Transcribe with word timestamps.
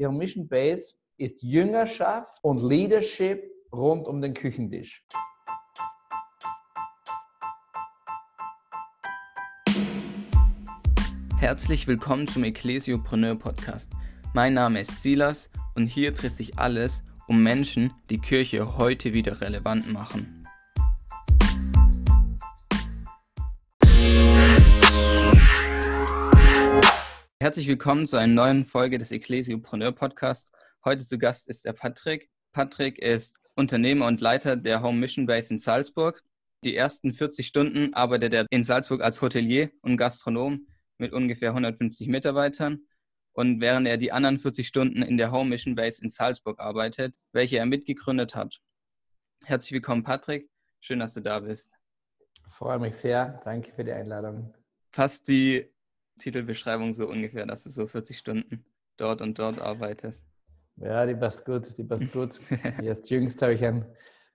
Ihre 0.00 0.14
Mission 0.14 0.48
Base 0.48 0.94
ist 1.18 1.42
Jüngerschaft 1.42 2.32
und 2.40 2.66
Leadership 2.66 3.42
rund 3.70 4.06
um 4.06 4.22
den 4.22 4.32
Küchentisch. 4.32 5.04
Herzlich 11.38 11.86
willkommen 11.86 12.26
zum 12.26 12.44
Ecclesiopreneur 12.44 13.34
Podcast. 13.34 13.90
Mein 14.32 14.54
Name 14.54 14.80
ist 14.80 15.02
Silas 15.02 15.50
und 15.74 15.86
hier 15.86 16.12
dreht 16.12 16.34
sich 16.34 16.58
alles 16.58 17.02
um 17.28 17.42
Menschen, 17.42 17.92
die 18.08 18.20
Kirche 18.20 18.78
heute 18.78 19.12
wieder 19.12 19.42
relevant 19.42 19.92
machen. 19.92 20.39
Herzlich 27.42 27.68
willkommen 27.68 28.06
zu 28.06 28.18
einer 28.18 28.34
neuen 28.34 28.66
Folge 28.66 28.98
des 28.98 29.12
Ecclesiopreneur 29.12 29.92
Podcasts. 29.92 30.52
Heute 30.84 31.02
zu 31.02 31.16
Gast 31.16 31.48
ist 31.48 31.64
der 31.64 31.72
Patrick. 31.72 32.28
Patrick 32.52 32.98
ist 32.98 33.38
Unternehmer 33.56 34.08
und 34.08 34.20
Leiter 34.20 34.56
der 34.56 34.82
Home 34.82 34.98
Mission 34.98 35.24
Base 35.24 35.50
in 35.50 35.58
Salzburg. 35.58 36.22
Die 36.64 36.76
ersten 36.76 37.14
40 37.14 37.46
Stunden 37.46 37.94
arbeitet 37.94 38.34
er 38.34 38.46
in 38.50 38.62
Salzburg 38.62 39.00
als 39.00 39.22
Hotelier 39.22 39.70
und 39.80 39.96
Gastronom 39.96 40.66
mit 40.98 41.14
ungefähr 41.14 41.48
150 41.52 42.08
Mitarbeitern. 42.08 42.82
Und 43.32 43.62
während 43.62 43.86
er 43.88 43.96
die 43.96 44.12
anderen 44.12 44.38
40 44.38 44.68
Stunden 44.68 45.00
in 45.00 45.16
der 45.16 45.32
Home 45.32 45.48
Mission 45.48 45.74
Base 45.74 46.02
in 46.02 46.10
Salzburg 46.10 46.60
arbeitet, 46.60 47.16
welche 47.32 47.56
er 47.56 47.64
mitgegründet 47.64 48.34
hat. 48.34 48.60
Herzlich 49.46 49.72
willkommen, 49.72 50.02
Patrick. 50.02 50.50
Schön, 50.80 50.98
dass 50.98 51.14
du 51.14 51.22
da 51.22 51.40
bist. 51.40 51.72
Ich 52.46 52.52
freue 52.52 52.78
mich 52.78 52.96
sehr. 52.96 53.40
Danke 53.46 53.72
für 53.72 53.84
die 53.84 53.92
Einladung. 53.92 54.52
Passt 54.92 55.26
die 55.26 55.72
Titelbeschreibung 56.20 56.92
so 56.92 57.08
ungefähr, 57.08 57.46
dass 57.46 57.64
du 57.64 57.70
so 57.70 57.86
40 57.86 58.18
Stunden 58.18 58.64
dort 58.96 59.22
und 59.22 59.38
dort 59.38 59.58
arbeitest. 59.58 60.24
Ja, 60.76 61.04
die 61.04 61.14
passt 61.14 61.44
gut, 61.44 61.76
die 61.76 61.84
passt 61.84 62.12
gut. 62.12 62.40
Erst 62.82 63.10
jüngst 63.10 63.42
habe 63.42 63.54
ich, 63.54 63.64
ein, 63.64 63.84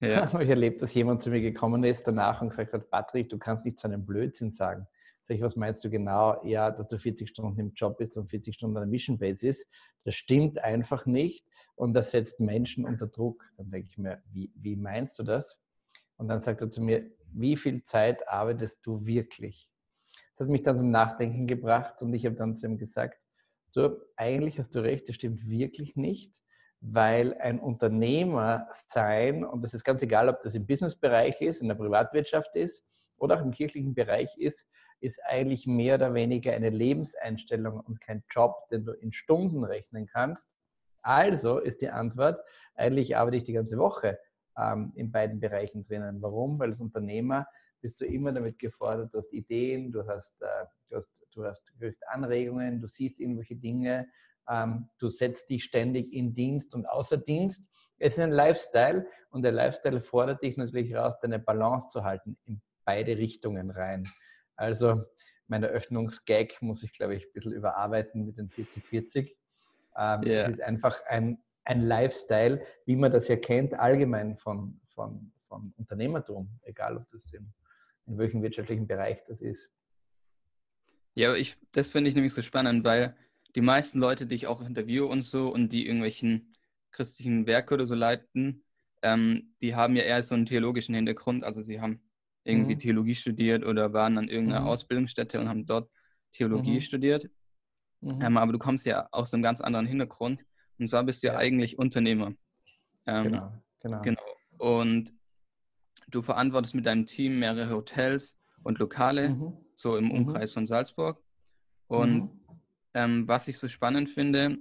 ja. 0.01 0.31
habe 0.33 0.43
ich 0.43 0.49
erlebt, 0.49 0.81
dass 0.81 0.93
jemand 0.93 1.23
zu 1.23 1.29
mir 1.29 1.41
gekommen 1.41 1.83
ist 1.83 2.07
danach 2.07 2.41
und 2.41 2.49
gesagt 2.49 2.73
hat, 2.73 2.89
Patrick, 2.89 3.29
du 3.29 3.37
kannst 3.37 3.65
nicht 3.65 3.79
so 3.79 3.87
einen 3.87 4.05
Blödsinn 4.05 4.51
sagen. 4.51 4.85
Sag 5.21 5.37
ich, 5.37 5.41
was 5.41 5.55
meinst 5.55 5.83
du 5.83 5.89
genau? 5.89 6.39
Ja, 6.45 6.69
dass 6.69 6.87
du 6.87 6.99
40 6.99 7.29
Stunden 7.29 7.59
im 7.59 7.73
Job 7.73 7.97
bist 7.97 8.15
und 8.15 8.29
40 8.29 8.53
Stunden 8.53 8.77
an 8.77 8.83
der 8.83 8.89
Mission 8.89 9.17
Base 9.17 9.47
ist. 9.47 9.67
Das 10.03 10.13
stimmt 10.13 10.63
einfach 10.63 11.07
nicht 11.07 11.47
und 11.73 11.93
das 11.93 12.11
setzt 12.11 12.39
Menschen 12.39 12.85
unter 12.85 13.07
Druck. 13.07 13.43
Dann 13.57 13.71
denke 13.71 13.87
ich 13.89 13.97
mir, 13.97 14.21
wie, 14.31 14.51
wie 14.55 14.75
meinst 14.75 15.17
du 15.17 15.23
das? 15.23 15.59
Und 16.17 16.27
dann 16.27 16.41
sagt 16.41 16.61
er 16.61 16.69
zu 16.69 16.81
mir, 16.81 17.09
wie 17.33 17.57
viel 17.57 17.83
Zeit 17.83 18.27
arbeitest 18.27 18.85
du 18.85 19.03
wirklich? 19.05 19.67
Das 20.35 20.47
hat 20.47 20.51
mich 20.51 20.63
dann 20.63 20.77
zum 20.77 20.91
Nachdenken 20.91 21.47
gebracht 21.47 22.01
und 22.01 22.13
ich 22.13 22.25
habe 22.25 22.35
dann 22.35 22.55
zu 22.55 22.67
ihm 22.67 22.77
gesagt, 22.77 23.19
du, 23.73 24.01
eigentlich 24.17 24.59
hast 24.59 24.75
du 24.75 24.79
recht, 24.79 25.07
das 25.07 25.15
stimmt 25.15 25.49
wirklich 25.49 25.95
nicht, 25.95 26.33
weil 26.81 27.33
ein 27.35 27.59
Unternehmer 27.59 28.67
sein, 28.71 29.45
und 29.45 29.63
das 29.63 29.73
ist 29.73 29.83
ganz 29.83 30.01
egal, 30.01 30.29
ob 30.29 30.41
das 30.43 30.55
im 30.55 30.67
Businessbereich 30.67 31.41
ist, 31.41 31.61
in 31.61 31.69
der 31.69 31.75
Privatwirtschaft 31.75 32.55
ist 32.55 32.85
oder 33.17 33.35
auch 33.35 33.45
im 33.45 33.51
kirchlichen 33.51 33.95
Bereich 33.95 34.37
ist, 34.37 34.67
ist 34.99 35.19
eigentlich 35.23 35.67
mehr 35.67 35.95
oder 35.95 36.13
weniger 36.13 36.53
eine 36.53 36.69
Lebenseinstellung 36.69 37.79
und 37.79 38.01
kein 38.01 38.23
Job, 38.29 38.67
den 38.69 38.85
du 38.85 38.91
in 38.91 39.13
Stunden 39.13 39.63
rechnen 39.63 40.05
kannst. 40.05 40.55
Also 41.01 41.59
ist 41.59 41.81
die 41.81 41.89
Antwort, 41.89 42.41
eigentlich 42.75 43.15
arbeite 43.15 43.37
ich 43.37 43.43
die 43.43 43.53
ganze 43.53 43.77
Woche 43.77 44.19
ähm, 44.57 44.91
in 44.95 45.11
beiden 45.11 45.39
Bereichen 45.39 45.85
drinnen. 45.85 46.21
Warum? 46.21 46.59
Weil 46.59 46.69
als 46.69 46.81
Unternehmer 46.81 47.47
bist 47.85 48.01
du 48.01 48.05
immer 48.05 48.31
damit 48.31 48.57
gefordert, 48.57 49.13
du 49.13 49.19
hast 49.19 49.31
Ideen, 49.31 49.91
du 49.91 50.07
hast, 50.07 50.41
äh, 50.41 50.65
du 50.89 50.95
hast, 50.95 51.23
du 51.31 51.45
hast, 51.45 51.71
du 51.77 51.85
hast 51.85 52.07
Anregungen, 52.07 52.81
du 52.81 52.87
siehst 52.87 53.19
irgendwelche 53.19 53.55
Dinge, 53.55 54.07
ähm, 54.49 54.89
du 54.97 55.07
setzt 55.07 55.51
dich 55.51 55.65
ständig 55.65 56.11
in 56.11 56.33
Dienst 56.33 56.73
und 56.73 56.87
außer 56.87 57.17
Dienst. 57.17 57.63
Es 57.99 58.13
ist 58.13 58.23
ein 58.23 58.31
Lifestyle 58.31 59.05
und 59.29 59.43
der 59.43 59.51
Lifestyle 59.51 60.01
fordert 60.01 60.41
dich 60.41 60.57
natürlich 60.57 60.95
raus, 60.95 61.13
deine 61.21 61.37
Balance 61.37 61.89
zu 61.89 62.03
halten 62.03 62.39
in 62.45 62.59
beide 62.85 63.19
Richtungen 63.19 63.69
rein. 63.69 64.01
Also 64.55 65.03
mein 65.45 65.61
Eröffnungsgag 65.61 66.59
muss 66.63 66.81
ich, 66.81 66.91
glaube 66.91 67.13
ich, 67.13 67.27
ein 67.27 67.33
bisschen 67.33 67.53
überarbeiten 67.53 68.25
mit 68.25 68.39
den 68.39 68.49
40-40. 68.49 69.19
Ähm, 69.19 70.23
yeah. 70.23 70.41
Es 70.41 70.47
ist 70.47 70.61
einfach 70.63 71.05
ein, 71.05 71.37
ein 71.65 71.81
Lifestyle, 71.81 72.65
wie 72.87 72.95
man 72.95 73.11
das 73.11 73.27
ja 73.27 73.35
kennt, 73.35 73.75
allgemein 73.75 74.37
von, 74.37 74.81
von, 74.87 75.31
von 75.47 75.71
Unternehmertum, 75.77 76.49
egal 76.63 76.97
ob 76.97 77.07
das 77.09 77.31
im 77.31 77.53
in 78.07 78.17
welchem 78.17 78.41
wirtschaftlichen 78.41 78.87
Bereich 78.87 79.23
das 79.27 79.41
ist. 79.41 79.69
Ja, 81.15 81.33
ich, 81.33 81.57
das 81.71 81.89
finde 81.89 82.09
ich 82.09 82.15
nämlich 82.15 82.33
so 82.33 82.41
spannend, 82.41 82.83
weil 82.83 83.15
die 83.55 83.61
meisten 83.61 83.99
Leute, 83.99 84.25
die 84.25 84.35
ich 84.35 84.47
auch 84.47 84.61
interviewe 84.61 85.05
und 85.05 85.21
so 85.21 85.51
und 85.51 85.71
die 85.71 85.85
irgendwelchen 85.87 86.51
christlichen 86.91 87.47
Werke 87.47 87.73
oder 87.73 87.85
so 87.85 87.95
leiten, 87.95 88.63
ähm, 89.01 89.53
die 89.61 89.75
haben 89.75 89.95
ja 89.95 90.03
eher 90.03 90.21
so 90.23 90.35
einen 90.35 90.45
theologischen 90.45 90.93
Hintergrund. 90.95 91.43
Also 91.43 91.61
sie 91.61 91.79
haben 91.79 92.01
irgendwie 92.43 92.75
mhm. 92.75 92.79
Theologie 92.79 93.15
studiert 93.15 93.65
oder 93.65 93.93
waren 93.93 94.17
an 94.17 94.27
irgendeiner 94.27 94.61
mhm. 94.61 94.67
Ausbildungsstätte 94.67 95.39
und 95.39 95.49
haben 95.49 95.65
dort 95.65 95.89
Theologie 96.33 96.75
mhm. 96.75 96.81
studiert. 96.81 97.29
Mhm. 98.01 98.21
Ähm, 98.21 98.37
aber 98.37 98.51
du 98.51 98.59
kommst 98.59 98.85
ja 98.85 99.07
aus 99.11 99.33
einem 99.33 99.43
ganz 99.43 99.61
anderen 99.61 99.85
Hintergrund. 99.85 100.45
Und 100.77 100.89
zwar 100.89 101.03
bist 101.03 101.23
du 101.23 101.27
ja, 101.27 101.33
ja 101.33 101.39
eigentlich 101.39 101.79
Unternehmer. 101.79 102.33
Ähm, 103.05 103.23
genau, 103.23 103.63
genau. 103.79 104.01
genau. 104.01 104.21
Und 104.57 105.13
Du 106.09 106.21
verantwortest 106.21 106.75
mit 106.75 106.85
deinem 106.85 107.05
Team 107.05 107.39
mehrere 107.39 107.73
Hotels 107.73 108.37
und 108.63 108.79
Lokale, 108.79 109.29
mhm. 109.29 109.57
so 109.73 109.97
im 109.97 110.05
mhm. 110.05 110.11
Umkreis 110.11 110.51
mhm. 110.51 110.59
von 110.59 110.65
Salzburg. 110.65 111.23
Und 111.87 112.15
mhm. 112.15 112.39
ähm, 112.93 113.27
was 113.27 113.47
ich 113.47 113.59
so 113.59 113.69
spannend 113.69 114.09
finde, 114.09 114.57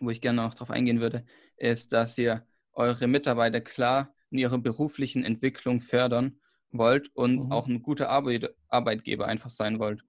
wo 0.00 0.10
ich 0.10 0.20
gerne 0.20 0.42
noch 0.42 0.54
darauf 0.54 0.70
eingehen 0.70 1.00
würde, 1.00 1.24
ist, 1.56 1.92
dass 1.92 2.16
ihr 2.18 2.46
eure 2.72 3.06
Mitarbeiter 3.06 3.60
klar 3.60 4.14
in 4.30 4.38
ihrer 4.38 4.58
beruflichen 4.58 5.24
Entwicklung 5.24 5.80
fördern 5.80 6.38
wollt 6.70 7.08
und 7.14 7.46
mhm. 7.46 7.52
auch 7.52 7.66
ein 7.66 7.82
guter 7.82 8.10
Arbeit 8.10 8.54
Arbeitgeber 8.68 9.26
einfach 9.26 9.50
sein 9.50 9.78
wollt. 9.78 10.02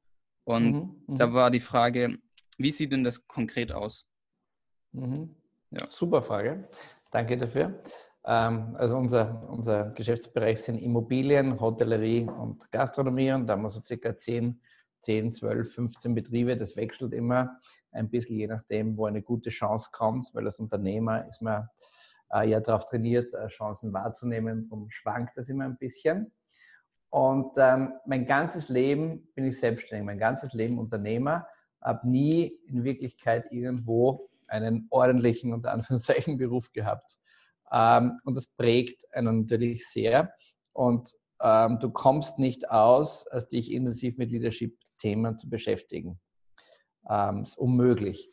Und 0.44 1.08
mhm. 1.08 1.18
da 1.18 1.34
war 1.34 1.52
die 1.52 1.60
Frage, 1.60 2.18
wie 2.58 2.72
sieht 2.72 2.92
denn 2.92 3.04
das 3.04 3.28
konkret 3.28 3.72
aus? 3.72 4.08
Ja. 5.72 5.90
Super 5.90 6.22
Frage. 6.22 6.70
Danke 7.12 7.38
dafür. 7.38 7.82
Ähm, 8.28 8.76
also 8.78 8.98
unser, 8.98 9.50
unser 9.50 9.92
Geschäftsbereich 9.92 10.62
sind 10.62 10.80
Immobilien, 10.80 11.60
Hotellerie 11.60 12.28
und 12.30 12.70
Gastronomie 12.72 13.32
und 13.32 13.48
da 13.48 13.54
haben 13.54 13.62
wir 13.62 13.70
so 13.70 13.82
circa 13.82 14.18
10, 14.18 14.60
10, 15.02 15.32
12, 15.32 15.74
15 15.74 16.14
Betriebe. 16.14 16.58
Das 16.58 16.76
wechselt 16.76 17.14
immer 17.14 17.58
ein 17.92 18.10
bisschen, 18.10 18.38
je 18.38 18.48
nachdem, 18.48 18.98
wo 18.98 19.06
eine 19.06 19.22
gute 19.22 19.50
Chance 19.50 19.90
kommt, 19.94 20.28
weil 20.34 20.46
als 20.46 20.60
Unternehmer 20.60 21.26
ist 21.26 21.42
man 21.42 21.70
äh, 22.34 22.50
ja 22.50 22.60
darauf 22.60 22.86
trainiert, 22.86 23.34
äh, 23.34 23.48
Chancen 23.48 23.94
wahrzunehmen. 23.94 24.64
Darum 24.64 24.90
schwankt 24.90 25.38
das 25.38 25.48
immer 25.48 25.64
ein 25.64 25.78
bisschen. 25.78 26.34
Und 27.10 27.54
ähm, 27.56 27.94
mein 28.06 28.26
ganzes 28.26 28.68
Leben 28.68 29.30
bin 29.36 29.46
ich 29.46 29.58
selbstständig, 29.58 30.06
mein 30.06 30.20
ganzes 30.20 30.52
Leben 30.52 30.78
Unternehmer, 30.78 31.48
habe 31.82 32.10
nie 32.10 32.60
in 32.68 32.84
Wirklichkeit 32.84 33.50
irgendwo 33.52 34.30
einen 34.48 34.88
ordentlichen, 34.90 35.54
unter 35.54 35.72
Anführungszeichen, 35.72 36.38
Beruf 36.38 36.74
gehabt. 36.74 37.18
Ähm, 37.72 38.20
und 38.24 38.36
das 38.36 38.48
prägt 38.48 39.06
einen 39.14 39.42
natürlich 39.42 39.88
sehr. 39.88 40.34
Und 40.74 41.12
ähm, 41.42 41.80
du 41.80 41.90
kommst 41.90 42.40
nicht 42.40 42.70
aus, 42.70 43.28
als 43.28 43.48
dich 43.48 43.72
intensiv 43.72 44.18
mit 44.18 44.32
Leadership-Themen 44.32 45.38
zu 45.38 45.50
beschäftigen. 45.50 46.20
Ähm, 47.10 47.42
es 47.42 47.50
ist 47.50 47.58
unmöglich, 47.58 48.32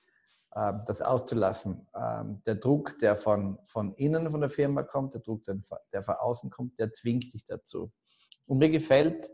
ähm, 0.55 0.83
das 0.87 1.03
auszulassen. 1.03 1.87
Ähm, 1.94 2.43
der 2.47 2.56
Druck, 2.56 2.99
der 2.99 3.17
von, 3.17 3.59
von 3.67 3.94
innen 3.94 4.31
von 4.31 4.41
der 4.41 4.50
Firma 4.50 4.83
kommt, 4.83 5.15
der 5.15 5.21
Druck, 5.21 5.44
der, 5.44 5.61
der 5.93 6.03
von 6.03 6.15
außen 6.15 6.50
kommt, 6.50 6.78
der 6.78 6.93
zwingt 6.93 7.33
dich 7.33 7.44
dazu. 7.44 7.93
Und 8.47 8.59
mir 8.59 8.71
gefällt 8.71 9.31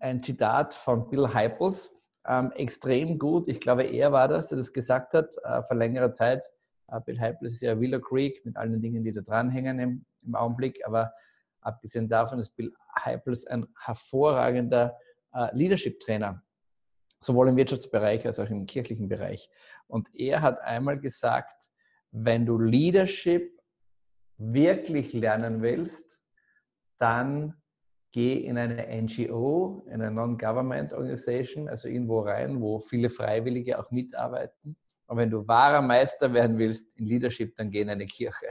ein 0.00 0.22
Zitat 0.22 0.74
von 0.74 1.08
Bill 1.08 1.32
Heipels 1.34 1.90
ähm, 2.26 2.52
extrem 2.52 3.18
gut. 3.18 3.48
Ich 3.48 3.60
glaube, 3.60 3.84
er 3.84 4.12
war 4.12 4.28
das, 4.28 4.48
der 4.48 4.58
das 4.58 4.72
gesagt 4.72 5.14
hat 5.14 5.36
äh, 5.42 5.62
vor 5.62 5.76
längerer 5.76 6.14
Zeit 6.14 6.50
Bill 7.04 7.20
Heipel 7.20 7.48
ist 7.48 7.60
ja 7.60 7.78
Willow 7.78 8.00
Creek 8.00 8.44
mit 8.44 8.56
allen 8.56 8.80
Dingen, 8.80 9.04
die 9.04 9.12
da 9.12 9.20
dranhängen 9.20 9.78
im, 9.78 10.04
im 10.22 10.34
Augenblick. 10.34 10.84
Aber 10.86 11.12
abgesehen 11.60 12.08
davon 12.08 12.38
ist 12.38 12.50
Bill 12.56 12.72
Heipels 13.04 13.46
ein 13.46 13.66
hervorragender 13.78 14.96
äh, 15.34 15.54
Leadership-Trainer, 15.54 16.42
sowohl 17.20 17.50
im 17.50 17.56
Wirtschaftsbereich 17.56 18.26
als 18.26 18.40
auch 18.40 18.48
im 18.48 18.66
kirchlichen 18.66 19.08
Bereich. 19.08 19.50
Und 19.86 20.08
er 20.14 20.40
hat 20.40 20.60
einmal 20.62 20.98
gesagt, 20.98 21.68
wenn 22.10 22.46
du 22.46 22.58
Leadership 22.58 23.60
wirklich 24.38 25.12
lernen 25.12 25.60
willst, 25.60 26.06
dann 26.98 27.54
geh 28.12 28.38
in 28.38 28.56
eine 28.56 28.86
NGO, 29.02 29.84
in 29.86 30.00
eine 30.00 30.10
Non-Government 30.10 30.94
Organization, 30.94 31.68
also 31.68 31.88
irgendwo 31.88 32.20
rein, 32.20 32.60
wo 32.60 32.78
viele 32.78 33.10
Freiwillige 33.10 33.78
auch 33.78 33.90
mitarbeiten 33.90 34.76
und 35.08 35.16
wenn 35.16 35.30
du 35.30 35.48
wahrer 35.48 35.82
Meister 35.82 36.32
werden 36.32 36.58
willst 36.58 36.86
in 36.96 37.06
Leadership, 37.06 37.56
dann 37.56 37.70
geh 37.70 37.80
in 37.80 37.88
eine 37.88 38.06
Kirche. 38.06 38.48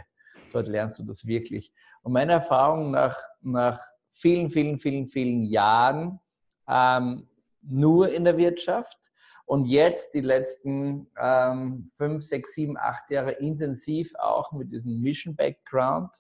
Dort 0.52 0.68
lernst 0.68 0.98
du 1.00 1.04
das 1.04 1.26
wirklich. 1.26 1.72
Und 2.02 2.14
meine 2.14 2.34
Erfahrung 2.34 2.92
nach, 2.92 3.16
nach 3.42 3.80
vielen, 4.10 4.50
vielen, 4.50 4.80
vielen, 4.80 5.08
vielen 5.08 5.44
Jahren 5.44 6.20
ähm, 6.68 7.28
nur 7.62 8.12
in 8.12 8.24
der 8.24 8.38
Wirtschaft 8.38 8.98
Und 9.46 9.66
jetzt 9.66 10.14
die 10.14 10.22
letzten 10.22 11.08
ähm, 11.18 11.92
fünf, 11.96 12.24
sechs, 12.24 12.54
sieben, 12.54 12.76
acht 12.78 13.10
Jahre 13.12 13.32
intensiv 13.34 14.14
auch 14.16 14.52
mit 14.52 14.72
diesem 14.72 15.00
Mission 15.00 15.36
Background 15.36 16.12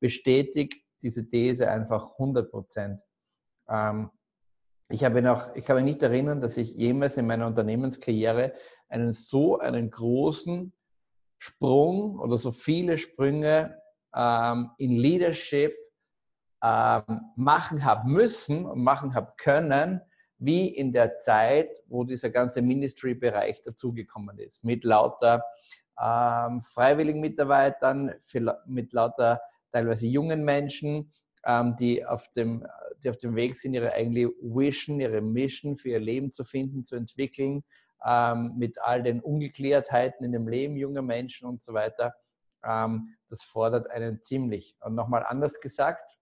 bestätigt 0.00 0.82
diese 1.00 1.28
These 1.28 1.70
einfach 1.70 2.12
100 2.12 2.50
Prozent. 2.50 3.00
Ähm, 3.68 4.10
ich 4.88 5.04
habe 5.04 5.20
noch, 5.22 5.54
ich 5.54 5.64
kann 5.64 5.76
mich 5.76 5.84
nicht 5.84 6.02
erinnern, 6.02 6.40
dass 6.40 6.56
ich 6.56 6.74
jemals 6.74 7.16
in 7.16 7.26
meiner 7.26 7.46
Unternehmenskarriere 7.46 8.54
einen 8.88 9.12
so 9.12 9.58
einen 9.58 9.90
großen 9.90 10.72
Sprung 11.38 12.18
oder 12.18 12.38
so 12.38 12.52
viele 12.52 12.96
Sprünge 12.98 13.76
ähm, 14.14 14.70
in 14.78 14.92
Leadership 14.92 15.74
ähm, 16.62 17.20
machen 17.36 17.84
habe 17.84 18.08
müssen 18.08 18.64
und 18.64 18.82
machen 18.82 19.14
habe 19.14 19.32
können, 19.36 20.00
wie 20.38 20.68
in 20.68 20.92
der 20.92 21.18
Zeit, 21.18 21.82
wo 21.88 22.04
dieser 22.04 22.30
ganze 22.30 22.62
Ministry-Bereich 22.62 23.62
dazugekommen 23.62 24.38
ist, 24.38 24.64
mit 24.64 24.84
lauter 24.84 25.42
ähm, 26.00 26.60
freiwilligen 26.62 27.20
Mitarbeitern, 27.20 28.14
mit 28.66 28.92
lauter 28.92 29.40
teilweise 29.72 30.06
jungen 30.06 30.44
Menschen, 30.44 31.12
ähm, 31.44 31.74
die, 31.76 32.04
auf 32.04 32.30
dem, 32.32 32.66
die 33.02 33.10
auf 33.10 33.16
dem 33.18 33.36
Weg 33.36 33.56
sind, 33.56 33.74
ihre 33.74 33.92
eigene 33.92 34.28
Vision, 34.40 35.00
ihre 35.00 35.20
Mission 35.20 35.76
für 35.76 35.90
ihr 35.90 36.00
Leben 36.00 36.32
zu 36.32 36.44
finden, 36.44 36.84
zu 36.84 36.96
entwickeln, 36.96 37.64
ähm, 38.04 38.54
mit 38.56 38.80
all 38.80 39.02
den 39.02 39.20
Ungeklärtheiten 39.20 40.24
in 40.24 40.32
dem 40.32 40.48
Leben 40.48 40.76
junger 40.76 41.02
Menschen 41.02 41.48
und 41.48 41.62
so 41.62 41.74
weiter. 41.74 42.14
Ähm, 42.64 43.16
das 43.28 43.42
fordert 43.42 43.90
einen 43.90 44.22
ziemlich. 44.22 44.76
Und 44.80 44.94
nochmal 44.94 45.24
anders 45.26 45.60
gesagt, 45.60 46.18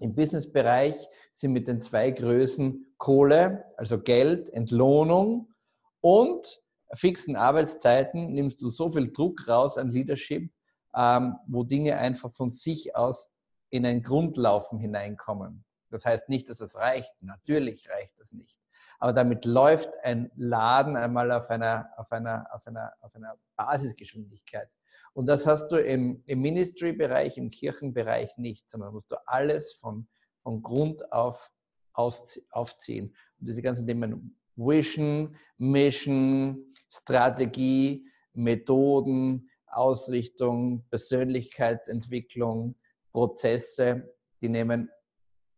im 0.00 0.14
Businessbereich 0.14 0.96
sind 1.32 1.52
mit 1.52 1.68
den 1.68 1.80
zwei 1.80 2.10
Größen 2.10 2.94
Kohle, 2.98 3.64
also 3.76 4.00
Geld, 4.00 4.50
Entlohnung 4.50 5.52
und 6.00 6.60
fixen 6.94 7.36
Arbeitszeiten 7.36 8.32
nimmst 8.32 8.60
du 8.62 8.68
so 8.68 8.90
viel 8.90 9.12
Druck 9.12 9.48
raus 9.48 9.78
an 9.78 9.90
Leadership, 9.90 10.50
ähm, 10.94 11.36
wo 11.46 11.64
Dinge 11.64 11.96
einfach 11.98 12.32
von 12.34 12.50
sich 12.50 12.96
aus 12.96 13.32
in 13.70 13.86
ein 13.86 14.02
Grundlaufen 14.02 14.78
hineinkommen. 14.78 15.64
Das 15.92 16.04
heißt 16.04 16.28
nicht, 16.28 16.48
dass 16.48 16.60
es 16.60 16.76
reicht. 16.76 17.12
Natürlich 17.20 17.88
reicht 17.88 18.18
das 18.18 18.32
nicht. 18.32 18.60
Aber 18.98 19.12
damit 19.12 19.44
läuft 19.44 19.90
ein 20.02 20.30
Laden 20.36 20.96
einmal 20.96 21.32
auf 21.32 21.50
einer, 21.50 21.90
auf 21.96 22.10
einer, 22.12 22.46
auf 22.52 22.66
einer, 22.66 22.92
auf 23.00 23.14
einer 23.14 23.36
Basisgeschwindigkeit. 23.56 24.68
Und 25.12 25.26
das 25.26 25.46
hast 25.46 25.68
du 25.68 25.76
im, 25.76 26.22
im 26.26 26.40
Ministry-Bereich, 26.40 27.36
im 27.36 27.50
Kirchenbereich 27.50 28.36
nicht, 28.38 28.70
sondern 28.70 28.94
musst 28.94 29.10
du 29.10 29.16
alles 29.26 29.74
von, 29.74 30.08
von 30.42 30.62
Grund 30.62 31.12
auf 31.12 31.52
aufziehen. 31.94 33.14
Und 33.38 33.48
diese 33.48 33.60
ganzen 33.62 33.86
Themen 33.86 34.38
Vision, 34.56 35.36
Mission, 35.58 36.74
Strategie, 36.88 38.06
Methoden, 38.32 39.50
Ausrichtung, 39.66 40.84
Persönlichkeitsentwicklung, 40.90 42.76
Prozesse, 43.12 44.14
die 44.40 44.48
nehmen 44.48 44.90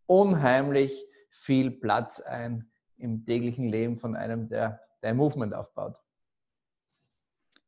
unheimlich 0.06 1.06
viel 1.31 1.71
Platz 1.71 2.21
ein 2.21 2.71
im 2.97 3.25
täglichen 3.25 3.69
Leben 3.69 3.99
von 3.99 4.17
einem, 4.17 4.49
der, 4.49 4.81
der 5.03 5.11
ein 5.11 5.17
Movement 5.17 5.55
aufbaut. 5.55 5.97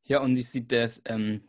Ja, 0.05 0.21
und 0.21 0.37
wie 0.37 0.43
sieht 0.43 0.71
das 0.71 1.03
ähm, 1.05 1.43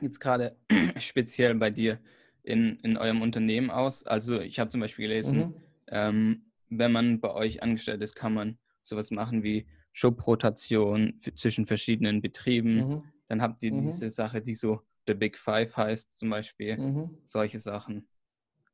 jetzt 0.00 0.20
gerade 0.20 0.56
speziell 0.96 1.54
bei 1.54 1.70
dir 1.70 2.00
in, 2.42 2.76
in 2.80 2.96
eurem 2.96 3.22
Unternehmen 3.22 3.70
aus? 3.70 4.04
Also 4.06 4.40
ich 4.40 4.58
habe 4.58 4.70
zum 4.70 4.80
Beispiel 4.80 5.06
gelesen, 5.06 5.38
mhm. 5.38 5.54
ähm, 5.88 6.42
wenn 6.70 6.92
man 6.92 7.20
bei 7.20 7.32
euch 7.32 7.62
angestellt 7.62 8.00
ist, 8.00 8.14
kann 8.14 8.32
man 8.32 8.58
sowas 8.82 9.10
machen 9.10 9.42
wie 9.42 9.66
Schubrotation 9.92 11.20
zwischen 11.34 11.66
verschiedenen 11.66 12.22
Betrieben. 12.22 12.88
Mhm. 12.88 13.02
Dann 13.28 13.42
habt 13.42 13.62
ihr 13.62 13.72
mhm. 13.72 13.80
diese 13.80 14.08
Sache, 14.08 14.40
die 14.40 14.54
so 14.54 14.80
The 15.06 15.14
Big 15.14 15.36
Five 15.36 15.76
heißt, 15.76 16.16
zum 16.16 16.30
Beispiel. 16.30 16.78
Mhm. 16.78 17.18
Solche 17.26 17.60
Sachen. 17.60 18.08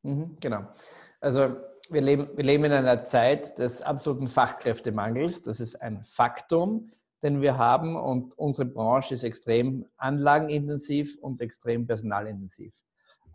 Mhm, 0.02 0.36
genau. 0.40 0.68
Also 1.26 1.56
wir 1.90 2.02
leben, 2.02 2.28
wir 2.36 2.44
leben 2.44 2.62
in 2.66 2.72
einer 2.72 3.02
Zeit 3.02 3.58
des 3.58 3.82
absoluten 3.82 4.28
Fachkräftemangels. 4.28 5.42
Das 5.42 5.58
ist 5.58 5.74
ein 5.74 6.04
Faktum, 6.04 6.92
den 7.20 7.40
wir 7.40 7.58
haben 7.58 7.96
und 7.96 8.38
unsere 8.38 8.68
Branche 8.68 9.14
ist 9.14 9.24
extrem 9.24 9.86
anlagenintensiv 9.96 11.18
und 11.20 11.40
extrem 11.40 11.84
personalintensiv. 11.84 12.72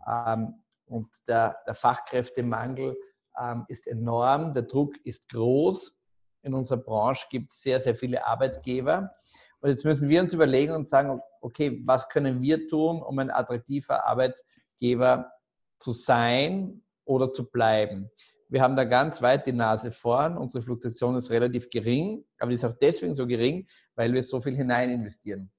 Ähm, 0.08 0.54
und 0.86 1.08
der, 1.28 1.58
der 1.66 1.74
Fachkräftemangel 1.74 2.96
ähm, 3.38 3.66
ist 3.68 3.86
enorm, 3.86 4.54
der 4.54 4.62
Druck 4.62 4.94
ist 5.04 5.28
groß. 5.28 5.94
In 6.40 6.54
unserer 6.54 6.78
Branche 6.78 7.26
gibt 7.28 7.50
es 7.50 7.60
sehr, 7.60 7.78
sehr 7.78 7.94
viele 7.94 8.26
Arbeitgeber. 8.26 9.12
Und 9.60 9.68
jetzt 9.68 9.84
müssen 9.84 10.08
wir 10.08 10.22
uns 10.22 10.32
überlegen 10.32 10.72
und 10.72 10.88
sagen, 10.88 11.20
okay, 11.42 11.82
was 11.84 12.08
können 12.08 12.40
wir 12.40 12.68
tun, 12.68 13.02
um 13.02 13.18
ein 13.18 13.30
attraktiver 13.30 14.06
Arbeitgeber 14.06 15.30
zu 15.78 15.92
sein 15.92 16.82
oder 17.04 17.32
zu 17.32 17.50
bleiben? 17.50 18.10
Wir 18.48 18.60
haben 18.60 18.76
da 18.76 18.84
ganz 18.84 19.22
weit 19.22 19.46
die 19.46 19.52
Nase 19.52 19.90
vorn. 19.90 20.36
Unsere 20.36 20.62
Fluktuation 20.62 21.16
ist 21.16 21.30
relativ 21.30 21.70
gering, 21.70 22.24
aber 22.38 22.50
die 22.50 22.56
ist 22.56 22.64
auch 22.64 22.74
deswegen 22.74 23.14
so 23.14 23.26
gering, 23.26 23.66
weil 23.94 24.12
wir 24.12 24.22
so 24.22 24.40
viel 24.40 24.54
hinein 24.54 24.90
investieren. 24.90 25.50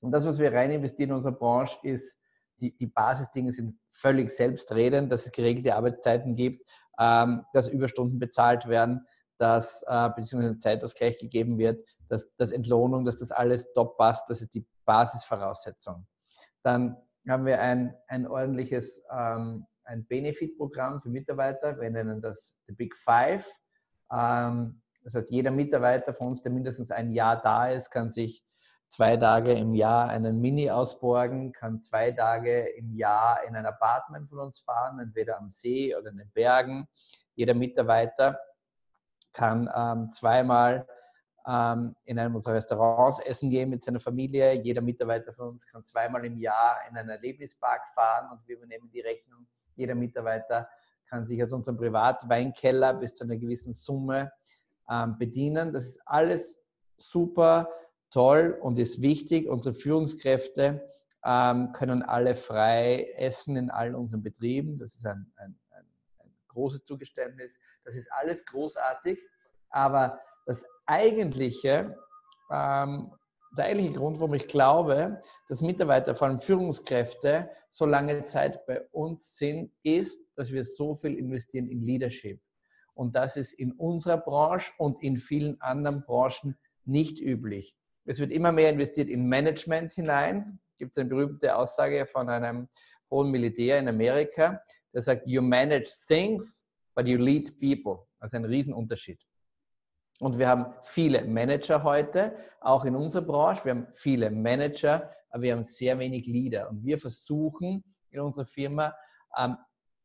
Und 0.00 0.12
das, 0.12 0.26
was 0.26 0.38
wir 0.38 0.52
rein 0.52 0.70
investieren 0.70 1.10
in 1.10 1.16
unsere 1.16 1.34
Branche, 1.34 1.76
ist, 1.82 2.16
die, 2.60 2.76
die 2.76 2.86
Basisdinge 2.86 3.52
sind 3.52 3.78
völlig 3.90 4.30
selbstredend, 4.30 5.12
dass 5.12 5.26
es 5.26 5.32
geregelte 5.32 5.74
Arbeitszeiten 5.74 6.34
gibt, 6.34 6.60
ähm, 6.98 7.44
dass 7.52 7.68
Überstunden 7.68 8.18
bezahlt 8.18 8.68
werden, 8.68 9.06
dass 9.38 9.82
äh, 9.86 10.10
beziehungsweise 10.14 10.58
Zeitausgleich 10.58 11.18
gegeben 11.18 11.58
wird, 11.58 11.84
dass, 12.08 12.34
dass 12.36 12.52
Entlohnung, 12.52 13.04
dass 13.04 13.18
das 13.18 13.32
alles 13.32 13.72
top 13.72 13.96
passt, 13.96 14.30
das 14.30 14.40
ist 14.40 14.54
die 14.54 14.66
Basisvoraussetzung. 14.84 16.06
Dann 16.62 16.96
haben 17.28 17.46
wir 17.46 17.60
ein, 17.60 17.94
ein 18.08 18.26
ordentliches 18.26 19.02
ähm, 19.10 19.66
ein 19.84 20.06
Benefit-Programm 20.06 21.00
für 21.00 21.08
Mitarbeiter. 21.08 21.78
Wir 21.80 21.90
nennen 21.90 22.20
das 22.20 22.54
The 22.66 22.74
Big 22.74 22.94
Five. 22.96 23.46
Ähm, 24.12 24.80
das 25.02 25.14
heißt, 25.14 25.30
jeder 25.30 25.50
Mitarbeiter 25.50 26.14
von 26.14 26.28
uns, 26.28 26.42
der 26.42 26.52
mindestens 26.52 26.90
ein 26.90 27.12
Jahr 27.12 27.40
da 27.40 27.68
ist, 27.68 27.90
kann 27.90 28.10
sich 28.10 28.44
zwei 28.88 29.16
Tage 29.16 29.52
im 29.52 29.74
Jahr 29.74 30.08
einen 30.08 30.40
Mini 30.40 30.70
ausborgen, 30.70 31.52
kann 31.52 31.82
zwei 31.82 32.12
Tage 32.12 32.68
im 32.76 32.94
Jahr 32.94 33.42
in 33.44 33.56
ein 33.56 33.66
Apartment 33.66 34.28
von 34.28 34.38
uns 34.38 34.60
fahren, 34.60 35.00
entweder 35.00 35.38
am 35.38 35.50
See 35.50 35.94
oder 35.94 36.10
in 36.10 36.18
den 36.18 36.30
Bergen. 36.30 36.88
Jeder 37.34 37.54
Mitarbeiter 37.54 38.38
kann 39.32 39.68
ähm, 39.74 40.10
zweimal 40.10 40.86
ähm, 41.46 41.94
in 42.04 42.18
einem 42.18 42.36
unserer 42.36 42.54
Restaurants 42.54 43.18
essen 43.20 43.50
gehen 43.50 43.70
mit 43.70 43.82
seiner 43.82 44.00
Familie. 44.00 44.52
Jeder 44.52 44.80
Mitarbeiter 44.80 45.32
von 45.32 45.48
uns 45.50 45.66
kann 45.66 45.84
zweimal 45.84 46.24
im 46.24 46.38
Jahr 46.38 46.78
in 46.88 46.96
einen 46.96 47.10
Erlebnispark 47.10 47.82
fahren 47.94 48.30
und 48.30 48.46
wir 48.46 48.56
übernehmen 48.56 48.88
die 48.90 49.00
Rechnung. 49.00 49.46
Jeder 49.76 49.94
Mitarbeiter 49.94 50.68
kann 51.08 51.26
sich 51.26 51.42
aus 51.42 51.52
unserem 51.52 51.76
Privatweinkeller 51.76 52.94
bis 52.94 53.14
zu 53.14 53.24
einer 53.24 53.36
gewissen 53.36 53.72
Summe 53.72 54.32
ähm, 54.90 55.16
bedienen. 55.18 55.72
Das 55.72 55.86
ist 55.86 56.00
alles 56.06 56.58
super 56.96 57.68
toll 58.10 58.58
und 58.60 58.78
ist 58.78 59.00
wichtig. 59.00 59.48
Unsere 59.48 59.74
Führungskräfte 59.74 60.88
ähm, 61.24 61.72
können 61.72 62.02
alle 62.02 62.34
frei 62.34 63.12
essen 63.16 63.56
in 63.56 63.70
all 63.70 63.94
unseren 63.94 64.22
Betrieben. 64.22 64.78
Das 64.78 64.94
ist 64.94 65.06
ein, 65.06 65.32
ein, 65.36 65.58
ein, 65.70 65.86
ein 66.18 66.34
großes 66.48 66.84
Zugeständnis. 66.84 67.58
Das 67.84 67.94
ist 67.94 68.10
alles 68.12 68.44
großartig. 68.46 69.18
Aber 69.70 70.20
das 70.46 70.64
eigentliche, 70.86 71.96
ähm, 72.50 73.12
der 73.56 73.66
eigentliche 73.66 73.94
Grund, 73.94 74.18
warum 74.18 74.34
ich 74.34 74.48
glaube, 74.48 75.20
dass 75.48 75.60
Mitarbeiter, 75.60 76.14
vor 76.14 76.28
allem 76.28 76.40
Führungskräfte, 76.40 77.50
so 77.70 77.86
lange 77.86 78.24
Zeit 78.24 78.66
bei 78.66 78.82
uns 78.92 79.36
sind, 79.36 79.72
ist, 79.82 80.20
dass 80.36 80.52
wir 80.52 80.64
so 80.64 80.94
viel 80.94 81.14
investieren 81.14 81.66
in 81.68 81.82
Leadership. 81.82 82.40
Und 82.94 83.16
das 83.16 83.36
ist 83.36 83.52
in 83.52 83.72
unserer 83.72 84.18
Branche 84.18 84.72
und 84.78 85.02
in 85.02 85.16
vielen 85.16 85.60
anderen 85.60 86.04
Branchen 86.04 86.56
nicht 86.84 87.20
üblich. 87.20 87.76
Es 88.04 88.20
wird 88.20 88.30
immer 88.30 88.52
mehr 88.52 88.70
investiert 88.70 89.08
in 89.08 89.26
Management 89.26 89.94
hinein. 89.94 90.60
Es 90.72 90.78
gibt 90.78 90.98
eine 90.98 91.08
berühmte 91.08 91.56
Aussage 91.56 92.06
von 92.06 92.28
einem 92.28 92.68
hohen 93.10 93.30
Militär 93.30 93.78
in 93.78 93.88
Amerika, 93.88 94.60
der 94.92 95.02
sagt, 95.02 95.26
you 95.26 95.40
manage 95.40 95.90
things, 96.06 96.66
but 96.94 97.06
you 97.06 97.18
lead 97.18 97.58
people. 97.58 98.06
Also 98.18 98.36
ein 98.36 98.44
Riesenunterschied. 98.44 99.20
Und 100.20 100.38
wir 100.38 100.48
haben 100.48 100.66
viele 100.84 101.24
Manager 101.24 101.82
heute, 101.82 102.36
auch 102.60 102.84
in 102.84 102.94
unserer 102.94 103.22
Branche. 103.22 103.64
Wir 103.64 103.72
haben 103.72 103.86
viele 103.94 104.30
Manager, 104.30 105.10
aber 105.30 105.42
wir 105.42 105.52
haben 105.52 105.64
sehr 105.64 105.98
wenig 105.98 106.26
Leader. 106.26 106.70
Und 106.70 106.84
wir 106.84 106.98
versuchen 106.98 107.82
in 108.10 108.20
unserer 108.20 108.46
Firma 108.46 108.94
ähm, 109.36 109.56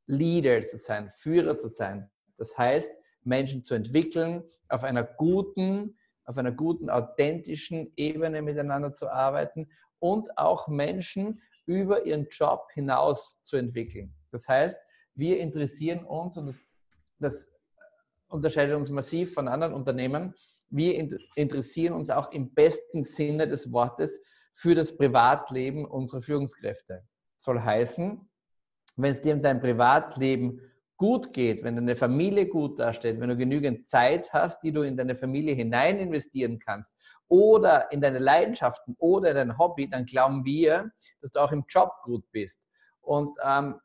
Leader 0.07 0.61
zu 0.61 0.77
sein, 0.77 1.11
Führer 1.11 1.57
zu 1.57 1.69
sein. 1.69 2.09
Das 2.37 2.57
heißt, 2.57 2.91
Menschen 3.23 3.63
zu 3.63 3.75
entwickeln, 3.75 4.43
auf 4.67 4.83
einer 4.83 5.03
guten, 5.03 5.97
auf 6.25 6.37
einer 6.37 6.51
guten, 6.51 6.89
authentischen 6.89 7.91
Ebene 7.95 8.41
miteinander 8.41 8.93
zu 8.93 9.09
arbeiten 9.09 9.69
und 9.99 10.37
auch 10.37 10.67
Menschen 10.67 11.41
über 11.65 12.05
ihren 12.05 12.27
Job 12.29 12.67
hinaus 12.73 13.39
zu 13.43 13.57
entwickeln. 13.57 14.15
Das 14.31 14.47
heißt, 14.47 14.79
wir 15.13 15.39
interessieren 15.39 16.03
uns, 16.03 16.37
und 16.37 16.47
das, 16.47 16.63
das 17.19 17.47
unterscheidet 18.29 18.75
uns 18.75 18.89
massiv 18.89 19.33
von 19.33 19.47
anderen 19.47 19.73
Unternehmen, 19.73 20.33
wir 20.69 21.09
interessieren 21.35 21.93
uns 21.93 22.09
auch 22.09 22.31
im 22.31 22.53
besten 22.53 23.03
Sinne 23.03 23.47
des 23.47 23.71
Wortes 23.71 24.21
für 24.53 24.75
das 24.75 24.95
Privatleben 24.95 25.85
unserer 25.85 26.21
Führungskräfte. 26.21 27.03
Soll 27.37 27.59
heißen, 27.59 28.29
wenn 28.97 29.11
es 29.11 29.21
dir 29.21 29.33
in 29.33 29.41
deinem 29.41 29.61
Privatleben 29.61 30.61
gut 30.97 31.31
geht, 31.31 31.63
wenn 31.63 31.77
deine 31.77 31.95
Familie 31.95 32.47
gut 32.47 32.77
dasteht, 32.77 33.19
wenn 33.19 33.29
du 33.29 33.37
genügend 33.37 33.87
Zeit 33.87 34.31
hast, 34.33 34.61
die 34.61 34.73
du 34.73 34.81
in 34.81 34.97
deine 34.97 35.15
Familie 35.15 35.55
hinein 35.55 35.97
investieren 35.97 36.59
kannst 36.59 36.93
oder 37.29 37.89
in 37.91 38.01
deine 38.01 38.19
Leidenschaften 38.19 38.95
oder 38.99 39.29
in 39.31 39.37
dein 39.37 39.57
Hobby, 39.57 39.89
dann 39.89 40.05
glauben 40.05 40.43
wir, 40.43 40.91
dass 41.21 41.31
du 41.31 41.39
auch 41.39 41.53
im 41.53 41.63
Job 41.69 41.91
gut 42.03 42.25
bist. 42.31 42.61
Und 42.99 43.37
ähm, 43.43 43.79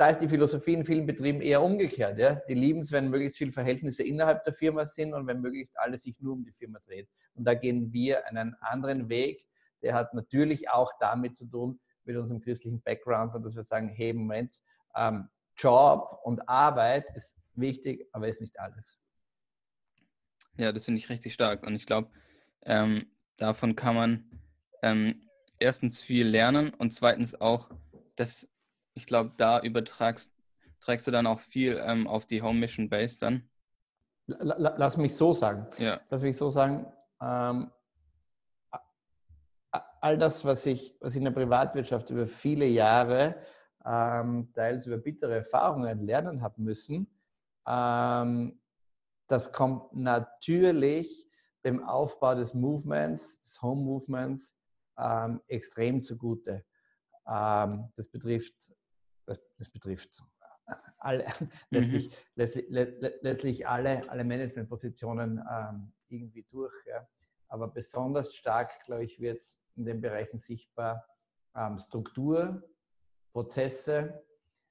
da 0.00 0.08
ist 0.08 0.22
die 0.22 0.28
Philosophie 0.30 0.72
in 0.72 0.86
vielen 0.86 1.04
Betrieben 1.04 1.42
eher 1.42 1.60
umgekehrt. 1.60 2.18
Ja? 2.18 2.36
Die 2.48 2.54
lieben 2.54 2.80
es, 2.80 2.90
wenn 2.90 3.10
möglichst 3.10 3.36
viele 3.36 3.52
Verhältnisse 3.52 4.02
innerhalb 4.02 4.42
der 4.44 4.54
Firma 4.54 4.86
sind 4.86 5.12
und 5.12 5.26
wenn 5.26 5.42
möglichst 5.42 5.78
alles 5.78 6.04
sich 6.04 6.18
nur 6.20 6.32
um 6.32 6.42
die 6.42 6.52
Firma 6.52 6.78
dreht. 6.78 7.06
Und 7.34 7.44
da 7.44 7.52
gehen 7.52 7.92
wir 7.92 8.26
einen 8.26 8.54
anderen 8.62 9.10
Weg. 9.10 9.44
Der 9.82 9.92
hat 9.92 10.14
natürlich 10.14 10.70
auch 10.70 10.90
damit 11.00 11.36
zu 11.36 11.44
tun, 11.44 11.78
mit 12.04 12.16
unserem 12.16 12.40
christlichen 12.40 12.80
Background 12.80 13.34
und 13.34 13.42
dass 13.42 13.54
wir 13.54 13.62
sagen, 13.62 13.90
hey, 13.90 14.14
Moment, 14.14 14.62
ähm, 14.96 15.28
Job 15.54 16.18
und 16.24 16.48
Arbeit 16.48 17.04
ist 17.14 17.36
wichtig, 17.54 18.08
aber 18.12 18.26
ist 18.26 18.40
nicht 18.40 18.58
alles. 18.58 18.98
Ja, 20.56 20.72
das 20.72 20.86
finde 20.86 20.98
ich 20.98 21.10
richtig 21.10 21.34
stark. 21.34 21.66
Und 21.66 21.74
ich 21.74 21.84
glaube, 21.84 22.08
ähm, 22.62 23.04
davon 23.36 23.76
kann 23.76 23.96
man 23.96 24.40
ähm, 24.82 25.28
erstens 25.58 26.00
viel 26.00 26.26
lernen 26.26 26.72
und 26.72 26.94
zweitens 26.94 27.38
auch, 27.38 27.70
dass 28.16 28.48
ich 28.94 29.06
glaube, 29.06 29.32
da 29.36 29.60
übertragst 29.60 30.34
trägst 30.80 31.06
du 31.06 31.10
dann 31.10 31.26
auch 31.26 31.40
viel 31.40 31.80
ähm, 31.84 32.06
auf 32.06 32.26
die 32.26 32.42
Home 32.42 32.58
Mission 32.58 32.88
Base 32.88 33.18
dann. 33.18 33.48
Lass 34.26 34.96
mich 34.96 35.14
so 35.14 35.32
sagen. 35.32 35.66
Ja. 35.78 36.00
Lass 36.08 36.22
mich 36.22 36.36
so 36.36 36.50
sagen. 36.50 36.86
Ähm, 37.20 37.70
all 40.00 40.18
das, 40.18 40.44
was 40.44 40.64
ich, 40.66 40.96
was 41.00 41.12
ich 41.12 41.18
in 41.18 41.24
der 41.24 41.32
Privatwirtschaft 41.32 42.10
über 42.10 42.26
viele 42.26 42.66
Jahre 42.66 43.36
ähm, 43.84 44.50
teils 44.54 44.86
über 44.86 44.98
bittere 44.98 45.36
Erfahrungen 45.36 46.06
lernen 46.06 46.42
habe 46.42 46.60
müssen, 46.60 47.06
ähm, 47.66 48.58
das 49.26 49.52
kommt 49.52 49.94
natürlich 49.94 51.28
dem 51.64 51.84
Aufbau 51.84 52.34
des 52.34 52.54
Movements, 52.54 53.40
des 53.42 53.60
Home 53.62 53.82
Movements, 53.82 54.56
ähm, 54.98 55.40
extrem 55.46 56.02
zugute. 56.02 56.64
Ähm, 57.26 57.92
das 57.96 58.08
betrifft, 58.08 58.54
das, 59.60 59.70
betrifft 59.70 60.22
alle, 60.98 61.24
mhm. 61.40 61.48
letztlich, 61.70 62.16
letztlich, 62.34 62.66
letztlich, 63.22 63.68
alle, 63.68 64.08
alle 64.10 64.24
Managementpositionen 64.24 65.42
ähm, 65.50 65.92
irgendwie 66.08 66.44
durch. 66.50 66.72
Ja. 66.86 67.06
Aber 67.48 67.68
besonders 67.68 68.34
stark, 68.34 68.84
glaube 68.84 69.04
ich, 69.04 69.20
wird 69.20 69.38
es 69.38 69.58
in 69.76 69.84
den 69.84 70.00
Bereichen 70.00 70.38
sichtbar 70.38 71.04
ähm, 71.56 71.78
Struktur, 71.78 72.62
Prozesse, 73.32 74.24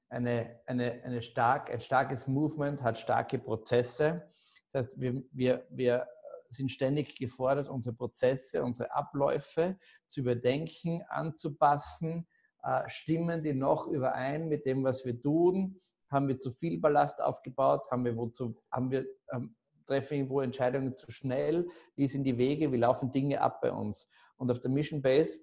eine, 0.08 0.60
eine, 0.66 1.02
eine 1.04 1.22
stark, 1.22 1.70
ein 1.70 1.80
starkes 1.80 2.26
Movement 2.26 2.82
hat 2.82 2.98
starke 2.98 3.38
Prozesse. 3.38 4.28
Das 4.72 4.84
heißt, 4.84 5.00
wir, 5.00 5.22
wir, 5.30 5.66
wir 5.70 6.06
sind 6.50 6.70
ständig 6.72 7.16
gefordert, 7.16 7.68
unsere 7.68 7.94
Prozesse, 7.94 8.64
unsere 8.64 8.92
Abläufe 8.92 9.78
zu 10.08 10.20
überdenken, 10.20 11.02
anzupassen. 11.08 12.26
Äh, 12.62 12.88
stimmen 12.88 13.42
die 13.42 13.54
noch 13.54 13.86
überein 13.86 14.48
mit 14.48 14.66
dem, 14.66 14.84
was 14.84 15.04
wir 15.04 15.20
tun? 15.20 15.80
Haben 16.10 16.28
wir 16.28 16.38
zu 16.38 16.50
viel 16.50 16.78
Ballast 16.78 17.20
aufgebaut? 17.22 17.90
Haben 17.90 18.04
wir, 18.04 18.16
wozu, 18.16 18.56
haben 18.70 18.90
wir 18.90 19.06
ähm, 19.32 19.54
treffen 19.86 20.14
irgendwo 20.14 20.40
Entscheidungen 20.40 20.96
zu 20.96 21.10
schnell? 21.10 21.68
Wie 21.96 22.08
sind 22.08 22.24
die 22.24 22.36
Wege? 22.36 22.72
Wie 22.72 22.76
laufen 22.76 23.12
Dinge 23.12 23.40
ab 23.40 23.60
bei 23.60 23.72
uns? 23.72 24.08
Und 24.36 24.50
auf 24.50 24.60
der 24.60 24.70
Mission 24.70 25.02
Base 25.02 25.40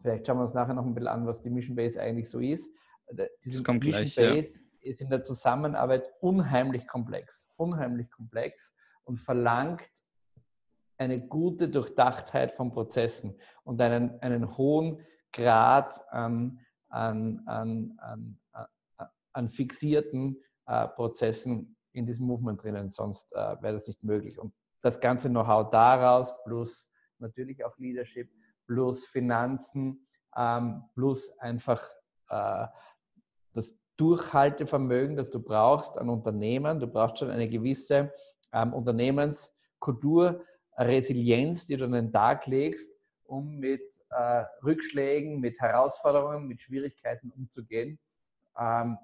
Vielleicht 0.00 0.26
schauen 0.26 0.38
wir 0.38 0.42
uns 0.42 0.54
nachher 0.54 0.74
noch 0.74 0.84
ein 0.84 0.94
bisschen 0.94 1.08
an, 1.08 1.26
was 1.26 1.42
die 1.42 1.50
Mission 1.50 1.76
Base 1.76 2.00
eigentlich 2.00 2.30
so 2.30 2.40
ist. 2.40 2.72
Äh, 3.06 3.28
diese 3.44 3.58
Mission 3.58 3.80
gleich, 3.80 4.14
Base 4.14 4.64
ja. 4.82 4.90
ist 4.90 5.00
in 5.00 5.10
der 5.10 5.22
Zusammenarbeit 5.22 6.04
unheimlich 6.20 6.86
komplex, 6.86 7.48
unheimlich 7.56 8.10
komplex 8.10 8.74
und 9.04 9.18
verlangt 9.18 9.90
eine 10.96 11.20
gute 11.26 11.68
Durchdachtheit 11.68 12.52
von 12.52 12.72
Prozessen 12.72 13.38
und 13.64 13.80
einen, 13.80 14.20
einen 14.20 14.56
hohen 14.56 15.00
Grad 15.32 16.00
an, 16.10 16.58
an, 16.88 17.42
an, 17.46 18.38
an, 19.32 19.48
fixierten 19.48 20.36
äh, 20.66 20.88
Prozessen 20.88 21.76
in 21.92 22.06
diesem 22.06 22.26
Movement 22.26 22.62
drinnen, 22.62 22.90
sonst 22.90 23.32
äh, 23.32 23.56
wäre 23.60 23.74
das 23.74 23.86
nicht 23.86 24.02
möglich. 24.02 24.38
Und 24.38 24.52
das 24.82 24.98
ganze 25.00 25.28
Know-how 25.28 25.70
daraus 25.70 26.34
plus 26.44 26.90
natürlich 27.18 27.64
auch 27.64 27.76
Leadership 27.78 28.30
plus 28.66 29.04
Finanzen, 29.06 30.06
ähm, 30.36 30.84
plus 30.94 31.30
einfach 31.38 31.82
äh, 32.28 32.66
das 33.52 33.76
Durchhaltevermögen, 33.96 35.16
das 35.16 35.28
du 35.28 35.40
brauchst 35.40 35.98
an 35.98 36.08
Unternehmen. 36.08 36.80
Du 36.80 36.86
brauchst 36.86 37.18
schon 37.18 37.30
eine 37.30 37.48
gewisse 37.48 38.12
ähm, 38.52 38.72
Unternehmenskultur, 38.72 40.42
Resilienz, 40.76 41.66
die 41.66 41.76
du 41.76 41.84
an 41.84 41.92
den 41.92 42.12
Tag 42.12 42.46
legst, 42.46 42.90
um 43.30 43.58
mit 43.58 43.82
äh, 44.10 44.44
Rückschlägen, 44.64 45.40
mit 45.40 45.60
Herausforderungen, 45.60 46.48
mit 46.48 46.60
Schwierigkeiten 46.60 47.30
umzugehen. 47.30 47.98
Ähm, 48.58 48.98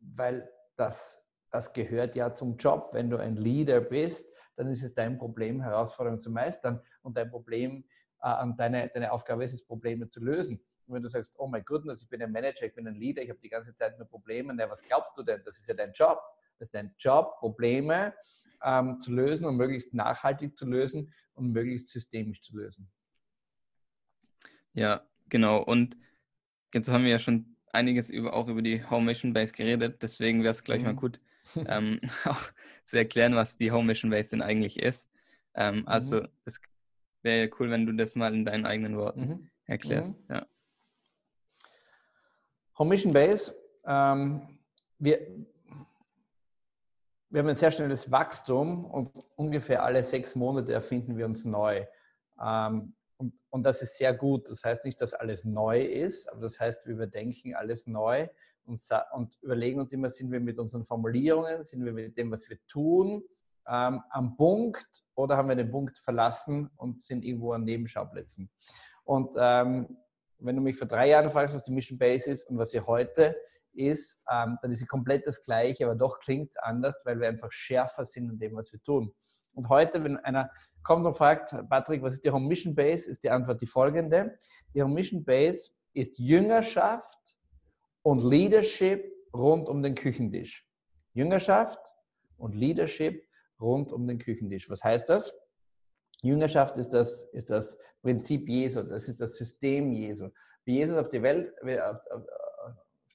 weil 0.00 0.48
das, 0.76 1.20
das 1.50 1.72
gehört 1.72 2.14
ja 2.14 2.32
zum 2.34 2.56
Job. 2.56 2.90
Wenn 2.92 3.10
du 3.10 3.18
ein 3.18 3.36
Leader 3.36 3.80
bist, 3.80 4.26
dann 4.56 4.68
ist 4.68 4.82
es 4.82 4.94
dein 4.94 5.18
Problem, 5.18 5.60
Herausforderungen 5.60 6.20
zu 6.20 6.30
meistern 6.30 6.80
und 7.02 7.16
dein 7.16 7.30
Problem, 7.30 7.84
äh, 8.22 8.46
deine, 8.56 8.88
deine 8.88 9.10
Aufgabe 9.10 9.44
ist 9.44 9.54
es, 9.54 9.66
Probleme 9.66 10.08
zu 10.08 10.20
lösen. 10.20 10.64
Und 10.86 10.94
wenn 10.94 11.02
du 11.02 11.08
sagst, 11.08 11.34
oh 11.38 11.48
mein 11.48 11.64
Gott, 11.64 11.82
ich 11.92 12.08
bin 12.08 12.22
ein 12.22 12.30
Manager, 12.30 12.66
ich 12.66 12.74
bin 12.74 12.86
ein 12.86 12.94
Leader, 12.94 13.22
ich 13.22 13.30
habe 13.30 13.40
die 13.40 13.48
ganze 13.48 13.74
Zeit 13.74 13.98
nur 13.98 14.06
Probleme, 14.08 14.54
na, 14.54 14.70
was 14.70 14.82
glaubst 14.82 15.16
du 15.16 15.24
denn? 15.24 15.42
Das 15.44 15.58
ist 15.58 15.68
ja 15.68 15.74
dein 15.74 15.92
Job. 15.92 16.20
Das 16.58 16.68
ist 16.68 16.74
dein 16.74 16.94
Job, 16.98 17.38
Probleme 17.38 18.14
ähm, 18.62 19.00
zu 19.00 19.12
lösen 19.12 19.46
und 19.46 19.56
möglichst 19.56 19.94
nachhaltig 19.94 20.56
zu 20.56 20.66
lösen 20.66 21.12
und 21.34 21.52
möglichst 21.52 21.88
systemisch 21.88 22.42
zu 22.42 22.56
lösen. 22.56 22.90
Ja, 24.80 25.02
genau. 25.28 25.62
Und 25.62 25.98
jetzt 26.72 26.88
haben 26.88 27.04
wir 27.04 27.10
ja 27.10 27.18
schon 27.18 27.54
einiges 27.70 28.08
über, 28.08 28.32
auch 28.32 28.48
über 28.48 28.62
die 28.62 28.82
Home 28.88 29.04
Mission 29.04 29.34
Base 29.34 29.52
geredet. 29.52 30.02
Deswegen 30.02 30.42
wäre 30.42 30.52
es 30.52 30.64
gleich 30.64 30.78
mhm. 30.78 30.86
mal 30.86 30.94
gut, 30.94 31.20
ähm, 31.66 32.00
auch 32.24 32.40
zu 32.84 32.96
erklären, 32.96 33.34
was 33.34 33.56
die 33.56 33.70
Home 33.72 33.84
Mission 33.84 34.10
Base 34.10 34.30
denn 34.30 34.40
eigentlich 34.40 34.82
ist. 34.82 35.10
Ähm, 35.54 35.86
also, 35.86 36.22
mhm. 36.22 36.28
das 36.46 36.60
wäre 37.20 37.44
ja 37.44 37.54
cool, 37.58 37.70
wenn 37.70 37.84
du 37.84 37.92
das 37.92 38.16
mal 38.16 38.32
in 38.32 38.46
deinen 38.46 38.64
eigenen 38.64 38.96
Worten 38.96 39.20
mhm. 39.20 39.50
erklärst. 39.66 40.16
Mhm. 40.28 40.34
Ja. 40.34 40.46
Home 42.78 42.88
Mission 42.88 43.12
Base, 43.12 43.54
ähm, 43.84 44.58
wir, 44.98 45.18
wir 47.28 47.40
haben 47.40 47.48
ein 47.48 47.56
sehr 47.56 47.70
schnelles 47.70 48.10
Wachstum 48.10 48.86
und 48.86 49.10
ungefähr 49.36 49.84
alle 49.84 50.02
sechs 50.02 50.34
Monate 50.34 50.72
erfinden 50.72 51.18
wir 51.18 51.26
uns 51.26 51.44
neu. 51.44 51.84
Ähm, 52.42 52.94
und, 53.20 53.34
und, 53.50 53.62
das 53.64 53.82
ist 53.82 53.98
sehr 53.98 54.14
gut. 54.14 54.48
Das 54.48 54.64
heißt 54.64 54.84
nicht, 54.84 55.00
dass 55.00 55.12
alles 55.14 55.44
neu 55.44 55.82
ist, 55.82 56.30
aber 56.30 56.40
das 56.40 56.58
heißt, 56.58 56.86
wir 56.86 56.94
überdenken 56.94 57.54
alles 57.54 57.86
neu 57.86 58.28
und, 58.64 58.80
und 59.12 59.36
überlegen 59.42 59.80
uns 59.80 59.92
immer, 59.92 60.08
sind 60.10 60.32
wir 60.32 60.40
mit 60.40 60.58
unseren 60.58 60.84
Formulierungen, 60.84 61.64
sind 61.64 61.84
wir 61.84 61.92
mit 61.92 62.16
dem, 62.16 62.30
was 62.30 62.48
wir 62.48 62.58
tun, 62.66 63.22
ähm, 63.68 64.02
am 64.10 64.36
Punkt 64.36 65.04
oder 65.14 65.36
haben 65.36 65.48
wir 65.48 65.56
den 65.56 65.70
Punkt 65.70 65.98
verlassen 65.98 66.70
und 66.76 67.00
sind 67.00 67.24
irgendwo 67.24 67.52
an 67.52 67.64
Nebenschauplätzen. 67.64 68.50
Und 69.04 69.34
ähm, 69.38 69.98
wenn 70.38 70.56
du 70.56 70.62
mich 70.62 70.78
vor 70.78 70.88
drei 70.88 71.10
Jahren 71.10 71.30
fragst, 71.30 71.54
was 71.54 71.64
die 71.64 71.72
Mission 71.72 71.98
Base 71.98 72.30
ist 72.30 72.48
und 72.48 72.56
was 72.56 72.70
sie 72.70 72.80
heute 72.80 73.36
ist, 73.72 74.20
ähm, 74.30 74.58
dann 74.62 74.72
ist 74.72 74.80
sie 74.80 74.86
komplett 74.86 75.26
das 75.26 75.40
Gleiche, 75.42 75.84
aber 75.84 75.94
doch 75.94 76.20
klingt 76.20 76.50
es 76.50 76.56
anders, 76.56 76.98
weil 77.04 77.20
wir 77.20 77.28
einfach 77.28 77.52
schärfer 77.52 78.06
sind 78.06 78.30
in 78.30 78.38
dem, 78.38 78.56
was 78.56 78.72
wir 78.72 78.82
tun. 78.82 79.12
Und 79.54 79.68
heute, 79.68 80.02
wenn 80.04 80.16
einer 80.18 80.50
kommt 80.82 81.06
und 81.06 81.14
fragt, 81.14 81.54
Patrick, 81.68 82.02
was 82.02 82.14
ist 82.14 82.24
die 82.24 82.30
Home 82.30 82.46
Mission 82.46 82.74
Base, 82.74 83.10
ist 83.10 83.22
die 83.24 83.30
Antwort 83.30 83.60
die 83.60 83.66
folgende. 83.66 84.38
Die 84.74 84.82
Home 84.82 84.94
Mission 84.94 85.24
Base 85.24 85.70
ist 85.92 86.18
Jüngerschaft 86.18 87.36
und 88.02 88.22
Leadership 88.22 89.04
rund 89.34 89.68
um 89.68 89.82
den 89.82 89.94
Küchentisch. 89.94 90.66
Jüngerschaft 91.12 91.80
und 92.36 92.54
Leadership 92.54 93.22
rund 93.60 93.92
um 93.92 94.06
den 94.06 94.18
Küchentisch. 94.18 94.70
Was 94.70 94.82
heißt 94.82 95.08
das? 95.08 95.34
Jüngerschaft 96.22 96.76
ist 96.76 96.90
das, 96.90 97.24
ist 97.32 97.50
das 97.50 97.78
Prinzip 98.02 98.48
Jesu, 98.48 98.82
das 98.82 99.08
ist 99.08 99.20
das 99.20 99.36
System 99.36 99.92
Jesu. 99.92 100.28
Wie 100.64 100.76
Jesus 100.76 100.96
auf, 100.96 101.08
die 101.08 101.22
Welt, 101.22 101.52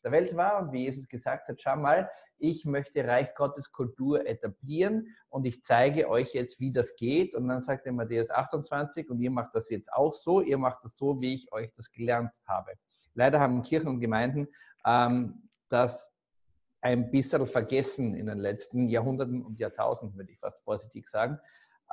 der 0.05 0.12
Welt 0.12 0.35
war 0.38 0.62
und 0.62 0.71
wie 0.71 0.83
Jesus 0.83 1.07
gesagt 1.07 1.47
hat, 1.50 1.59
schau 1.59 1.75
mal, 1.75 2.09
ich 2.38 2.63
möchte 2.63 3.03
Reich 3.03 3.33
Gottes 3.33 3.71
Kultur 3.71 4.25
etablieren 4.27 5.07
und 5.29 5.45
ich 5.45 5.63
zeige 5.63 6.07
euch 6.09 6.33
jetzt, 6.33 6.59
wie 6.59 6.71
das 6.71 6.95
geht. 6.95 7.33
Und 7.33 7.47
dann 7.47 7.62
sagt 7.62 7.85
er 7.88 7.91
Matthäus 7.91 8.29
28 8.29 9.09
und 9.09 9.19
ihr 9.19 9.31
macht 9.31 9.55
das 9.55 9.69
jetzt 9.69 9.91
auch 9.91 10.13
so, 10.13 10.41
ihr 10.41 10.57
macht 10.57 10.83
das 10.83 10.95
so, 10.95 11.19
wie 11.19 11.33
ich 11.33 11.51
euch 11.51 11.71
das 11.74 11.91
gelernt 11.91 12.35
habe. 12.47 12.74
Leider 13.15 13.39
haben 13.39 13.62
Kirchen 13.63 13.89
und 13.89 14.00
Gemeinden 14.00 14.47
ähm, 14.85 15.50
das 15.69 16.13
ein 16.81 17.09
bisschen 17.09 17.47
vergessen 17.47 18.13
in 18.13 18.27
den 18.27 18.38
letzten 18.38 18.88
Jahrhunderten 18.88 19.43
und 19.43 19.59
Jahrtausenden, 19.59 20.15
würde 20.17 20.31
ich 20.31 20.39
fast 20.39 20.62
vorsichtig 20.63 21.07
sagen. 21.07 21.39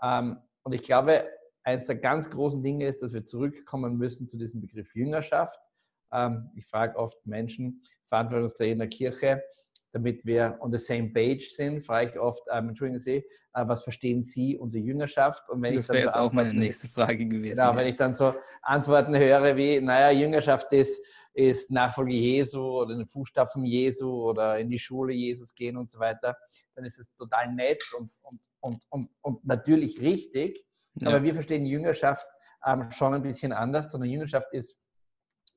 Ähm, 0.02 0.36
und 0.64 0.74
ich 0.74 0.82
glaube, 0.82 1.26
eines 1.64 1.86
der 1.86 1.96
ganz 1.96 2.28
großen 2.28 2.62
Dinge 2.62 2.86
ist, 2.88 3.02
dass 3.02 3.14
wir 3.14 3.24
zurückkommen 3.24 3.96
müssen 3.96 4.28
zu 4.28 4.36
diesem 4.36 4.60
Begriff 4.60 4.94
Jüngerschaft. 4.94 5.58
Ähm, 6.12 6.50
ich 6.54 6.66
frage 6.66 6.96
oft 6.96 7.24
Menschen, 7.26 7.82
Verantwortungsträger 8.08 8.72
in 8.72 8.78
der 8.78 8.88
Kirche, 8.88 9.42
damit 9.92 10.24
wir 10.24 10.56
on 10.60 10.72
the 10.72 10.78
same 10.78 11.10
page 11.10 11.50
sind, 11.50 11.84
frage 11.84 12.10
ich 12.10 12.18
oft, 12.18 12.42
ähm, 12.50 12.70
entschuldigen 12.70 12.98
Sie, 12.98 13.16
äh, 13.54 13.66
was 13.66 13.82
verstehen 13.82 14.24
Sie 14.24 14.56
unter 14.56 14.78
Jüngerschaft? 14.78 15.48
Und 15.50 15.62
wenn 15.62 15.76
das 15.76 15.88
wäre 15.88 16.02
so 16.02 16.06
jetzt 16.08 16.16
auch 16.16 16.32
meine 16.32 16.54
nächste 16.54 16.88
Frage 16.88 17.26
gewesen. 17.26 17.56
Genau, 17.56 17.70
ja. 17.70 17.76
wenn 17.76 17.86
ich 17.88 17.96
dann 17.96 18.14
so 18.14 18.34
Antworten 18.62 19.16
höre 19.16 19.56
wie, 19.56 19.80
naja, 19.80 20.10
Jüngerschaft 20.10 20.72
ist, 20.72 21.00
ist 21.34 21.70
Nachfolge 21.70 22.12
Jesu 22.12 22.60
oder 22.60 22.92
in 22.92 22.98
den 22.98 23.06
Fußstapfen 23.06 23.64
Jesu 23.64 24.10
oder 24.30 24.58
in 24.58 24.68
die 24.68 24.78
Schule 24.78 25.14
Jesus 25.14 25.54
gehen 25.54 25.76
und 25.76 25.90
so 25.90 25.98
weiter, 25.98 26.36
dann 26.74 26.84
ist 26.84 26.98
es 26.98 27.14
total 27.16 27.52
nett 27.54 27.82
und, 27.98 28.10
und, 28.22 28.40
und, 28.60 28.82
und, 28.90 29.10
und 29.22 29.44
natürlich 29.44 30.00
richtig. 30.00 30.64
Ja. 30.96 31.08
Aber 31.08 31.22
wir 31.22 31.34
verstehen 31.34 31.64
Jüngerschaft 31.64 32.26
ähm, 32.66 32.90
schon 32.90 33.14
ein 33.14 33.22
bisschen 33.22 33.52
anders, 33.52 33.90
sondern 33.90 34.10
Jüngerschaft 34.10 34.48
ist, 34.52 34.78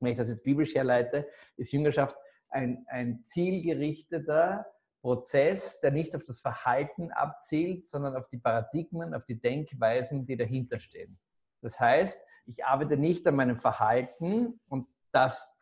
wenn 0.05 0.11
ich 0.11 0.17
das 0.17 0.29
jetzt 0.29 0.43
biblisch 0.43 0.75
herleite, 0.75 1.27
ist 1.57 1.71
Jüngerschaft 1.71 2.15
ein, 2.51 2.85
ein 2.87 3.23
zielgerichteter 3.23 4.65
Prozess, 5.01 5.79
der 5.81 5.91
nicht 5.91 6.15
auf 6.15 6.23
das 6.23 6.39
Verhalten 6.39 7.11
abzielt, 7.11 7.85
sondern 7.85 8.15
auf 8.15 8.27
die 8.29 8.37
Paradigmen, 8.37 9.13
auf 9.13 9.25
die 9.25 9.39
Denkweisen, 9.39 10.25
die 10.25 10.37
dahinter 10.37 10.79
stehen. 10.79 11.19
Das 11.61 11.79
heißt, 11.79 12.19
ich 12.47 12.65
arbeite 12.65 12.97
nicht 12.97 13.27
an 13.27 13.35
meinem 13.35 13.59
Verhalten 13.59 14.59
und 14.67 14.87
das 15.11 15.53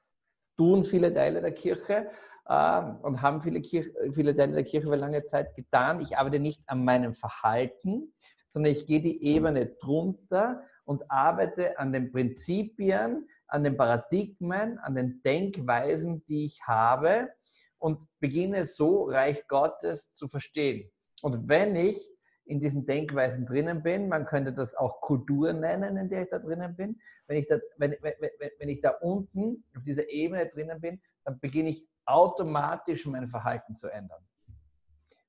tun 0.57 0.85
viele 0.85 1.13
Teile 1.13 1.41
der 1.41 1.53
Kirche 1.53 2.09
äh, 2.45 2.81
und 3.01 3.21
haben 3.21 3.41
viele, 3.41 3.61
Kirche, 3.61 3.91
viele 4.13 4.35
Teile 4.35 4.53
der 4.53 4.63
Kirche 4.63 4.87
über 4.87 4.97
lange 4.97 5.25
Zeit 5.25 5.55
getan. 5.55 6.01
Ich 6.01 6.17
arbeite 6.17 6.39
nicht 6.39 6.61
an 6.67 6.83
meinem 6.83 7.15
Verhalten, 7.15 8.13
sondern 8.47 8.71
ich 8.71 8.85
gehe 8.85 9.01
die 9.01 9.23
Ebene 9.23 9.65
drunter 9.65 10.61
und 10.85 11.09
arbeite 11.09 11.79
an 11.79 11.91
den 11.91 12.11
Prinzipien, 12.11 13.27
an 13.53 13.63
den 13.63 13.77
Paradigmen, 13.77 14.79
an 14.79 14.95
den 14.95 15.21
Denkweisen, 15.21 16.25
die 16.25 16.45
ich 16.45 16.63
habe 16.63 17.29
und 17.77 18.03
beginne 18.19 18.65
so 18.65 19.03
Reich 19.03 19.47
Gottes 19.47 20.11
zu 20.11 20.27
verstehen. 20.27 20.89
Und 21.21 21.47
wenn 21.47 21.75
ich 21.75 22.09
in 22.45 22.59
diesen 22.59 22.87
Denkweisen 22.87 23.45
drinnen 23.45 23.83
bin, 23.83 24.09
man 24.09 24.25
könnte 24.25 24.53
das 24.53 24.73
auch 24.73 25.01
Kultur 25.01 25.53
nennen, 25.53 25.97
in 25.97 26.09
der 26.09 26.23
ich 26.23 26.29
da 26.29 26.39
drinnen 26.39 26.75
bin, 26.75 26.99
wenn 27.27 27.37
ich 27.37 27.45
da, 27.45 27.59
wenn, 27.77 27.95
wenn, 28.01 28.13
wenn 28.57 28.69
ich 28.69 28.81
da 28.81 28.89
unten 28.89 29.63
auf 29.77 29.83
dieser 29.83 30.09
Ebene 30.09 30.49
drinnen 30.49 30.81
bin, 30.81 30.99
dann 31.23 31.39
beginne 31.39 31.69
ich 31.69 31.87
automatisch 32.05 33.05
mein 33.05 33.29
Verhalten 33.29 33.75
zu 33.75 33.87
ändern. 33.87 34.23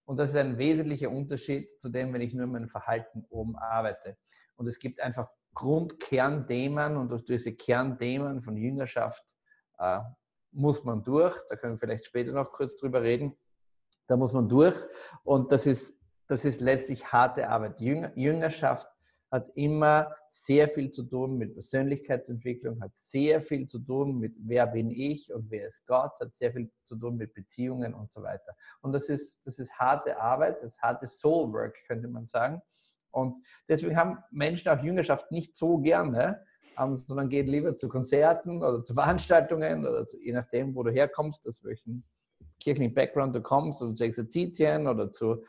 Und 0.06 0.16
das 0.16 0.30
ist 0.30 0.36
ein 0.36 0.56
wesentlicher 0.56 1.10
Unterschied 1.10 1.68
zu 1.78 1.90
dem, 1.90 2.14
wenn 2.14 2.22
ich 2.22 2.32
nur 2.32 2.46
mein 2.46 2.68
Verhalten 2.68 3.26
oben 3.28 3.54
arbeite. 3.56 4.16
Und 4.56 4.66
es 4.66 4.78
gibt 4.78 5.00
einfach 5.00 5.28
Grundkernthemen 5.54 6.96
und 6.96 7.10
durch 7.10 7.24
diese 7.24 7.54
Kernthemen 7.54 8.42
von 8.42 8.56
Jüngerschaft 8.56 9.24
äh, 9.78 10.00
muss 10.52 10.84
man 10.84 11.02
durch. 11.02 11.36
Da 11.48 11.56
können 11.56 11.74
wir 11.74 11.78
vielleicht 11.78 12.06
später 12.06 12.32
noch 12.32 12.52
kurz 12.52 12.76
drüber 12.76 13.02
reden. 13.02 13.36
Da 14.06 14.16
muss 14.16 14.32
man 14.32 14.48
durch 14.48 14.76
und 15.22 15.50
das 15.50 15.66
ist, 15.66 15.98
das 16.28 16.44
ist 16.44 16.60
letztlich 16.60 17.12
harte 17.12 17.48
Arbeit. 17.48 17.80
Jüngerschaft 17.80 18.88
hat 19.34 19.50
immer 19.56 20.14
sehr 20.28 20.68
viel 20.68 20.90
zu 20.90 21.02
tun 21.02 21.36
mit 21.38 21.54
Persönlichkeitsentwicklung, 21.54 22.80
hat 22.80 22.92
sehr 22.94 23.40
viel 23.42 23.66
zu 23.66 23.80
tun 23.80 24.18
mit 24.18 24.32
wer 24.38 24.64
bin 24.66 24.90
ich 24.90 25.32
und 25.34 25.50
wer 25.50 25.66
ist 25.66 25.84
Gott, 25.86 26.12
hat 26.20 26.36
sehr 26.36 26.52
viel 26.52 26.70
zu 26.84 26.96
tun 26.96 27.16
mit 27.16 27.34
Beziehungen 27.34 27.94
und 27.94 28.12
so 28.12 28.22
weiter. 28.22 28.54
Und 28.80 28.92
das 28.92 29.08
ist, 29.08 29.44
das 29.44 29.58
ist 29.58 29.72
harte 29.72 30.20
Arbeit, 30.20 30.62
das 30.62 30.78
harte 30.80 31.08
Soul 31.08 31.52
Work, 31.52 31.76
könnte 31.88 32.06
man 32.06 32.28
sagen. 32.28 32.62
Und 33.14 33.38
deswegen 33.68 33.96
haben 33.96 34.18
Menschen 34.30 34.68
auch 34.70 34.82
Jüngerschaft 34.82 35.30
nicht 35.30 35.56
so 35.56 35.78
gerne, 35.78 36.44
ähm, 36.78 36.96
sondern 36.96 37.28
gehen 37.28 37.46
lieber 37.46 37.76
zu 37.76 37.88
Konzerten 37.88 38.62
oder 38.62 38.82
zu 38.82 38.94
Veranstaltungen 38.94 39.86
oder 39.86 40.04
zu, 40.04 40.20
je 40.20 40.32
nachdem, 40.32 40.74
wo 40.74 40.82
du 40.82 40.90
herkommst, 40.90 41.46
aus 41.46 41.62
welchem 41.62 42.02
kirchlichen 42.58 42.92
Background 42.92 43.34
du 43.34 43.40
kommst, 43.40 43.82
oder 43.82 43.94
zu 43.94 44.04
Exerzitien 44.04 44.88
oder 44.88 45.12
zu 45.12 45.44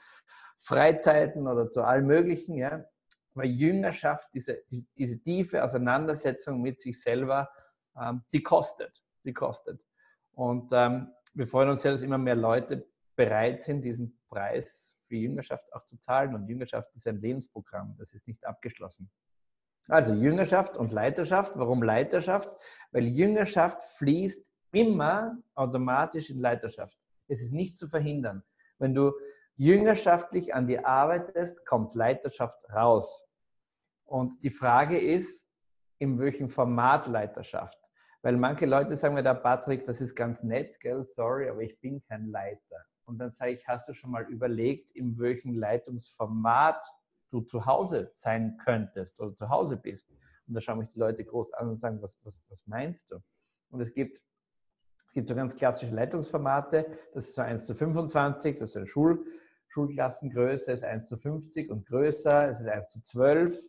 Freizeiten 0.58 1.48
oder 1.48 1.70
zu 1.70 1.82
allem 1.82 2.06
Möglichen. 2.06 2.56
Ja. 2.56 2.86
Weil 3.34 3.50
Jüngerschaft, 3.50 4.30
diese, 4.34 4.62
diese 4.96 5.20
tiefe 5.20 5.64
Auseinandersetzung 5.64 6.62
mit 6.62 6.82
sich 6.82 7.02
selber, 7.02 7.50
ähm, 8.00 8.22
die 8.32 8.44
kostet. 8.44 9.02
Die 9.24 9.34
kostet. 9.34 9.84
Und 10.34 10.72
ähm, 10.72 11.12
wir 11.34 11.48
freuen 11.48 11.70
uns 11.70 11.84
ja, 11.84 11.92
dass 11.92 12.04
immer 12.04 12.20
mehr 12.20 12.36
Leute 12.36 12.88
bereit 13.16 13.64
sind, 13.64 13.82
diesen 13.82 14.20
Preis 14.30 14.95
für 15.08 15.16
Jüngerschaft 15.16 15.72
auch 15.74 15.84
zu 15.84 16.00
zahlen. 16.00 16.36
Und 16.36 16.48
Jüngerschaft 16.48 16.94
ist 16.96 17.08
ein 17.08 17.22
Lebensprogramm, 17.22 17.96
das 17.98 18.14
ist 18.14 18.28
nicht 18.28 18.46
abgeschlossen. 18.46 19.10
Also 19.88 20.14
Jüngerschaft 20.14 20.78
und 20.78 20.92
Leiterschaft. 20.92 21.54
Warum 21.56 21.84
Leiterschaft? 21.84 22.50
Weil 22.92 23.06
Jüngerschaft 23.06 23.84
fließt 23.98 24.46
immer 24.72 25.38
automatisch 25.54 26.30
in 26.30 26.40
Leiterschaft. 26.40 26.98
Es 27.28 27.42
ist 27.42 27.54
nicht 27.54 27.78
zu 27.78 27.88
verhindern. 27.88 28.44
Wenn 28.80 28.94
du 28.94 29.14
jüngerschaftlich 29.58 30.54
an 30.54 30.68
dir 30.68 30.86
arbeitest, 30.86 31.66
kommt 31.66 31.94
Leiterschaft 31.96 32.60
raus. 32.74 33.28
Und 34.06 34.44
die 34.44 34.50
Frage 34.50 34.98
ist, 34.98 35.48
in 36.00 36.20
welchem 36.20 36.50
Format 36.50 37.08
Leiterschaft? 37.08 37.80
Weil 38.22 38.38
manche 38.38 38.66
Leute 38.66 38.98
sagen 38.98 39.14
mir 39.14 39.24
da, 39.24 39.34
Patrick, 39.34 39.86
das 39.86 40.02
ist 40.02 40.16
ganz 40.16 40.42
nett, 40.44 40.80
gell? 40.80 41.06
sorry, 41.06 41.48
aber 41.50 41.62
ich 41.62 41.80
bin 41.80 42.02
kein 42.04 42.28
Leiter. 42.28 42.86
Und 43.06 43.18
dann 43.20 43.32
sage 43.32 43.54
ich, 43.54 43.68
hast 43.68 43.88
du 43.88 43.94
schon 43.94 44.12
mal 44.12 44.24
überlegt, 44.24 44.92
in 44.92 45.18
welchem 45.20 45.56
Leitungsformat 45.56 46.86
du 47.30 47.42
zu 47.42 47.66
Hause 47.66 48.12
sein 48.16 48.58
könntest 48.64 49.20
oder 49.20 49.34
zu 49.34 49.50
Hause 49.50 49.78
bist? 49.78 50.12
Und 50.48 50.54
da 50.54 50.62
schauen 50.62 50.80
mich 50.80 50.90
die 50.90 51.00
Leute 51.00 51.24
groß 51.24 51.54
an 51.54 51.70
und 51.70 51.80
sagen, 51.80 52.02
was, 52.02 52.20
was, 52.24 52.44
was 52.50 52.66
meinst 52.68 53.12
du? 53.12 53.20
Und 53.70 53.82
es 53.82 53.94
gibt, 53.94 54.22
es 55.08 55.14
gibt 55.14 55.28
so 55.28 55.36
ganz 55.36 55.56
klassische 55.56 55.94
Leitungsformate, 55.94 56.86
das 57.14 57.28
ist 57.28 57.36
so 57.36 57.42
1 57.42 57.66
zu 57.66 57.76
25, 57.76 58.58
das 58.58 58.72
ist 58.72 58.78
eine 58.78 58.88
Schul, 58.88 59.26
Schulklassengröße, 59.68 60.72
ist 60.72 60.84
1 60.84 61.08
zu 61.08 61.18
50 61.18 61.70
und 61.70 61.86
größer, 61.86 62.50
es 62.50 62.62
ist 62.62 62.68
1 62.68 62.92
zu 62.92 63.02
12 63.02 63.60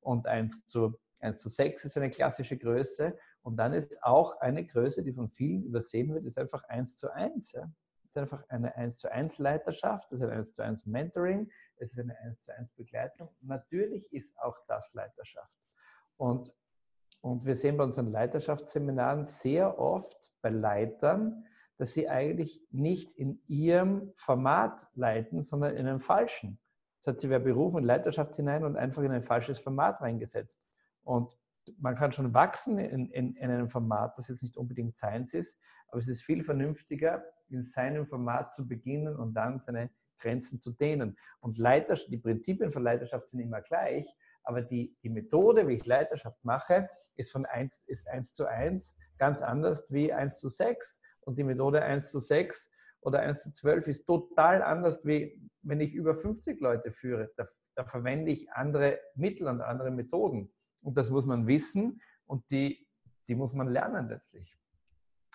und 0.00 0.26
1 0.26 0.66
zu, 0.66 0.98
1 1.20 1.40
zu 1.40 1.48
6 1.48 1.84
ist 1.86 1.96
eine 1.96 2.10
klassische 2.10 2.56
Größe. 2.56 3.16
Und 3.42 3.56
dann 3.56 3.72
ist 3.72 4.02
auch 4.02 4.40
eine 4.40 4.64
Größe, 4.64 5.02
die 5.02 5.12
von 5.12 5.28
vielen 5.28 5.62
übersehen 5.62 6.12
wird, 6.12 6.24
ist 6.24 6.38
einfach 6.38 6.64
1 6.64 6.96
zu 6.96 7.12
1. 7.12 7.52
Ja? 7.52 7.70
Ist 8.16 8.22
einfach 8.22 8.48
eine 8.48 8.74
1 8.76 8.98
zu 8.98 9.12
1 9.12 9.38
Leiterschaft, 9.38 10.10
das 10.10 10.20
ist 10.20 10.26
ein 10.26 10.38
1 10.38 10.54
zu 10.54 10.62
1 10.62 10.86
Mentoring, 10.86 11.50
es 11.76 11.92
ist 11.92 11.98
eine 11.98 12.18
1 12.18 12.42
zu 12.42 12.56
1 12.56 12.72
Begleitung. 12.72 13.28
Natürlich 13.40 14.10
ist 14.12 14.36
auch 14.38 14.58
das 14.66 14.94
Leiterschaft. 14.94 15.52
Und, 16.16 16.54
und 17.20 17.44
wir 17.44 17.56
sehen 17.56 17.76
bei 17.76 17.84
unseren 17.84 18.08
Leiterschaftsseminaren 18.08 19.26
sehr 19.26 19.78
oft 19.78 20.32
bei 20.40 20.48
Leitern, 20.48 21.44
dass 21.76 21.92
sie 21.92 22.08
eigentlich 22.08 22.62
nicht 22.70 23.12
in 23.12 23.42
ihrem 23.46 24.12
Format 24.16 24.88
leiten, 24.94 25.42
sondern 25.42 25.76
in 25.76 25.86
einem 25.86 26.00
falschen. 26.00 26.58
Das 27.00 27.14
hat 27.14 27.20
sie 27.20 27.28
wer 27.28 27.38
berufen 27.38 27.78
in 27.78 27.84
Leiterschaft 27.84 28.36
hinein 28.36 28.64
und 28.64 28.76
einfach 28.76 29.02
in 29.02 29.12
ein 29.12 29.22
falsches 29.22 29.58
Format 29.58 30.00
reingesetzt. 30.00 30.62
Und 31.04 31.36
man 31.78 31.94
kann 31.94 32.12
schon 32.12 32.34
wachsen 32.34 32.78
in, 32.78 33.10
in, 33.10 33.34
in, 33.34 33.50
einem 33.50 33.68
Format, 33.68 34.16
das 34.18 34.28
jetzt 34.28 34.42
nicht 34.42 34.56
unbedingt 34.56 34.96
Science 34.96 35.34
ist, 35.34 35.58
aber 35.88 35.98
es 35.98 36.08
ist 36.08 36.22
viel 36.22 36.42
vernünftiger, 36.42 37.24
in 37.48 37.62
seinem 37.62 38.06
Format 38.06 38.52
zu 38.52 38.66
beginnen 38.66 39.16
und 39.16 39.34
dann 39.34 39.60
seine 39.60 39.90
Grenzen 40.18 40.60
zu 40.60 40.72
dehnen. 40.72 41.16
Und 41.40 41.58
Leiterschaft, 41.58 42.10
die 42.10 42.18
Prinzipien 42.18 42.70
von 42.70 42.82
Leiterschaft 42.82 43.28
sind 43.28 43.40
immer 43.40 43.60
gleich, 43.60 44.06
aber 44.42 44.62
die, 44.62 44.96
die 45.02 45.10
Methode, 45.10 45.66
wie 45.68 45.74
ich 45.74 45.86
Leiterschaft 45.86 46.44
mache, 46.44 46.88
ist 47.16 47.32
von 47.32 47.46
1, 47.46 47.74
ist 47.86 48.08
1 48.08 48.34
zu 48.34 48.46
1 48.46 48.96
ganz 49.18 49.42
anders 49.42 49.86
wie 49.90 50.12
1 50.12 50.38
zu 50.38 50.48
6. 50.48 51.00
Und 51.20 51.38
die 51.38 51.44
Methode 51.44 51.82
1 51.82 52.10
zu 52.10 52.20
6 52.20 52.70
oder 53.00 53.20
1 53.20 53.40
zu 53.40 53.50
12 53.50 53.88
ist 53.88 54.06
total 54.06 54.62
anders, 54.62 55.04
wie 55.04 55.40
wenn 55.62 55.80
ich 55.80 55.92
über 55.92 56.14
50 56.14 56.60
Leute 56.60 56.92
führe. 56.92 57.32
Da, 57.36 57.48
da 57.74 57.84
verwende 57.84 58.30
ich 58.30 58.50
andere 58.52 59.00
Mittel 59.14 59.48
und 59.48 59.60
andere 59.60 59.90
Methoden. 59.90 60.52
Und 60.86 60.96
das 60.96 61.10
muss 61.10 61.26
man 61.26 61.48
wissen 61.48 62.00
und 62.26 62.48
die, 62.52 62.86
die 63.26 63.34
muss 63.34 63.52
man 63.52 63.66
lernen 63.66 64.08
letztlich. 64.08 64.56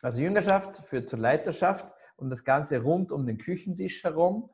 Also 0.02 0.22
Jüngerschaft 0.22 0.78
führt 0.78 1.10
zur 1.10 1.20
Leiterschaft 1.20 1.92
und 2.16 2.30
das 2.30 2.46
Ganze 2.46 2.82
rund 2.82 3.12
um 3.12 3.28
den 3.28 3.38
Küchentisch 3.38 4.02
herum. 4.06 4.50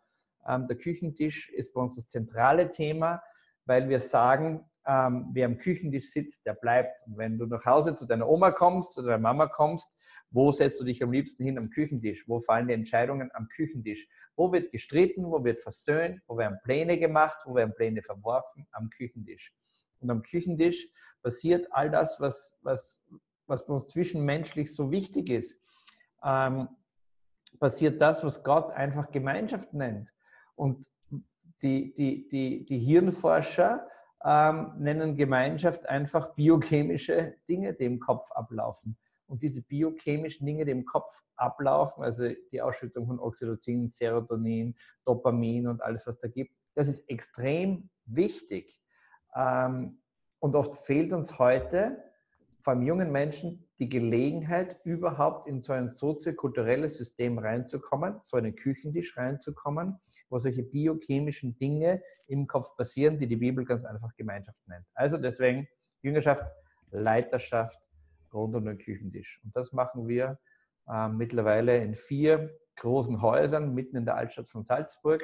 Ähm, 0.48 0.68
der 0.68 0.76
Küchentisch 0.76 1.50
ist 1.50 1.72
bei 1.76 1.82
uns 1.82 1.98
das 1.98 2.08
zentrale 2.08 2.72
Thema, 2.72 3.22
weil 3.66 3.90
wir 3.90 4.00
sagen, 4.00 4.66
ähm, 4.88 5.30
wer 5.34 5.46
am 5.46 5.60
Küchentisch 5.60 6.10
sitzt, 6.10 6.48
der 6.48 6.56
bleibt. 6.56 7.06
Und 7.06 7.20
wenn 7.20 7.38
du 7.38 7.46
nach 7.46 7.64
Hause 7.64 7.94
zu 7.94 8.08
deiner 8.08 8.28
Oma 8.28 8.50
kommst, 8.50 8.94
zu 8.94 9.04
deiner 9.04 9.20
Mama 9.20 9.46
kommst, 9.46 9.96
wo 10.32 10.52
setzt 10.52 10.82
du 10.82 10.84
dich 10.84 11.04
am 11.04 11.12
liebsten 11.12 11.44
hin 11.44 11.60
am 11.60 11.70
Küchentisch? 11.70 12.28
Wo 12.28 12.40
fallen 12.40 12.68
die 12.68 12.74
Entscheidungen 12.74 13.30
am 13.36 13.48
Küchentisch? 13.50 14.08
Wo 14.36 14.52
wird 14.52 14.72
gestritten? 14.72 15.26
Wo 15.26 15.44
wird 15.44 15.60
versöhnt? 15.60 16.24
Wo 16.26 16.38
werden 16.38 16.58
Pläne 16.64 16.98
gemacht? 16.98 17.38
Wo 17.46 17.54
werden 17.54 17.76
Pläne 17.76 18.02
verworfen? 18.02 18.66
Am 18.72 18.90
Küchentisch. 18.90 19.54
Und 20.00 20.10
am 20.10 20.22
Küchentisch 20.22 20.88
passiert 21.22 21.68
all 21.72 21.90
das, 21.90 22.20
was, 22.20 22.58
was, 22.62 23.04
was 23.48 23.66
bei 23.66 23.74
uns 23.74 23.88
zwischenmenschlich 23.88 24.74
so 24.74 24.92
wichtig 24.92 25.30
ist. 25.30 25.60
Ähm, 26.24 26.68
passiert 27.60 28.02
das, 28.02 28.24
was 28.24 28.44
Gott 28.44 28.72
einfach 28.72 29.12
Gemeinschaft 29.12 29.74
nennt. 29.74 30.10
Und 30.56 30.88
die, 31.62 31.94
die, 31.94 32.28
die, 32.30 32.66
die 32.66 32.80
Hirnforscher 32.80 33.88
ähm, 34.24 34.74
nennen 34.78 35.16
Gemeinschaft 35.16 35.88
einfach 35.88 36.36
biochemische 36.36 37.36
Dinge, 37.48 37.74
die 37.74 37.86
im 37.86 38.00
Kopf 38.00 38.30
ablaufen. 38.32 38.98
Und 39.28 39.44
diese 39.44 39.62
biochemischen 39.62 40.46
Dinge, 40.46 40.66
die 40.66 40.72
im 40.72 40.86
Kopf 40.86 41.22
ablaufen, 41.36 42.04
also 42.04 42.30
die 42.52 42.62
Ausschüttung 42.62 43.08
von 43.08 43.20
Oxytocin, 43.20 43.90
Serotonin, 43.90 44.76
Dopamin 45.06 45.68
und 45.68 45.82
alles, 45.82 46.08
was 46.08 46.18
da 46.20 46.28
gibt, 46.28 46.56
das 46.76 46.88
ist 46.88 47.08
extrem 47.10 47.90
wichtig. 48.06 48.80
Ähm, 49.38 50.00
und 50.40 50.56
oft 50.56 50.86
fehlt 50.86 51.14
uns 51.14 51.40
heute, 51.40 52.04
vor 52.64 52.74
allem 52.74 52.82
jungen 52.82 53.12
Menschen, 53.12 53.68
die 53.80 53.90
Gelegenheit, 53.90 54.80
überhaupt 54.84 55.48
in 55.48 55.62
so 55.62 55.74
ein 55.74 55.90
soziokulturelles 55.90 56.98
System 56.98 57.38
reinzukommen, 57.38 58.20
so 58.24 58.38
einen 58.38 58.56
Küchentisch 58.56 59.16
reinzukommen, 59.16 60.00
wo 60.30 60.40
solche 60.40 60.64
biochemischen 60.64 61.58
Dinge 61.58 62.02
im 62.28 62.48
Kopf 62.48 62.76
passieren, 62.76 63.20
die 63.20 63.28
die 63.28 63.36
Bibel 63.36 63.64
ganz 63.64 63.86
einfach 63.86 64.16
Gemeinschaft 64.18 64.60
nennt. 64.68 64.86
Also 64.96 65.18
deswegen 65.18 65.68
Jüngerschaft, 66.02 66.44
Leiterschaft 66.92 67.80
rund 68.34 68.56
um 68.56 68.66
den 68.66 68.78
Küchentisch. 68.78 69.40
Und 69.44 69.56
das 69.56 69.72
machen 69.72 70.08
wir 70.08 70.40
äh, 70.90 71.08
mittlerweile 71.10 71.78
in 71.78 71.96
vier 71.96 72.58
großen 72.78 73.22
Häusern 73.22 73.74
mitten 73.74 73.98
in 73.98 74.06
der 74.06 74.16
Altstadt 74.16 74.50
von 74.50 74.66
Salzburg. 74.66 75.24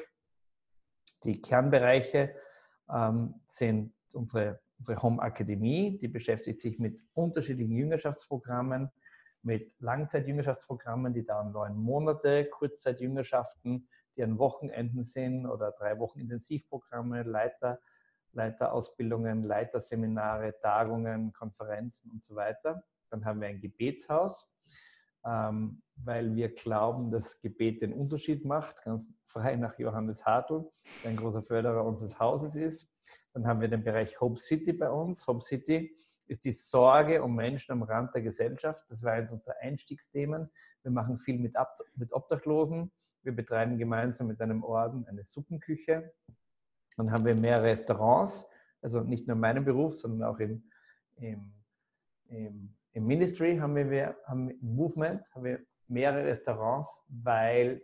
Die 1.23 1.41
Kernbereiche 1.41 2.33
ähm, 2.91 3.35
sind 3.47 3.92
unsere 4.13 4.59
unsere 4.83 5.01
Home 5.01 5.21
Akademie, 5.21 5.97
die 5.97 6.09
beschäftigt 6.09 6.59
sich 6.61 6.77
mit 6.77 7.01
unterschiedlichen 7.13 7.73
Jüngerschaftsprogrammen, 7.73 8.91
mit 9.41 9.73
Langzeitjüngerschaftsprogrammen, 9.79 11.13
die 11.13 11.25
dauern 11.25 11.53
neun 11.53 11.77
Monate, 11.77 12.45
Kurzzeitjüngerschaften, 12.45 13.87
die 14.17 14.23
an 14.23 14.37
Wochenenden 14.37 15.05
sind 15.05 15.45
oder 15.45 15.71
drei 15.71 15.97
Wochen 15.99 16.19
Intensivprogramme, 16.19 17.23
Leiter, 17.23 17.79
Leiterausbildungen, 18.33 19.43
Leiterseminare, 19.43 20.59
Tagungen, 20.61 21.31
Konferenzen 21.31 22.11
und 22.11 22.23
so 22.23 22.35
weiter. 22.35 22.83
Dann 23.09 23.23
haben 23.23 23.39
wir 23.39 23.47
ein 23.47 23.61
Gebetshaus, 23.61 24.49
ähm, 25.25 25.81
weil 25.95 26.35
wir 26.35 26.53
glauben, 26.53 27.09
dass 27.09 27.39
Gebet 27.39 27.81
den 27.81 27.93
Unterschied 27.93 28.43
macht, 28.43 28.83
ganz 28.83 29.07
frei 29.27 29.55
nach 29.55 29.79
Johannes 29.79 30.25
Hartl, 30.25 30.69
der 31.03 31.11
ein 31.11 31.17
großer 31.17 31.43
Förderer 31.43 31.85
unseres 31.85 32.19
Hauses 32.19 32.55
ist. 32.55 32.92
Dann 33.33 33.47
haben 33.47 33.61
wir 33.61 33.67
den 33.67 33.83
Bereich 33.83 34.19
Hope 34.21 34.39
City 34.39 34.73
bei 34.73 34.89
uns. 34.89 35.27
Hope 35.27 35.43
City 35.43 35.95
ist 36.27 36.45
die 36.45 36.51
Sorge 36.51 37.21
um 37.23 37.35
Menschen 37.35 37.71
am 37.71 37.83
Rand 37.83 38.13
der 38.13 38.21
Gesellschaft. 38.21 38.83
Das 38.89 39.03
war 39.03 39.13
eines 39.13 39.31
unserer 39.31 39.55
Einstiegsthemen. 39.61 40.49
Wir 40.83 40.91
machen 40.91 41.17
viel 41.17 41.39
mit, 41.39 41.55
Ab 41.55 41.79
mit 41.95 42.13
Obdachlosen. 42.13 42.91
Wir 43.23 43.33
betreiben 43.33 43.77
gemeinsam 43.77 44.27
mit 44.27 44.41
einem 44.41 44.63
Orden 44.63 45.05
eine 45.07 45.23
Suppenküche. 45.23 46.13
Dann 46.97 47.11
haben 47.11 47.25
wir 47.25 47.35
mehr 47.35 47.63
Restaurants, 47.63 48.47
also 48.81 49.01
nicht 49.01 49.27
nur 49.27 49.35
in 49.35 49.41
meinem 49.41 49.65
Beruf, 49.65 49.93
sondern 49.93 50.29
auch 50.29 50.39
im, 50.39 50.63
im, 51.15 51.53
im, 52.27 52.75
im 52.91 53.07
Ministry 53.07 53.57
haben 53.57 53.75
wir, 53.75 54.15
haben, 54.25 54.51
im 54.51 54.75
Movement 54.75 55.23
haben 55.33 55.43
wir 55.43 55.59
mehrere 55.87 56.25
Restaurants, 56.25 56.99
weil 57.07 57.81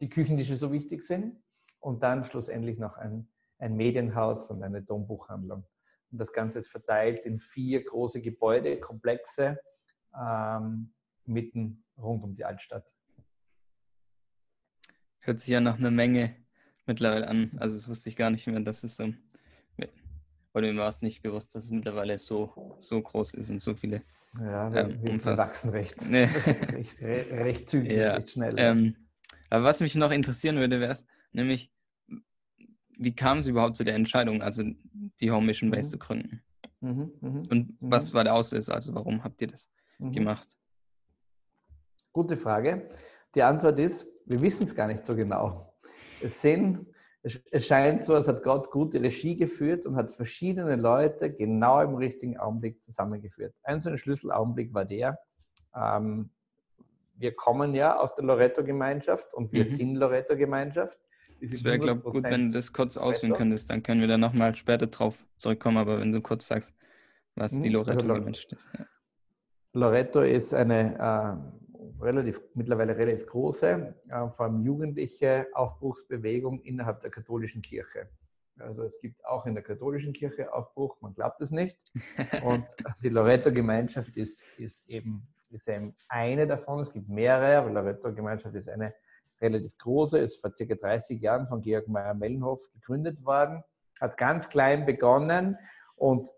die 0.00 0.08
Küchentische 0.08 0.56
so 0.56 0.72
wichtig 0.72 1.02
sind. 1.02 1.42
Und 1.80 2.02
dann 2.02 2.24
schlussendlich 2.24 2.78
noch 2.78 2.96
ein 2.96 3.28
ein 3.58 3.76
Medienhaus 3.76 4.50
und 4.50 4.62
eine 4.62 4.82
Dombuchhandlung. 4.82 5.64
Und 6.10 6.18
das 6.18 6.32
Ganze 6.32 6.58
ist 6.58 6.68
verteilt 6.68 7.20
in 7.20 7.40
vier 7.40 7.84
große 7.84 8.20
Gebäudekomplexe 8.20 9.58
ähm, 10.18 10.92
mitten 11.24 11.84
rund 11.98 12.22
um 12.22 12.34
die 12.34 12.44
Altstadt. 12.44 12.94
Hört 15.20 15.40
sich 15.40 15.48
ja 15.48 15.60
noch 15.60 15.78
eine 15.78 15.90
Menge 15.90 16.36
mittlerweile 16.86 17.26
an. 17.26 17.50
Also 17.58 17.74
das 17.74 17.88
wusste 17.88 18.08
ich 18.08 18.16
gar 18.16 18.30
nicht 18.30 18.46
mehr, 18.46 18.60
dass 18.60 18.84
es 18.84 18.96
so, 18.96 19.12
oder 20.54 20.72
mir 20.72 20.80
war 20.80 20.88
es 20.88 21.02
nicht 21.02 21.22
bewusst, 21.22 21.54
dass 21.54 21.64
es 21.64 21.70
mittlerweile 21.70 22.16
so, 22.18 22.76
so 22.78 23.02
groß 23.02 23.34
ist 23.34 23.50
und 23.50 23.60
so 23.60 23.74
viele 23.74 24.02
ja, 24.40 24.72
wir, 24.72 24.80
ähm, 24.82 25.02
wir 25.02 25.38
wachsen 25.38 25.70
recht, 25.70 26.02
recht, 26.10 27.00
recht, 27.00 27.70
zügig, 27.70 27.92
ja, 27.92 28.14
recht 28.14 28.30
schnell. 28.30 28.54
Ähm, 28.58 28.96
aber 29.50 29.64
was 29.64 29.80
mich 29.80 29.94
noch 29.94 30.10
interessieren 30.10 30.56
würde, 30.56 30.80
wäre 30.80 30.92
es, 30.92 31.06
nämlich, 31.32 31.72
wie 32.96 33.14
kam 33.14 33.38
es 33.38 33.46
überhaupt 33.46 33.76
zu 33.76 33.84
der 33.84 33.94
Entscheidung, 33.94 34.42
also 34.42 34.62
die 35.20 35.30
Home 35.30 35.46
Mission 35.46 35.70
Base 35.70 35.88
mhm. 35.88 35.90
zu 35.90 35.98
gründen? 35.98 36.42
Mhm, 36.80 37.12
mh, 37.20 37.42
Und 37.50 37.52
mhm. 37.52 37.76
was 37.80 38.12
war 38.14 38.24
der 38.24 38.34
Auslöser? 38.34 38.74
Also 38.74 38.94
warum 38.94 39.22
habt 39.22 39.40
ihr 39.42 39.48
das 39.48 39.68
mhm. 39.98 40.12
gemacht? 40.12 40.48
Gute 42.12 42.36
Frage. 42.36 42.88
Die 43.34 43.42
Antwort 43.42 43.78
ist, 43.78 44.08
wir 44.26 44.40
wissen 44.40 44.64
es 44.64 44.74
gar 44.74 44.86
nicht 44.86 45.04
so 45.04 45.14
genau. 45.14 45.74
Es, 46.22 46.40
sind, 46.40 46.86
es 47.22 47.66
scheint 47.66 48.02
so, 48.02 48.14
als 48.14 48.28
hat 48.28 48.42
Gott 48.42 48.70
gute 48.70 49.02
Regie 49.02 49.36
geführt 49.36 49.84
und 49.84 49.96
hat 49.96 50.10
verschiedene 50.10 50.76
Leute 50.76 51.32
genau 51.32 51.82
im 51.82 51.94
richtigen 51.96 52.38
Augenblick 52.38 52.82
zusammengeführt. 52.82 53.54
Ein 53.62 53.80
so 53.80 53.90
ein 53.90 53.98
Schlüsselaugenblick 53.98 54.72
war 54.72 54.86
der, 54.86 55.18
ähm, 55.74 56.30
wir 57.18 57.34
kommen 57.34 57.74
ja 57.74 57.98
aus 57.98 58.14
der 58.14 58.24
Loretto-Gemeinschaft 58.24 59.34
und 59.34 59.52
wir 59.52 59.62
mhm. 59.62 59.68
sind 59.68 59.94
Loretto-Gemeinschaft. 59.96 60.98
Es 61.40 61.64
wäre, 61.64 61.78
glaube 61.78 62.02
ich, 62.04 62.12
gut, 62.12 62.24
wenn 62.24 62.46
du 62.46 62.58
das 62.58 62.72
kurz 62.72 62.96
ausführen 62.96 63.34
könntest. 63.34 63.70
Dann 63.70 63.82
können 63.82 64.00
wir 64.00 64.08
da 64.08 64.18
nochmal 64.18 64.54
später 64.54 64.86
drauf 64.86 65.16
zurückkommen. 65.36 65.76
Aber 65.76 66.00
wenn 66.00 66.12
du 66.12 66.20
kurz 66.20 66.48
sagst, 66.48 66.74
was 67.34 67.52
hm, 67.52 67.62
die 67.62 67.68
Loretto 67.68 68.00
also, 68.00 68.14
gewünscht 68.14 68.52
ist. 68.52 68.68
Ja. 68.76 68.86
Loretto 69.72 70.22
ist 70.22 70.54
eine 70.54 70.98
äh, 70.98 72.02
relativ, 72.02 72.40
mittlerweile 72.54 72.96
relativ 72.96 73.26
große, 73.26 73.94
äh, 74.08 74.28
vor 74.30 74.46
allem 74.46 74.64
jugendliche 74.64 75.46
Aufbruchsbewegung 75.52 76.60
innerhalb 76.62 77.00
der 77.02 77.10
katholischen 77.10 77.62
Kirche. 77.62 78.08
Also 78.58 78.84
es 78.84 78.98
gibt 79.00 79.24
auch 79.26 79.44
in 79.44 79.54
der 79.54 79.62
katholischen 79.62 80.14
Kirche 80.14 80.52
Aufbruch, 80.52 80.96
man 81.00 81.14
glaubt 81.14 81.40
es 81.40 81.50
nicht. 81.50 81.78
Und 82.42 82.64
die 83.02 83.10
Loretto-Gemeinschaft 83.10 84.16
ist, 84.16 84.40
ist, 84.58 84.88
eben, 84.88 85.26
ist 85.50 85.68
eben 85.68 85.94
eine 86.08 86.46
davon. 86.46 86.80
Es 86.80 86.92
gibt 86.92 87.08
mehrere, 87.08 87.58
aber 87.58 87.70
Loretto-Gemeinschaft 87.70 88.54
ist 88.54 88.68
eine 88.68 88.94
relativ 89.40 89.76
große, 89.78 90.18
ist 90.18 90.40
vor 90.40 90.52
circa 90.56 90.74
30 90.74 91.20
Jahren 91.20 91.46
von 91.46 91.60
Georg 91.60 91.88
Meyer-Mellenhof 91.88 92.60
gegründet 92.72 93.24
worden, 93.24 93.62
hat 94.00 94.16
ganz 94.16 94.48
klein 94.48 94.86
begonnen 94.86 95.58
und 95.94 96.30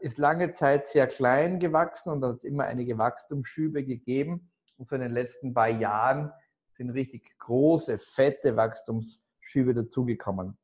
ist 0.00 0.18
lange 0.18 0.54
Zeit 0.54 0.86
sehr 0.86 1.06
klein 1.06 1.58
gewachsen 1.58 2.12
und 2.12 2.24
hat 2.24 2.44
immer 2.44 2.64
einige 2.64 2.98
Wachstumsschübe 2.98 3.84
gegeben. 3.84 4.50
Und 4.76 4.88
so 4.88 4.94
in 4.94 5.02
den 5.02 5.12
letzten 5.12 5.54
paar 5.54 5.68
Jahren 5.68 6.32
sind 6.72 6.90
richtig 6.90 7.36
große, 7.38 7.98
fette 7.98 8.56
Wachstumsschübe 8.56 9.74
dazugekommen. 9.74 10.56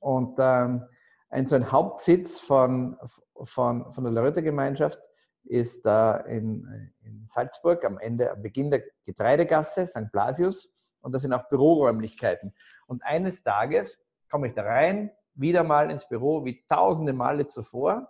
Und 0.00 0.36
ähm, 0.38 0.84
ein, 1.28 1.46
so 1.46 1.56
ein 1.56 1.70
Hauptsitz 1.70 2.40
von, 2.40 2.96
von, 3.44 3.92
von 3.92 4.04
der 4.04 4.12
Loretto-Gemeinschaft 4.12 4.98
ist 5.44 5.84
da 5.86 6.16
in, 6.18 6.92
in 7.02 7.26
Salzburg 7.26 7.84
am 7.84 7.98
Ende, 7.98 8.30
am 8.30 8.42
Beginn 8.42 8.70
der 8.70 8.82
Getreidegasse, 9.04 9.86
St. 9.86 10.10
Blasius. 10.12 10.72
Und 11.00 11.12
das 11.12 11.22
sind 11.22 11.32
auch 11.32 11.48
Büroräumlichkeiten. 11.48 12.54
Und 12.86 13.02
eines 13.04 13.42
Tages 13.42 13.98
komme 14.30 14.48
ich 14.48 14.54
da 14.54 14.62
rein, 14.62 15.10
wieder 15.34 15.64
mal 15.64 15.90
ins 15.90 16.08
Büro, 16.08 16.44
wie 16.44 16.64
tausende 16.68 17.12
Male 17.12 17.46
zuvor. 17.46 18.08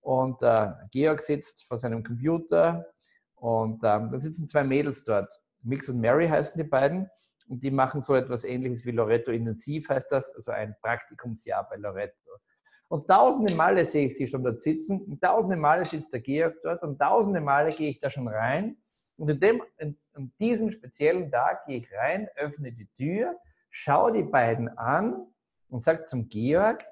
Und 0.00 0.42
äh, 0.42 0.72
Georg 0.90 1.20
sitzt 1.20 1.64
vor 1.64 1.76
seinem 1.76 2.02
Computer 2.04 2.86
und 3.34 3.82
ähm, 3.84 4.08
da 4.10 4.20
sitzen 4.20 4.48
zwei 4.48 4.64
Mädels 4.64 5.04
dort. 5.04 5.32
Mix 5.62 5.88
und 5.88 6.00
Mary 6.00 6.28
heißen 6.28 6.56
die 6.56 6.68
beiden. 6.68 7.10
Und 7.48 7.64
die 7.64 7.70
machen 7.70 8.00
so 8.00 8.14
etwas 8.14 8.44
ähnliches 8.44 8.86
wie 8.86 8.92
Loretto 8.92 9.32
Intensiv, 9.32 9.88
heißt 9.88 10.12
das, 10.12 10.32
also 10.36 10.52
ein 10.52 10.76
Praktikumsjahr 10.80 11.68
bei 11.68 11.76
Loretto. 11.76 12.30
Und 12.90 13.06
tausende 13.06 13.54
Male 13.54 13.86
sehe 13.86 14.06
ich 14.06 14.16
sie 14.16 14.26
schon 14.26 14.42
dort 14.42 14.60
sitzen, 14.60 15.00
und 15.02 15.22
tausende 15.22 15.56
Male 15.56 15.84
sitzt 15.84 16.12
der 16.12 16.20
Georg 16.20 16.56
dort 16.64 16.82
und 16.82 16.98
tausende 16.98 17.40
Male 17.40 17.70
gehe 17.70 17.90
ich 17.90 18.00
da 18.00 18.10
schon 18.10 18.26
rein. 18.26 18.78
Und 19.16 19.28
in, 19.28 19.38
dem, 19.38 19.62
in, 19.78 19.96
in 20.16 20.32
diesem 20.40 20.72
speziellen 20.72 21.30
Tag 21.30 21.66
gehe 21.66 21.78
ich 21.78 21.92
rein, 21.92 22.28
öffne 22.34 22.72
die 22.72 22.88
Tür, 22.88 23.38
schaue 23.70 24.10
die 24.10 24.24
beiden 24.24 24.76
an 24.76 25.24
und 25.68 25.80
sage 25.80 26.06
zum 26.06 26.28
Georg, 26.28 26.84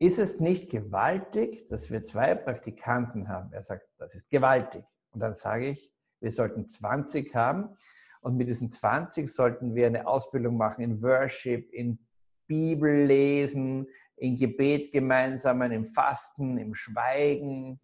ist 0.00 0.18
es 0.18 0.40
nicht 0.40 0.68
gewaltig, 0.68 1.68
dass 1.68 1.88
wir 1.88 2.02
zwei 2.02 2.34
Praktikanten 2.34 3.28
haben? 3.28 3.52
Er 3.52 3.62
sagt, 3.62 3.86
das 3.98 4.16
ist 4.16 4.28
gewaltig. 4.30 4.82
Und 5.12 5.20
dann 5.20 5.36
sage 5.36 5.68
ich, 5.68 5.92
wir 6.18 6.32
sollten 6.32 6.66
20 6.66 7.32
haben. 7.36 7.76
Und 8.20 8.36
mit 8.36 8.48
diesen 8.48 8.72
20 8.72 9.32
sollten 9.32 9.76
wir 9.76 9.86
eine 9.86 10.08
Ausbildung 10.08 10.56
machen 10.56 10.82
in 10.82 11.00
Worship, 11.02 11.72
in 11.72 12.00
Bibellesen, 12.48 13.86
in 14.20 14.36
Gebet 14.36 14.92
gemeinsam, 14.92 15.62
im 15.62 15.86
Fasten, 15.86 16.58
im 16.58 16.74
Schweigen 16.74 17.80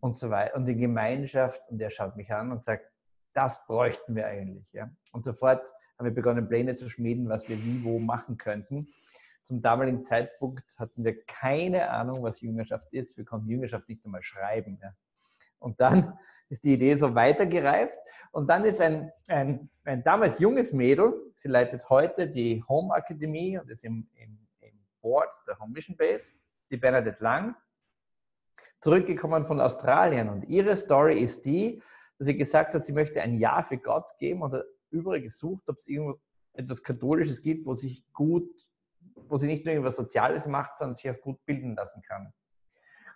und 0.00 0.16
so 0.16 0.30
weiter 0.30 0.56
und 0.56 0.68
in 0.68 0.78
Gemeinschaft. 0.78 1.62
Und 1.68 1.80
er 1.80 1.90
schaut 1.90 2.16
mich 2.16 2.32
an 2.32 2.52
und 2.52 2.62
sagt, 2.62 2.90
das 3.34 3.64
bräuchten 3.66 4.14
wir 4.14 4.26
eigentlich. 4.26 4.70
Ja? 4.72 4.90
Und 5.12 5.24
sofort 5.24 5.72
haben 5.98 6.06
wir 6.06 6.14
begonnen, 6.14 6.48
Pläne 6.48 6.74
zu 6.74 6.88
schmieden, 6.88 7.28
was 7.28 7.48
wir 7.48 7.56
wie 7.58 7.84
wo 7.84 7.98
machen 7.98 8.36
könnten. 8.36 8.88
Zum 9.42 9.60
damaligen 9.60 10.04
Zeitpunkt 10.04 10.78
hatten 10.78 11.04
wir 11.04 11.24
keine 11.24 11.90
Ahnung, 11.90 12.22
was 12.22 12.40
Jüngerschaft 12.40 12.92
ist. 12.92 13.16
Wir 13.16 13.24
konnten 13.24 13.48
Jüngerschaft 13.48 13.88
nicht 13.88 14.04
einmal 14.04 14.22
schreiben. 14.22 14.78
Ja? 14.82 14.94
Und 15.58 15.80
dann 15.80 16.18
ist 16.48 16.64
die 16.64 16.74
Idee 16.74 16.94
so 16.96 17.14
weitergereift. 17.14 17.98
Und 18.30 18.48
dann 18.48 18.64
ist 18.64 18.80
ein, 18.80 19.10
ein, 19.28 19.68
ein 19.84 20.02
damals 20.04 20.38
junges 20.38 20.72
Mädel, 20.72 21.14
sie 21.34 21.48
leitet 21.48 21.88
heute 21.88 22.28
die 22.28 22.62
Home 22.68 22.94
Akademie 22.94 23.58
und 23.58 23.70
ist 23.70 23.84
im, 23.84 24.08
im 24.14 24.38
Board 25.02 25.28
der 25.46 25.58
Home 25.58 25.72
Mission 25.72 25.96
Base, 25.96 26.32
die 26.70 26.76
Bernadette 26.78 27.22
Lang, 27.22 27.54
zurückgekommen 28.80 29.44
von 29.44 29.60
Australien. 29.60 30.28
Und 30.28 30.44
ihre 30.44 30.76
Story 30.76 31.20
ist 31.20 31.44
die, 31.44 31.82
dass 32.18 32.26
sie 32.28 32.36
gesagt 32.36 32.74
hat, 32.74 32.84
sie 32.84 32.92
möchte 32.92 33.20
ein 33.20 33.38
Jahr 33.38 33.62
für 33.62 33.78
Gott 33.78 34.16
geben 34.18 34.42
und 34.42 34.54
hat 34.54 34.64
überall 34.90 35.20
gesucht, 35.20 35.68
ob 35.68 35.78
es 35.78 35.88
irgendwo 35.88 36.20
etwas 36.54 36.82
Katholisches 36.82 37.40
gibt, 37.40 37.66
wo 37.66 37.74
sich 37.74 38.04
gut, 38.12 38.50
wo 39.28 39.36
sie 39.36 39.46
nicht 39.46 39.64
nur 39.64 39.72
irgendwas 39.72 39.96
Soziales 39.96 40.46
macht, 40.46 40.78
sondern 40.78 40.94
sich 40.94 41.10
auch 41.10 41.20
gut 41.20 41.44
bilden 41.44 41.74
lassen 41.74 42.02
kann. 42.02 42.32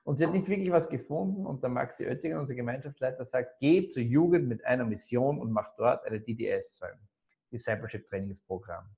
Und 0.05 0.17
sie 0.17 0.25
hat 0.25 0.33
nicht 0.33 0.49
wirklich 0.49 0.71
was 0.71 0.89
gefunden 0.89 1.45
und 1.47 1.63
der 1.65 1.71
Maxi 1.71 2.07
Oettinger, 2.07 2.39
unser 2.39 2.55
Gemeinschaftsleiter, 2.55 3.25
sagt, 3.25 3.59
geh 3.59 3.89
zur 3.89 4.05
Jugend 4.05 4.47
mit 4.47 4.65
einer 4.65 4.85
Mission 4.85 5.41
und 5.41 5.51
mach 5.51 5.75
dort 5.77 6.05
eine 6.05 6.21
DDS, 6.21 6.81
ein 6.83 6.99
Discipleship 7.51 8.07
Trainingsprogramm. 8.07 8.89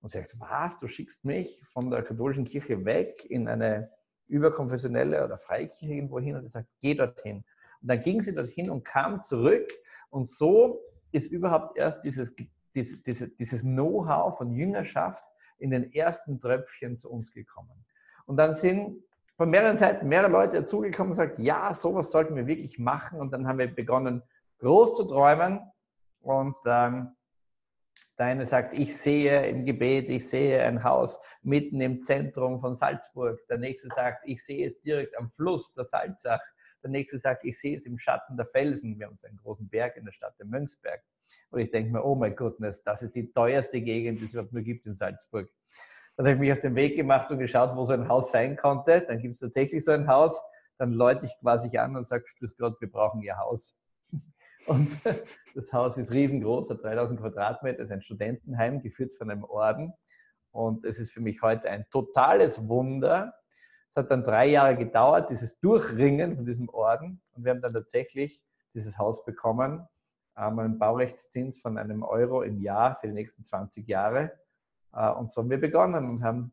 Und 0.00 0.10
sagt, 0.10 0.34
was, 0.38 0.78
du 0.78 0.88
schickst 0.88 1.24
mich 1.24 1.62
von 1.72 1.90
der 1.90 2.02
katholischen 2.02 2.44
Kirche 2.44 2.84
weg 2.84 3.24
in 3.28 3.48
eine 3.48 3.90
überkonfessionelle 4.28 5.24
oder 5.24 5.38
Freikirche 5.38 5.92
irgendwo 5.92 6.18
hin 6.20 6.36
und 6.36 6.44
er 6.44 6.50
sagt, 6.50 6.68
geh 6.80 6.94
dorthin. 6.94 7.44
Und 7.82 7.88
dann 7.88 8.00
ging 8.00 8.22
sie 8.22 8.34
dorthin 8.34 8.70
und 8.70 8.84
kam 8.84 9.22
zurück 9.22 9.70
und 10.08 10.26
so 10.26 10.80
ist 11.12 11.30
überhaupt 11.30 11.76
erst 11.76 12.04
dieses, 12.04 12.34
dieses, 12.74 13.02
dieses, 13.02 13.36
dieses 13.36 13.62
Know-how 13.62 14.36
von 14.38 14.52
Jüngerschaft 14.52 15.24
in 15.58 15.70
den 15.70 15.92
ersten 15.92 16.40
Tröpfchen 16.40 16.98
zu 16.98 17.10
uns 17.10 17.32
gekommen. 17.32 17.84
Und 18.26 18.36
dann 18.36 18.54
sind 18.54 19.02
von 19.36 19.50
mehreren 19.50 19.76
Seiten 19.76 20.08
mehrere 20.08 20.30
Leute 20.30 20.58
dazugekommen 20.58 21.12
und 21.12 21.18
gesagt, 21.18 21.38
ja, 21.38 21.72
sowas 21.72 22.10
sollten 22.10 22.36
wir 22.36 22.46
wirklich 22.46 22.78
machen. 22.78 23.20
Und 23.20 23.32
dann 23.32 23.46
haben 23.46 23.58
wir 23.58 23.74
begonnen, 23.74 24.22
groß 24.58 24.94
zu 24.94 25.04
träumen. 25.04 25.60
Und 26.20 26.56
ähm, 26.66 27.16
der 28.20 28.26
eine 28.26 28.46
sagt, 28.46 28.78
ich 28.78 28.98
sehe 28.98 29.46
im 29.46 29.64
Gebet, 29.64 30.10
ich 30.10 30.28
sehe 30.28 30.62
ein 30.62 30.84
Haus 30.84 31.18
mitten 31.40 31.80
im 31.80 32.04
Zentrum 32.04 32.60
von 32.60 32.74
Salzburg. 32.74 33.40
Der 33.48 33.56
nächste 33.56 33.88
sagt, 33.88 34.28
ich 34.28 34.44
sehe 34.44 34.66
es 34.68 34.78
direkt 34.82 35.16
am 35.16 35.30
Fluss 35.30 35.72
der 35.72 35.86
Salzach. 35.86 36.42
Der 36.82 36.90
nächste 36.90 37.18
sagt, 37.18 37.46
ich 37.46 37.58
sehe 37.58 37.78
es 37.78 37.86
im 37.86 37.98
Schatten 37.98 38.36
der 38.36 38.44
Felsen. 38.44 38.98
Wir 38.98 39.06
haben 39.06 39.16
so 39.16 39.26
einen 39.26 39.38
großen 39.38 39.66
Berg 39.70 39.96
in 39.96 40.04
der 40.04 40.12
Stadt, 40.12 40.34
der 40.38 40.44
Mönchsberg. 40.44 41.02
Und 41.48 41.60
ich 41.60 41.70
denke 41.70 41.92
mir, 41.92 42.04
oh 42.04 42.14
mein 42.14 42.36
Gott, 42.36 42.58
das 42.60 43.02
ist 43.02 43.14
die 43.14 43.32
teuerste 43.32 43.80
Gegend, 43.80 44.20
die 44.20 44.26
es 44.26 44.34
überhaupt 44.34 44.52
nur 44.52 44.62
gibt 44.62 44.86
in 44.86 44.94
Salzburg. 44.94 45.48
Dann 46.18 46.26
habe 46.26 46.34
ich 46.34 46.40
mich 46.40 46.52
auf 46.52 46.60
den 46.60 46.74
Weg 46.74 46.96
gemacht 46.96 47.30
und 47.30 47.38
geschaut, 47.38 47.74
wo 47.74 47.86
so 47.86 47.94
ein 47.94 48.06
Haus 48.06 48.32
sein 48.32 48.54
konnte. 48.54 49.00
Dann 49.00 49.18
gibt 49.18 49.32
es 49.32 49.40
tatsächlich 49.40 49.82
so 49.82 49.92
ein 49.92 50.06
Haus. 50.06 50.38
Dann 50.76 50.92
läute 50.92 51.24
ich 51.24 51.32
quasi 51.40 51.74
an 51.78 51.96
und 51.96 52.06
sage, 52.06 52.24
grüß 52.38 52.58
Gott, 52.58 52.78
wir 52.82 52.90
brauchen 52.90 53.22
Ihr 53.22 53.38
Haus. 53.38 53.79
Und 54.66 54.96
das 55.54 55.72
Haus 55.72 55.96
ist 55.98 56.12
riesengroß, 56.12 56.70
hat 56.70 56.82
3000 56.82 57.20
Quadratmeter, 57.20 57.82
ist 57.82 57.90
ein 57.90 58.02
Studentenheim, 58.02 58.82
geführt 58.82 59.14
von 59.14 59.30
einem 59.30 59.44
Orden. 59.44 59.92
Und 60.52 60.84
es 60.84 60.98
ist 60.98 61.12
für 61.12 61.20
mich 61.20 61.42
heute 61.42 61.70
ein 61.70 61.86
totales 61.90 62.68
Wunder. 62.68 63.34
Es 63.88 63.96
hat 63.96 64.10
dann 64.10 64.24
drei 64.24 64.46
Jahre 64.46 64.76
gedauert, 64.76 65.30
dieses 65.30 65.58
Durchringen 65.60 66.36
von 66.36 66.44
diesem 66.44 66.68
Orden. 66.68 67.20
Und 67.32 67.44
wir 67.44 67.50
haben 67.50 67.60
dann 67.60 67.74
tatsächlich 67.74 68.42
dieses 68.74 68.98
Haus 68.98 69.24
bekommen, 69.24 69.86
einen 70.34 70.78
Baurechtszins 70.78 71.60
von 71.60 71.76
einem 71.76 72.02
Euro 72.02 72.42
im 72.42 72.60
Jahr 72.60 72.96
für 72.96 73.08
die 73.08 73.12
nächsten 73.12 73.44
20 73.44 73.86
Jahre. 73.86 74.32
Äh, 74.92 75.10
und 75.10 75.30
so 75.30 75.42
haben 75.42 75.50
wir 75.50 75.60
begonnen 75.60 76.08
und 76.08 76.24
haben 76.24 76.52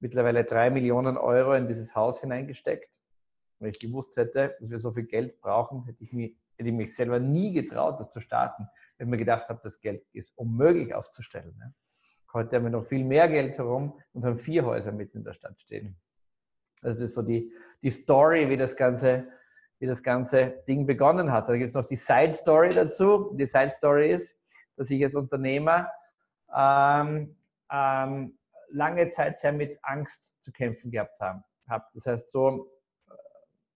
mittlerweile 0.00 0.44
drei 0.44 0.70
Millionen 0.70 1.16
Euro 1.16 1.54
in 1.54 1.68
dieses 1.68 1.94
Haus 1.94 2.20
hineingesteckt. 2.20 3.00
Wenn 3.58 3.70
ich 3.70 3.78
gewusst 3.78 4.16
hätte, 4.16 4.56
dass 4.58 4.70
wir 4.70 4.78
so 4.78 4.92
viel 4.92 5.04
Geld 5.04 5.40
brauchen, 5.40 5.84
hätte 5.84 6.02
ich, 6.04 6.12
mich, 6.12 6.36
hätte 6.56 6.68
ich 6.68 6.74
mich 6.74 6.94
selber 6.94 7.18
nie 7.18 7.52
getraut, 7.52 8.00
das 8.00 8.10
zu 8.10 8.20
starten. 8.20 8.68
Wenn 8.96 9.08
ich 9.08 9.10
mir 9.10 9.18
gedacht 9.18 9.48
habe, 9.48 9.60
das 9.62 9.80
Geld 9.80 10.04
ist 10.12 10.36
unmöglich 10.36 10.94
aufzustellen. 10.94 11.74
Heute 12.32 12.56
haben 12.56 12.64
wir 12.64 12.70
noch 12.70 12.86
viel 12.86 13.04
mehr 13.04 13.28
Geld 13.28 13.56
herum 13.58 13.98
und 14.12 14.24
haben 14.24 14.38
vier 14.38 14.64
Häuser 14.64 14.92
mitten 14.92 15.18
in 15.18 15.24
der 15.24 15.32
Stadt 15.32 15.60
stehen. 15.60 15.96
Also 16.82 17.00
das 17.00 17.10
ist 17.10 17.14
so 17.14 17.22
die, 17.22 17.52
die 17.82 17.90
Story, 17.90 18.48
wie 18.48 18.56
das, 18.56 18.76
ganze, 18.76 19.28
wie 19.78 19.86
das 19.86 20.02
ganze 20.02 20.62
Ding 20.68 20.86
begonnen 20.86 21.32
hat. 21.32 21.48
Da 21.48 21.56
gibt 21.56 21.68
es 21.68 21.74
noch 21.74 21.86
die 21.86 21.96
Side 21.96 22.32
Story 22.32 22.74
dazu. 22.74 23.34
Die 23.38 23.46
Side 23.46 23.70
Story 23.70 24.12
ist, 24.12 24.36
dass 24.76 24.90
ich 24.90 25.02
als 25.02 25.14
Unternehmer 25.14 25.90
ähm, 26.54 27.36
ähm, 27.72 28.38
lange 28.70 29.10
Zeit 29.10 29.38
sehr 29.38 29.52
mit 29.52 29.78
Angst 29.82 30.34
zu 30.40 30.52
kämpfen 30.52 30.90
gehabt 30.90 31.18
habe. 31.20 31.42
Das 31.94 32.06
heißt, 32.06 32.30
so 32.30 32.70
äh, 33.08 33.12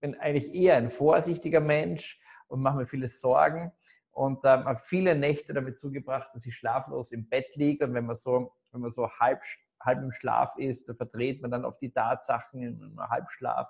bin 0.00 0.14
eigentlich 0.16 0.54
eher 0.54 0.76
ein 0.76 0.90
vorsichtiger 0.90 1.60
Mensch 1.60 2.19
und 2.50 2.60
mache 2.60 2.76
mir 2.76 2.86
viele 2.86 3.08
Sorgen 3.08 3.72
und 4.12 4.38
ähm, 4.44 4.64
habe 4.64 4.80
viele 4.82 5.14
Nächte 5.14 5.54
damit 5.54 5.78
zugebracht, 5.78 6.30
dass 6.34 6.46
ich 6.46 6.56
schlaflos 6.56 7.12
im 7.12 7.28
Bett 7.28 7.54
liege 7.56 7.86
und 7.86 7.94
wenn 7.94 8.06
man 8.06 8.16
so, 8.16 8.52
wenn 8.72 8.80
man 8.80 8.90
so 8.90 9.10
halb, 9.10 9.42
halb 9.80 10.02
im 10.02 10.12
Schlaf 10.12 10.56
ist, 10.56 10.88
da 10.88 10.94
verdreht 10.94 11.42
man 11.42 11.50
dann 11.50 11.64
oft 11.64 11.80
die 11.80 11.92
Tatsachen 11.92 12.60
einem 12.60 13.00
Halbschlaf 13.08 13.68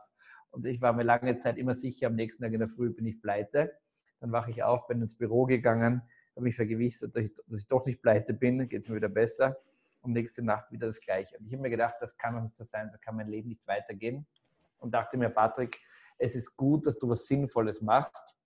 und 0.51 0.67
ich 0.67 0.81
war 0.81 0.93
mir 0.93 1.05
lange 1.05 1.37
Zeit 1.39 1.59
immer 1.59 1.75
sicher, 1.75 2.09
am 2.09 2.17
nächsten 2.17 2.43
Tag 2.43 2.53
in 2.53 2.61
der 2.61 2.69
Früh 2.69 2.91
bin 2.91 3.07
ich 3.07 3.21
pleite. 3.21 3.73
Dann 4.21 4.33
wache 4.33 4.51
ich 4.51 4.63
auf, 4.63 4.87
bin 4.87 5.01
ins 5.01 5.17
Büro 5.17 5.47
gegangen, 5.47 6.03
habe 6.35 6.45
mich 6.45 6.57
vergewissert, 6.57 7.15
dass 7.17 7.25
ich, 7.25 7.35
dass 7.47 7.61
ich 7.61 7.69
doch 7.69 7.87
nicht 7.87 8.03
pleite 8.03 8.35
bin, 8.35 8.69
geht 8.69 8.83
es 8.83 8.89
mir 8.89 8.97
wieder 8.97 9.09
besser 9.09 9.57
und 10.03 10.13
nächste 10.13 10.43
Nacht 10.43 10.71
wieder 10.73 10.89
das 10.89 11.01
Gleiche. 11.01 11.39
Und 11.39 11.47
ich 11.47 11.53
habe 11.53 11.63
mir 11.63 11.71
gedacht, 11.71 11.95
das 12.01 12.17
kann 12.17 12.35
doch 12.35 12.43
nicht 12.43 12.57
so 12.57 12.65
sein, 12.65 12.91
so 12.91 12.99
kann 13.01 13.17
mein 13.17 13.29
Leben 13.29 13.49
nicht 13.49 13.67
weitergehen. 13.67 14.27
Und 14.79 14.93
dachte 14.93 15.17
mir, 15.17 15.31
Patrick, 15.31 15.79
es 16.19 16.35
ist 16.35 16.57
gut, 16.57 16.87
dass 16.87 16.99
du 16.99 17.09
was 17.09 17.27
Sinnvolles 17.27 17.81
machst. 17.81 18.37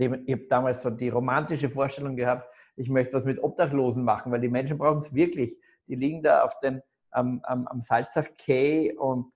Ich 0.00 0.32
habe 0.32 0.46
damals 0.48 0.82
so 0.82 0.90
die 0.90 1.08
romantische 1.08 1.70
Vorstellung 1.70 2.16
gehabt, 2.16 2.48
ich 2.76 2.88
möchte 2.88 3.14
was 3.14 3.24
mit 3.24 3.42
Obdachlosen 3.42 4.04
machen, 4.04 4.30
weil 4.30 4.40
die 4.40 4.48
Menschen 4.48 4.78
brauchen 4.78 4.98
es 4.98 5.12
wirklich. 5.12 5.58
Die 5.88 5.96
liegen 5.96 6.22
da 6.22 6.42
auf 6.42 6.58
den, 6.60 6.80
am, 7.10 7.40
am, 7.42 7.66
am 7.66 7.80
Salzach 7.80 8.28
Quay 8.38 8.96
und 8.96 9.34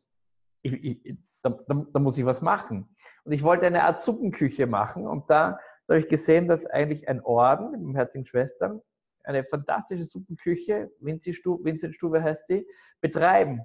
ich, 0.63 0.73
ich, 0.85 1.17
da, 1.43 1.51
da, 1.67 1.87
da, 1.93 1.99
muss 1.99 2.19
ich 2.19 2.25
was 2.25 2.41
machen. 2.41 2.89
Und 3.25 3.33
ich 3.33 3.43
wollte 3.43 3.67
eine 3.67 3.83
Art 3.83 4.03
Suppenküche 4.03 4.67
machen 4.67 5.07
und 5.07 5.29
da, 5.29 5.59
da 5.87 5.95
habe 5.95 5.99
ich 5.99 6.09
gesehen, 6.09 6.47
dass 6.47 6.67
eigentlich 6.67 7.09
ein 7.09 7.21
Orden 7.23 7.73
mit 7.73 7.81
dem 7.81 7.95
Herzigen 7.97 8.27
Schwestern 8.27 8.81
eine 9.25 9.45
fantastische 9.45 10.05
Suppenküche, 10.05 10.91
Vincent-Stube 11.01 12.23
heißt 12.23 12.49
die, 12.49 12.67
betreiben. 13.01 13.61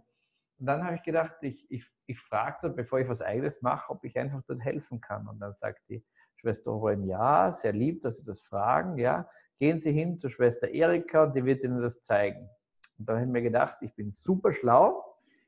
Und 0.60 0.66
dann 0.66 0.84
habe 0.84 0.96
ich 0.96 1.04
gedacht, 1.04 1.36
ich, 1.42 1.70
ich, 1.70 1.86
ich 2.08 2.20
frage 2.20 2.58
dort, 2.64 2.76
bevor 2.76 3.00
ich 3.00 3.08
was 3.08 3.22
Eigenes 3.22 3.62
mache, 3.62 3.92
ob 3.92 4.04
ich 4.04 4.18
einfach 4.18 4.42
dort 4.48 4.62
helfen 4.62 5.02
kann. 5.02 5.28
Und 5.28 5.40
dann 5.40 5.54
sagt 5.54 5.82
die 5.90 6.04
Schwester 6.38 6.74
Owen, 6.74 7.04
ja, 7.04 7.52
sehr 7.54 7.74
lieb, 7.74 8.02
dass 8.02 8.18
Sie 8.18 8.26
das 8.26 8.42
fragen, 8.42 8.98
ja. 8.98 9.30
Gehen 9.60 9.80
Sie 9.80 9.92
hin 9.92 10.20
zur 10.20 10.30
Schwester 10.30 10.70
Erika 10.70 11.24
und 11.24 11.36
die 11.36 11.46
wird 11.46 11.64
Ihnen 11.64 11.82
das 11.82 12.02
zeigen. 12.02 12.50
Und 12.98 13.10
dann 13.10 13.18
habe 13.18 13.26
ich 13.26 13.32
mir 13.32 13.42
gedacht, 13.42 13.78
ich 13.82 13.94
bin 13.96 14.12
super 14.12 14.54
schlau, 14.54 15.04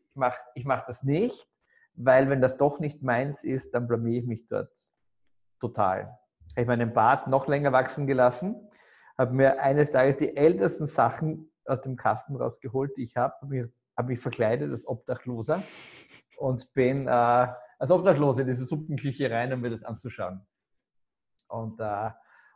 ich 0.10 0.16
mache 0.16 0.40
ich 0.56 0.66
mach 0.66 0.86
das 0.86 1.04
nicht, 1.04 1.48
weil 1.94 2.30
wenn 2.30 2.42
das 2.42 2.58
doch 2.58 2.80
nicht 2.80 3.04
meins 3.04 3.44
ist, 3.44 3.74
dann 3.74 3.88
blamiere 3.88 4.22
ich 4.22 4.28
mich 4.28 4.48
dort 4.48 4.72
total. 5.60 6.18
Ich 6.52 6.58
habe 6.58 6.68
meinen 6.68 6.94
Bart 6.94 7.28
noch 7.28 7.48
länger 7.48 7.72
wachsen 7.72 8.08
gelassen 8.08 8.70
habe 9.20 9.34
mir 9.34 9.62
eines 9.62 9.92
Tages 9.92 10.16
die 10.16 10.36
ältesten 10.36 10.88
Sachen 10.88 11.52
aus 11.66 11.82
dem 11.82 11.98
Kasten 11.98 12.38
rausgeholt, 12.38 12.96
die 12.96 13.04
ich 13.04 13.18
habe, 13.18 13.34
habe 13.42 13.48
mich, 13.48 13.68
hab 13.98 14.08
mich 14.08 14.20
verkleidet 14.20 14.72
als 14.72 14.88
Obdachloser 14.88 15.62
und 16.38 16.74
bin 16.74 17.06
äh, 17.06 17.12
als 17.12 17.92
Obdachloser 17.92 18.42
in 18.42 18.48
diese 18.48 18.64
Suppenküche 18.64 19.30
rein, 19.30 19.52
um 19.52 19.60
mir 19.60 19.72
das 19.72 19.84
anzuschauen. 19.84 20.40
Und 21.50 21.80
äh, 21.80 22.12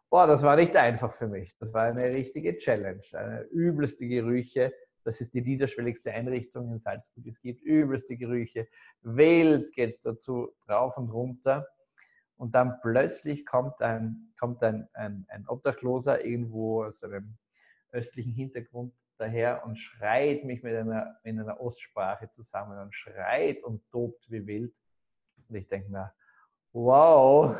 boah, 0.09 0.27
das 0.27 0.43
war 0.43 0.55
nicht 0.55 0.75
einfach 0.75 1.11
für 1.11 1.27
mich. 1.27 1.57
Das 1.57 1.73
war 1.73 1.83
eine 1.83 2.05
richtige 2.05 2.57
Challenge, 2.57 3.03
eine 3.13 3.41
übelste 3.43 4.07
Gerüche. 4.07 4.73
Das 5.03 5.19
ist 5.19 5.33
die 5.33 5.41
niederschwelligste 5.41 6.11
Einrichtung 6.11 6.71
in 6.71 6.79
Salzburg. 6.79 7.25
Es 7.27 7.41
gibt 7.41 7.61
übelste 7.61 8.15
Gerüche. 8.15 8.67
Wild 9.01 9.73
geht 9.73 9.89
es 9.89 9.99
dazu 9.99 10.53
drauf 10.65 10.97
und 10.97 11.09
runter. 11.09 11.67
Und 12.37 12.55
dann 12.55 12.79
plötzlich 12.81 13.45
kommt 13.45 13.81
ein, 13.81 14.33
kommt 14.39 14.63
ein, 14.63 14.87
ein, 14.93 15.25
ein 15.29 15.47
Obdachloser 15.47 16.23
irgendwo 16.23 16.83
aus 16.83 17.03
einem 17.03 17.37
östlichen 17.91 18.33
Hintergrund 18.33 18.93
daher 19.17 19.65
und 19.65 19.77
schreit 19.77 20.43
mich 20.43 20.63
mit 20.63 20.75
einer, 20.75 21.17
in 21.23 21.39
einer 21.39 21.59
Ostsprache 21.59 22.29
zusammen 22.31 22.79
und 22.79 22.93
schreit 22.95 23.63
und 23.63 23.87
tobt 23.91 24.29
wie 24.29 24.45
wild. 24.47 24.73
Und 25.49 25.55
ich 25.55 25.67
denke 25.67 25.91
mir, 25.91 26.13
wow, 26.71 27.55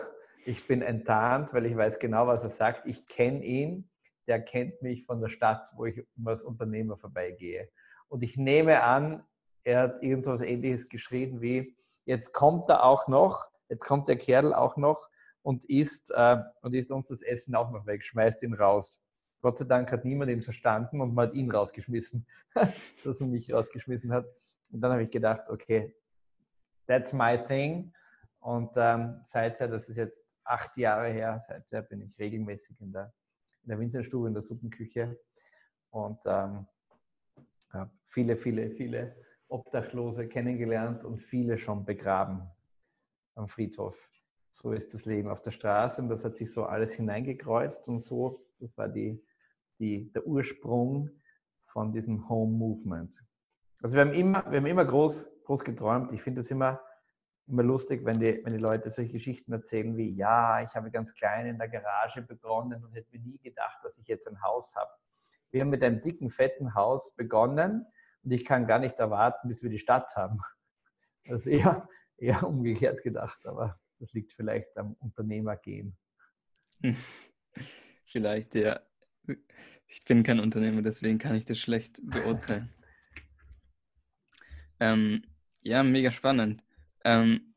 ich 0.46 0.68
bin 0.68 0.82
enttarnt, 0.82 1.54
weil 1.54 1.66
ich 1.66 1.76
weiß 1.76 2.00
genau, 2.00 2.28
was 2.28 2.44
er 2.44 2.50
sagt. 2.50 2.86
Ich 2.86 3.06
kenne 3.08 3.44
ihn, 3.44 3.90
der 4.28 4.42
kennt 4.42 4.82
mich 4.82 5.06
von 5.06 5.22
der 5.22 5.30
Stadt, 5.30 5.70
wo 5.76 5.86
ich 5.86 6.06
immer 6.18 6.32
als 6.32 6.44
Unternehmer 6.44 6.98
vorbeigehe. 6.98 7.70
Und 8.08 8.24
ich 8.24 8.38
nehme 8.38 8.84
an, 8.84 9.24
er 9.64 9.82
hat 9.82 10.04
irgendwas 10.04 10.42
ähnliches 10.42 10.90
geschrien 10.90 11.42
wie, 11.42 11.76
jetzt 12.06 12.34
kommt 12.34 12.70
er 12.70 12.84
auch 12.84 13.08
noch 13.08 13.54
Jetzt 13.74 13.86
kommt 13.86 14.08
der 14.08 14.18
Kerl 14.18 14.54
auch 14.54 14.78
noch 14.78 15.10
und 15.42 15.66
isst, 15.66 16.12
äh, 16.12 16.38
und 16.62 16.76
isst 16.76 16.92
uns 16.92 17.08
das 17.08 17.24
Essen 17.24 17.56
auch 17.56 17.72
noch 17.72 17.88
weg, 17.88 18.04
schmeißt 18.04 18.44
ihn 18.44 18.54
raus. 18.54 19.02
Gott 19.42 19.58
sei 19.58 19.66
Dank 19.66 19.92
hat 19.92 20.06
niemand 20.06 20.30
ihn 20.30 20.44
verstanden 20.44 21.02
und 21.02 21.16
man 21.16 21.30
hat 21.30 21.34
ihn 21.34 21.50
rausgeschmissen, 21.50 22.28
dass 23.04 23.20
er 23.20 23.26
mich 23.26 23.52
rausgeschmissen 23.52 24.14
hat. 24.14 24.26
Und 24.72 24.80
dann 24.82 24.92
habe 24.92 25.04
ich 25.04 25.10
gedacht, 25.10 25.50
okay, 25.50 25.96
that's 26.86 27.14
my 27.14 27.44
thing. 27.48 27.92
Und 28.40 28.70
ähm, 28.76 29.22
seither, 29.26 29.68
das 29.68 29.86
ist 29.86 29.98
jetzt 29.98 30.33
acht 30.46 30.78
Jahre 30.78 31.10
her, 31.10 31.42
seither 31.46 31.82
bin 31.82 32.02
ich 32.02 32.18
regelmäßig 32.20 32.80
in 32.82 32.92
der, 32.92 33.14
in 33.64 33.70
der 33.70 33.80
Winterstube, 33.80 34.28
in 34.28 34.34
der 34.34 34.44
Suppenküche 34.44 35.20
und 35.90 36.20
ähm, 36.26 36.68
habe 37.72 37.92
viele, 38.08 38.38
viele, 38.38 38.70
viele 38.72 39.16
Obdachlose 39.48 40.28
kennengelernt 40.28 41.04
und 41.04 41.20
viele 41.20 41.58
schon 41.58 41.86
begraben 41.86 42.50
am 43.36 43.48
Friedhof. 43.48 43.98
So 44.52 44.72
ist 44.72 44.94
das 44.94 45.06
Leben 45.06 45.30
auf 45.30 45.42
der 45.42 45.52
Straße 45.52 46.02
und 46.02 46.10
das 46.10 46.24
hat 46.24 46.38
sich 46.38 46.52
so 46.52 46.66
alles 46.66 46.94
hineingekreuzt 46.94 47.88
und 47.88 48.00
so, 48.00 48.46
das 48.60 48.78
war 48.78 48.88
die, 48.88 49.24
die, 49.80 50.12
der 50.12 50.26
Ursprung 50.28 51.10
von 51.66 51.92
diesem 51.92 52.30
Home 52.30 52.56
Movement. 52.56 53.16
Also 53.82 53.96
wir 53.96 54.06
haben 54.06 54.14
immer, 54.14 54.50
wir 54.50 54.60
haben 54.60 54.66
immer 54.66 54.86
groß, 54.86 55.28
groß 55.44 55.64
geträumt. 55.64 56.14
Ich 56.14 56.22
finde 56.22 56.42
es 56.42 56.52
immer, 56.52 56.80
immer 57.48 57.64
lustig, 57.64 58.06
wenn 58.06 58.20
die, 58.20 58.42
wenn 58.44 58.54
die 58.54 58.60
Leute 58.60 58.90
solche 58.90 59.14
Geschichten 59.14 59.52
erzählen 59.52 59.96
wie, 59.98 60.10
ja, 60.10 60.62
ich 60.62 60.74
habe 60.76 60.92
ganz 60.92 61.14
klein 61.14 61.46
in 61.46 61.58
der 61.58 61.68
Garage 61.68 62.22
begonnen 62.22 62.84
und 62.84 62.94
hätte 62.94 63.12
mir 63.12 63.24
nie 63.24 63.40
gedacht, 63.40 63.80
dass 63.84 63.98
ich 63.98 64.08
jetzt 64.08 64.28
ein 64.28 64.42
Haus 64.42 64.76
habe. 64.76 64.92
Wir 65.52 65.62
haben 65.62 65.70
mit 65.70 65.84
einem 65.84 66.02
dicken, 66.02 66.30
fetten 66.30 66.74
Haus 66.74 67.16
begonnen 67.16 67.86
und 68.24 68.32
ich 68.32 68.46
kann 68.46 68.66
gar 68.66 68.80
nicht 68.80 68.98
erwarten, 68.98 69.48
bis 69.48 69.62
wir 69.62 69.70
die 69.70 69.80
Stadt 69.80 70.16
haben. 70.16 70.40
Das 71.26 71.46
ist 71.46 71.48
eher, 71.48 71.88
eher 72.18 72.44
umgekehrt 72.44 73.04
gedacht, 73.04 73.46
aber 73.46 73.80
das 74.00 74.14
liegt 74.14 74.34
vielleicht 74.34 74.78
am 74.78 74.94
Unternehmergehen. 75.00 75.98
Vielleicht, 78.06 78.54
ja. 78.54 78.80
Ich 79.88 80.06
bin 80.06 80.24
kein 80.24 80.40
Unternehmer, 80.40 80.82
deswegen 80.82 81.18
kann 81.18 81.36
ich 81.36 81.46
das 81.46 81.58
schlecht 81.58 82.00
beurteilen. 82.04 82.70
ähm, 84.80 85.24
ja, 85.62 85.82
mega 85.84 86.12
spannend. 86.12 86.64
Ähm, 87.04 87.54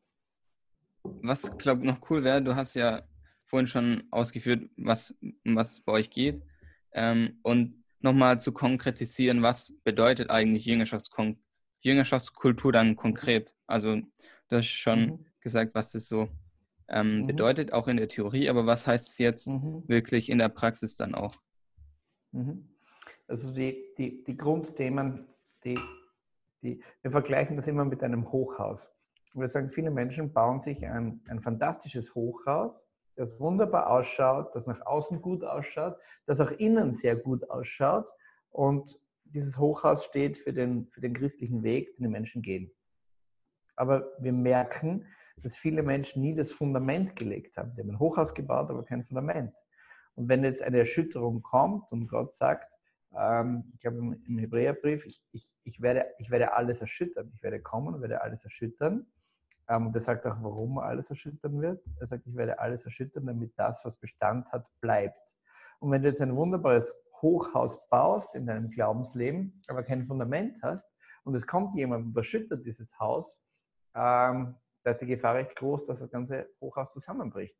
was, 1.03 1.57
glaube 1.57 1.81
ich, 1.81 1.87
noch 1.87 2.09
cool 2.09 2.23
wäre, 2.23 2.41
du 2.41 2.55
hast 2.55 2.75
ja 2.75 3.03
vorhin 3.45 3.67
schon 3.67 4.03
ausgeführt, 4.11 4.69
was, 4.77 5.15
was 5.45 5.81
bei 5.81 5.93
euch 5.93 6.09
geht. 6.09 6.43
Ähm, 6.91 7.39
und 7.43 7.83
nochmal 7.99 8.41
zu 8.41 8.51
konkretisieren, 8.51 9.41
was 9.41 9.73
bedeutet 9.83 10.29
eigentlich 10.29 10.65
Jüngerschaftskon 10.65 11.37
Jüngerschaftskultur 11.81 12.71
dann 12.71 12.95
konkret? 12.95 13.53
Also 13.67 13.95
du 13.95 14.55
hast 14.55 14.67
schon 14.67 14.99
mhm. 14.99 15.25
gesagt, 15.39 15.75
was 15.75 15.91
das 15.91 16.07
so 16.07 16.27
ähm, 16.89 17.21
mhm. 17.21 17.27
bedeutet, 17.27 17.73
auch 17.73 17.87
in 17.87 17.97
der 17.97 18.07
Theorie, 18.07 18.49
aber 18.49 18.65
was 18.65 18.87
heißt 18.87 19.09
es 19.09 19.17
jetzt 19.17 19.47
mhm. 19.47 19.83
wirklich 19.87 20.29
in 20.29 20.39
der 20.39 20.49
Praxis 20.49 20.95
dann 20.95 21.15
auch? 21.15 21.35
Mhm. 22.31 22.69
Also 23.27 23.53
die, 23.53 23.93
die, 23.97 24.23
die 24.23 24.37
Grundthemen, 24.37 25.27
die, 25.63 25.79
die, 26.61 26.81
wir 27.01 27.11
vergleichen 27.11 27.55
das 27.55 27.67
immer 27.67 27.85
mit 27.85 28.03
einem 28.03 28.31
Hochhaus. 28.31 28.89
Wir 29.39 29.47
sagen, 29.47 29.69
viele 29.69 29.91
Menschen 29.91 30.33
bauen 30.33 30.61
sich 30.61 30.85
ein, 30.85 31.21
ein 31.27 31.41
fantastisches 31.41 32.15
Hochhaus, 32.15 32.87
das 33.15 33.39
wunderbar 33.39 33.89
ausschaut, 33.89 34.55
das 34.55 34.67
nach 34.67 34.85
außen 34.85 35.21
gut 35.21 35.43
ausschaut, 35.43 35.97
das 36.25 36.39
auch 36.41 36.51
innen 36.51 36.95
sehr 36.95 37.15
gut 37.15 37.49
ausschaut. 37.49 38.09
Und 38.49 38.99
dieses 39.25 39.57
Hochhaus 39.57 40.05
steht 40.05 40.37
für 40.37 40.53
den, 40.53 40.87
für 40.87 41.01
den 41.01 41.13
christlichen 41.13 41.63
Weg, 41.63 41.95
den 41.95 42.03
die 42.03 42.09
Menschen 42.09 42.41
gehen. 42.41 42.71
Aber 43.75 44.11
wir 44.19 44.33
merken, 44.33 45.05
dass 45.37 45.55
viele 45.55 45.83
Menschen 45.83 46.21
nie 46.21 46.33
das 46.33 46.51
Fundament 46.51 47.15
gelegt 47.15 47.57
haben. 47.57 47.73
Die 47.75 47.81
haben 47.81 47.91
ein 47.91 47.99
Hochhaus 47.99 48.33
gebaut, 48.33 48.69
aber 48.69 48.83
kein 48.83 49.03
Fundament. 49.03 49.53
Und 50.15 50.29
wenn 50.29 50.43
jetzt 50.43 50.63
eine 50.63 50.79
Erschütterung 50.79 51.43
kommt 51.43 51.91
und 51.91 52.07
Gott 52.07 52.33
sagt, 52.33 52.71
ähm, 53.15 53.71
ich 53.75 53.81
glaube 53.81 53.97
im 53.97 54.37
Hebräerbrief, 54.39 55.05
ich, 55.05 55.23
ich, 55.31 55.51
ich, 55.63 55.81
werde, 55.81 56.07
ich 56.17 56.31
werde 56.31 56.53
alles 56.53 56.81
erschüttern, 56.81 57.31
ich 57.33 57.43
werde 57.43 57.61
kommen 57.61 57.93
und 57.93 58.01
werde 58.01 58.21
alles 58.21 58.43
erschüttern, 58.43 59.05
und 59.75 59.95
er 59.95 60.01
sagt 60.01 60.25
auch, 60.25 60.37
warum 60.41 60.77
alles 60.79 61.09
erschüttern 61.09 61.61
wird. 61.61 61.83
Er 61.99 62.07
sagt, 62.07 62.25
ich 62.25 62.35
werde 62.35 62.59
alles 62.59 62.85
erschüttern, 62.85 63.25
damit 63.25 63.51
das, 63.57 63.83
was 63.83 63.97
Bestand 63.97 64.51
hat, 64.51 64.69
bleibt. 64.79 65.35
Und 65.79 65.91
wenn 65.91 66.01
du 66.01 66.09
jetzt 66.09 66.21
ein 66.21 66.35
wunderbares 66.35 66.95
Hochhaus 67.21 67.87
baust 67.89 68.33
in 68.35 68.45
deinem 68.45 68.69
Glaubensleben, 68.69 69.61
aber 69.67 69.83
kein 69.83 70.05
Fundament 70.05 70.61
hast, 70.61 70.87
und 71.23 71.35
es 71.35 71.45
kommt 71.45 71.75
jemand 71.75 72.05
und 72.05 72.17
erschüttert 72.17 72.65
dieses 72.65 72.97
Haus, 72.99 73.41
ähm, 73.93 74.55
da 74.83 74.91
ist 74.91 75.01
die 75.01 75.07
Gefahr 75.07 75.35
recht 75.35 75.55
groß, 75.57 75.85
dass 75.85 75.99
das 75.99 76.09
ganze 76.09 76.47
Hochhaus 76.61 76.91
zusammenbricht, 76.91 77.57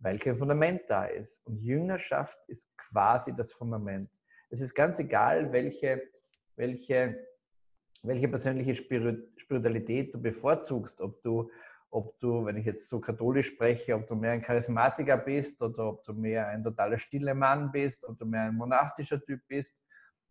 weil 0.00 0.18
kein 0.18 0.34
Fundament 0.34 0.82
da 0.88 1.04
ist. 1.04 1.40
Und 1.46 1.58
Jüngerschaft 1.58 2.36
ist 2.48 2.68
quasi 2.76 3.32
das 3.36 3.52
Fundament. 3.52 4.10
Es 4.50 4.60
ist 4.60 4.74
ganz 4.74 4.98
egal, 4.98 5.52
welche, 5.52 6.02
welche 6.56 7.24
welche 8.02 8.28
persönliche 8.28 8.74
Spiritualität 8.74 10.14
du 10.14 10.20
bevorzugst, 10.20 11.00
ob 11.00 11.22
du, 11.22 11.50
ob 11.90 12.18
du, 12.18 12.44
wenn 12.44 12.56
ich 12.56 12.66
jetzt 12.66 12.88
so 12.88 13.00
katholisch 13.00 13.48
spreche, 13.48 13.94
ob 13.94 14.06
du 14.06 14.14
mehr 14.14 14.32
ein 14.32 14.42
Charismatiker 14.42 15.16
bist 15.16 15.60
oder 15.62 15.88
ob 15.88 16.04
du 16.04 16.12
mehr 16.12 16.48
ein 16.48 16.62
totaler 16.62 16.98
stiller 16.98 17.34
Mann 17.34 17.72
bist, 17.72 18.04
ob 18.04 18.18
du 18.18 18.26
mehr 18.26 18.42
ein 18.42 18.54
monastischer 18.54 19.20
Typ 19.22 19.40
bist, 19.48 19.74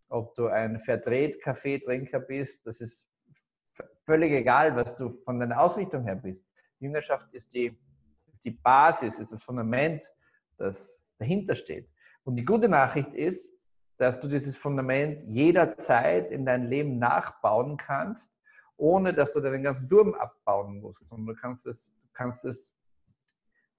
ob 0.09 0.33
du 0.35 0.47
ein 0.47 0.79
Verdreht-Kaffeetrinker 0.79 2.19
bist, 2.19 2.65
das 2.65 2.79
ist 2.79 3.07
völlig 4.05 4.31
egal, 4.31 4.75
was 4.75 4.95
du 4.95 5.19
von 5.23 5.39
deiner 5.39 5.59
Ausrichtung 5.59 6.03
her 6.03 6.15
bist. 6.15 6.45
Jüngerschaft 6.79 7.33
ist 7.33 7.53
die, 7.53 7.77
ist 8.31 8.45
die 8.45 8.51
Basis, 8.51 9.19
ist 9.19 9.31
das 9.31 9.43
Fundament, 9.43 10.09
das 10.57 11.03
dahinter 11.17 11.55
steht. 11.55 11.89
Und 12.23 12.35
die 12.35 12.45
gute 12.45 12.69
Nachricht 12.69 13.13
ist, 13.13 13.49
dass 13.97 14.19
du 14.19 14.27
dieses 14.27 14.55
Fundament 14.55 15.23
jederzeit 15.27 16.31
in 16.31 16.45
dein 16.45 16.67
Leben 16.67 16.99
nachbauen 16.99 17.77
kannst, 17.77 18.31
ohne 18.77 19.13
dass 19.13 19.33
du 19.33 19.39
deinen 19.39 19.63
ganzen 19.63 19.89
Turm 19.89 20.13
abbauen 20.13 20.79
musst, 20.79 21.07
sondern 21.07 21.35
du 21.35 21.41
kannst 21.41 21.65
es, 21.65 21.93
kannst 22.13 22.45
es, 22.45 22.73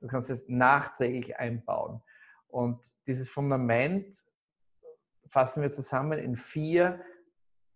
du 0.01 0.09
kannst 0.09 0.29
es 0.29 0.49
nachträglich 0.49 1.39
einbauen. 1.39 2.03
Und 2.49 2.93
dieses 3.07 3.31
Fundament 3.31 4.25
fassen 5.29 5.63
wir 5.63 5.71
zusammen 5.71 6.19
in 6.19 6.35
vier 6.35 7.01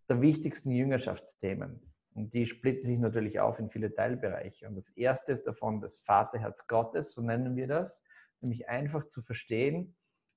der 0.09 0.20
wichtigsten 0.20 0.70
Jüngerschaftsthemen. 0.70 1.81
Und 2.14 2.35
die 2.35 2.46
splitten 2.46 2.87
sich 2.87 2.98
natürlich 2.98 3.40
auf 3.40 3.59
in 3.59 3.70
viele 3.70 3.94
Teilbereiche. 3.94 4.66
Und 4.68 4.74
das 4.74 4.90
erste 4.90 5.33
ist 5.33 5.46
davon 5.46 5.81
das 5.81 5.98
Vaterherz 5.98 6.66
Gottes, 6.66 7.12
so 7.12 7.22
nennen 7.22 7.57
wir 7.57 7.66
das, 7.66 8.02
nämlich 8.40 8.68
einfach 8.68 9.07
zu 9.07 9.22
verstehen, 9.22 9.94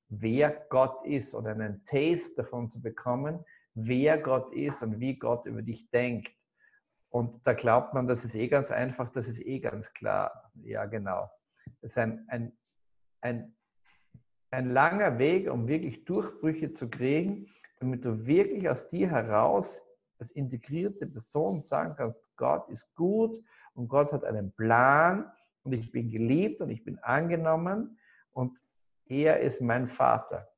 wer 0.09 0.65
Gott 0.69 1.05
ist 1.05 1.33
oder 1.33 1.51
einen 1.51 1.83
Taste 1.85 2.35
davon 2.35 2.69
zu 2.69 2.81
bekommen, 2.81 3.43
wer 3.73 4.17
Gott 4.17 4.53
ist 4.53 4.81
und 4.83 4.99
wie 4.99 5.17
Gott 5.17 5.45
über 5.45 5.61
dich 5.61 5.89
denkt. 5.89 6.31
Und 7.09 7.45
da 7.47 7.53
glaubt 7.53 7.93
man, 7.93 8.07
das 8.07 8.25
ist 8.25 8.35
eh 8.35 8.47
ganz 8.47 8.71
einfach, 8.71 9.11
das 9.11 9.27
ist 9.27 9.39
eh 9.39 9.59
ganz 9.59 9.93
klar. 9.93 10.51
Ja, 10.63 10.85
genau. 10.85 11.29
Das 11.81 11.91
ist 11.91 11.97
ein, 11.97 12.25
ein, 12.27 12.57
ein, 13.21 13.55
ein 14.51 14.69
langer 14.69 15.17
Weg, 15.17 15.49
um 15.49 15.67
wirklich 15.67 16.05
Durchbrüche 16.05 16.73
zu 16.73 16.89
kriegen, 16.89 17.47
damit 17.79 18.05
du 18.05 18.25
wirklich 18.25 18.69
aus 18.69 18.87
dir 18.87 19.09
heraus 19.09 19.81
als 20.17 20.31
integrierte 20.31 21.07
Person 21.07 21.59
sagen 21.59 21.95
kannst, 21.97 22.21
Gott 22.37 22.69
ist 22.69 22.93
gut 22.95 23.37
und 23.73 23.87
Gott 23.87 24.13
hat 24.13 24.23
einen 24.23 24.51
Plan 24.53 25.31
und 25.63 25.73
ich 25.73 25.91
bin 25.91 26.09
geliebt 26.09 26.61
und 26.61 26.69
ich 26.69 26.83
bin 26.83 26.99
angenommen 26.99 27.97
und 28.31 28.59
er 29.07 29.39
ist 29.39 29.61
mein 29.61 29.87
Vater. 29.87 30.49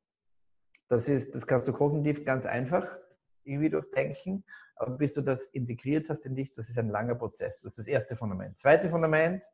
Das, 0.87 1.09
ist, 1.09 1.35
das 1.35 1.45
kannst 1.45 1.67
du 1.67 1.73
kognitiv 1.73 2.23
ganz 2.23 2.45
einfach 2.45 2.97
irgendwie 3.43 3.69
durchdenken, 3.69 4.43
aber 4.75 4.97
bis 4.97 5.13
du 5.13 5.21
das 5.21 5.45
integriert 5.47 6.09
hast 6.09 6.25
in 6.25 6.35
dich, 6.35 6.53
das 6.53 6.69
ist 6.69 6.77
ein 6.77 6.89
langer 6.89 7.15
Prozess. 7.15 7.61
Das 7.61 7.73
ist 7.73 7.79
das 7.79 7.87
erste 7.87 8.15
Fundament. 8.15 8.59
Zweite 8.59 8.89
Fundament 8.89 9.45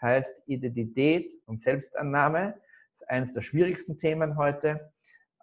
heißt 0.00 0.42
Identität 0.46 1.34
und 1.46 1.60
Selbstannahme. 1.60 2.54
Das 2.92 3.02
ist 3.02 3.08
eines 3.08 3.32
der 3.32 3.42
schwierigsten 3.42 3.98
Themen 3.98 4.36
heute. 4.36 4.92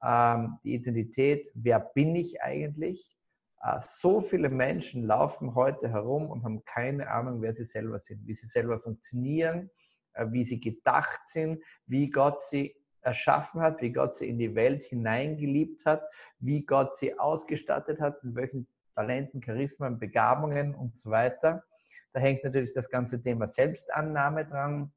Ähm, 0.03 0.59
die 0.63 0.75
Identität, 0.75 1.49
wer 1.53 1.79
bin 1.79 2.15
ich 2.15 2.41
eigentlich? 2.41 3.17
Äh, 3.62 3.79
so 3.81 4.21
viele 4.21 4.49
Menschen 4.49 5.03
laufen 5.03 5.55
heute 5.55 5.89
herum 5.89 6.29
und 6.29 6.43
haben 6.43 6.63
keine 6.65 7.09
Ahnung, 7.09 7.41
wer 7.41 7.53
sie 7.53 7.65
selber 7.65 7.99
sind, 7.99 8.25
wie 8.25 8.35
sie 8.35 8.47
selber 8.47 8.79
funktionieren, 8.79 9.69
äh, 10.13 10.25
wie 10.29 10.43
sie 10.43 10.59
gedacht 10.59 11.21
sind, 11.27 11.63
wie 11.85 12.09
Gott 12.09 12.43
sie 12.43 12.75
erschaffen 13.01 13.62
hat, 13.62 13.81
wie 13.81 13.91
Gott 13.91 14.15
sie 14.15 14.27
in 14.27 14.38
die 14.38 14.55
Welt 14.55 14.83
hineingeliebt 14.83 15.85
hat, 15.85 16.03
wie 16.39 16.65
Gott 16.65 16.95
sie 16.95 17.17
ausgestattet 17.17 17.99
hat, 17.99 18.23
mit 18.23 18.35
welchen 18.35 18.67
Talenten, 18.95 19.41
Charismen, 19.41 20.00
Begabungen 20.00 20.75
und 20.75 20.97
so 20.97 21.10
weiter. 21.10 21.63
Da 22.13 22.19
hängt 22.19 22.43
natürlich 22.43 22.73
das 22.73 22.89
ganze 22.89 23.21
Thema 23.21 23.47
Selbstannahme 23.47 24.45
dran, 24.45 24.91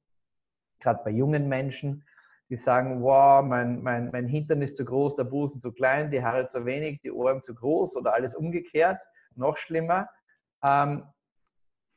gerade 0.81 1.03
bei 1.05 1.11
jungen 1.11 1.49
Menschen, 1.49 2.05
die 2.49 2.57
sagen, 2.57 3.03
wow, 3.03 3.45
mein, 3.45 3.83
mein, 3.83 4.11
mein 4.11 4.27
Hintern 4.27 4.61
ist 4.61 4.77
zu 4.77 4.85
groß, 4.85 5.17
der 5.17 5.25
Busen 5.25 5.61
zu 5.61 5.73
klein, 5.73 6.11
die 6.11 6.23
Haare 6.23 6.49
zu 6.49 6.67
wenig, 6.67 7.01
die 7.01 7.13
Ohren 7.13 7.41
zu 7.41 7.55
groß 7.55 7.97
oder 7.97 8.13
alles 8.13 8.35
umgekehrt, 8.35 9.03
noch 9.37 9.57
schlimmer. 9.57 10.09
Ähm, 10.67 11.05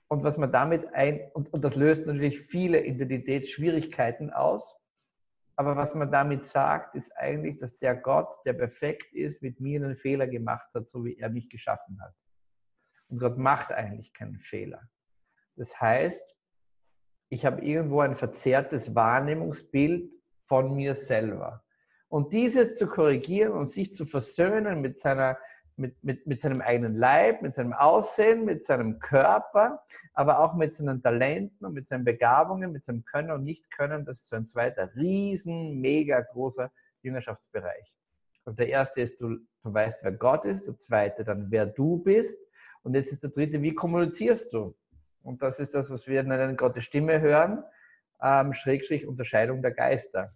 und 0.08 0.24
was 0.24 0.38
man 0.38 0.52
damit 0.52 0.94
ein, 0.94 1.20
und, 1.34 1.52
und 1.52 1.64
das 1.64 1.76
löst 1.76 2.06
natürlich 2.06 2.40
viele 2.40 2.86
Identitätsschwierigkeiten 2.86 4.32
aus 4.32 4.78
aber 5.56 5.76
was 5.78 5.96
man 5.96 6.12
damit 6.12 6.46
sagt, 6.46 6.96
ist 6.96 7.16
eigentlich, 7.18 7.58
dass 7.58 7.78
der 7.78 7.96
Gott, 7.96 8.44
der 8.46 8.54
perfekt 8.54 9.14
ist, 9.14 9.42
mit 9.42 9.60
mir 9.60 9.84
einen 9.84 9.96
Fehler 9.96 10.28
gemacht 10.28 10.68
hat, 10.74 10.88
so 10.90 11.06
wie 11.06 11.18
er 11.18 11.30
mich 11.30 11.50
geschaffen 11.50 12.02
hat. 12.02 12.14
Und 13.08 13.20
Gott 13.20 13.38
macht 13.38 13.72
eigentlich 13.72 14.14
keinen 14.14 14.40
Fehler. 14.40 14.90
Das 15.56 15.80
heißt, 15.80 16.36
ich 17.30 17.46
habe 17.46 17.62
irgendwo 17.62 18.02
ein 18.02 18.16
verzerrtes 18.16 18.94
Wahrnehmungsbild 18.96 20.16
von 20.48 20.76
mir 20.76 20.96
selber. 20.96 21.64
Und 22.08 22.34
dieses 22.34 22.76
zu 22.76 22.88
korrigieren 22.88 23.54
und 23.54 23.68
sich 23.68 23.96
zu 23.96 24.06
versöhnen 24.06 24.82
mit 24.82 25.00
seiner 25.00 25.38
mit, 25.78 26.02
mit, 26.04 26.26
mit 26.26 26.42
seinem 26.42 26.62
eigenen 26.62 26.96
Leib, 26.96 27.42
mit 27.42 27.54
seinem 27.54 27.74
Aussehen, 27.74 28.46
mit 28.46 28.66
seinem 28.66 29.00
Körper, 29.00 29.84
aber 30.14 30.40
auch 30.40 30.56
mit 30.56 30.76
seinen 30.76 31.02
Talenten 31.02 31.66
und 31.66 31.74
mit 31.74 31.88
seinen 31.88 32.06
Begabungen, 32.06 32.72
mit 32.72 32.86
seinem 32.86 33.04
Können 33.04 33.32
und 33.32 33.44
Nicht-Können. 33.44 34.06
Das 34.06 34.22
ist 34.22 34.30
so 34.30 34.36
ein 34.38 34.46
zweiter 34.46 34.96
riesen, 34.96 35.82
mega 35.82 36.22
großer 36.22 36.72
Jüngerschaftsbereich. 37.02 37.94
Und 38.46 38.60
der 38.60 38.70
erste 38.70 39.02
ist, 39.02 39.20
du, 39.20 39.38
du 39.64 39.74
weißt, 39.74 40.04
wer 40.04 40.12
Gott 40.12 40.46
ist. 40.46 40.68
Der 40.68 40.78
zweite 40.78 41.24
dann, 41.24 41.50
wer 41.50 41.66
du 41.66 41.98
bist. 41.98 42.40
Und 42.84 42.94
jetzt 42.94 43.12
ist 43.12 43.24
der 43.24 43.32
dritte, 43.32 43.62
wie 43.62 43.74
kommunizierst 43.74 44.54
du? 44.54 44.76
Und 45.24 45.42
das 45.42 45.60
ist 45.60 45.74
das, 45.74 45.90
was 45.90 46.08
wir 46.08 46.22
nennen, 46.24 46.56
Gottes 46.56 46.84
Stimme 46.84 47.20
hören, 47.20 47.64
ähm, 48.22 48.54
Schrägstrich 48.54 49.08
Unterscheidung 49.08 49.64
der 49.64 49.72
Geister. 49.72 50.36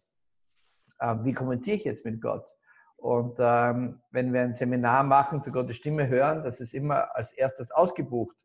Ähm, 1.00 1.24
wie 1.24 1.34
kommuniziere 1.34 1.78
ich 1.78 1.84
jetzt 1.84 2.04
mit 2.06 2.20
Gott? 2.20 2.56
Und 3.00 3.38
ähm, 3.40 4.02
wenn 4.12 4.34
wir 4.34 4.42
ein 4.42 4.56
Seminar 4.56 5.04
machen, 5.04 5.42
zu 5.42 5.52
Gottes 5.52 5.78
Stimme 5.78 6.08
hören, 6.08 6.44
das 6.44 6.60
ist 6.60 6.74
immer 6.74 7.16
als 7.16 7.32
erstes 7.34 7.72
ausgebucht. 7.72 8.36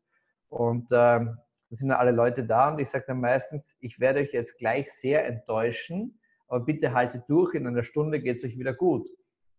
Und 0.47 0.87
ähm, 0.91 1.37
da 1.69 1.75
sind 1.75 1.91
alle 1.91 2.11
Leute 2.11 2.45
da 2.45 2.69
und 2.69 2.79
ich 2.79 2.89
sage 2.89 3.05
dann 3.07 3.19
meistens, 3.19 3.75
ich 3.79 3.99
werde 3.99 4.21
euch 4.21 4.31
jetzt 4.31 4.57
gleich 4.57 4.91
sehr 4.93 5.25
enttäuschen, 5.25 6.19
aber 6.47 6.63
bitte 6.63 6.93
haltet 6.93 7.23
durch, 7.27 7.53
in 7.53 7.67
einer 7.67 7.83
Stunde 7.83 8.21
geht 8.21 8.37
es 8.37 8.45
euch 8.45 8.57
wieder 8.57 8.73
gut. 8.73 9.09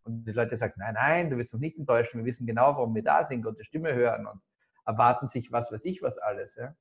Und 0.05 0.25
die 0.25 0.33
Leute 0.33 0.57
sagen, 0.57 0.75
nein, 0.79 0.95
nein, 0.95 1.31
du 1.31 1.37
wirst 1.37 1.53
uns 1.53 1.61
nicht 1.61 1.79
enttäuschen, 1.79 2.21
wir 2.21 2.25
wissen 2.25 2.47
genau, 2.47 2.77
warum 2.77 2.95
wir 2.95 3.03
da 3.03 3.25
sind, 3.25 3.43
Gottes 3.43 3.67
Stimme 3.67 3.93
hören 3.93 4.27
und 4.27 4.41
erwarten 4.87 5.29
sich 5.29 5.53
was 5.53 5.71
weiß 5.71 5.85
ich 5.85 6.01
was 6.01 6.17
alles. 6.17 6.55
Ja? 6.55 6.75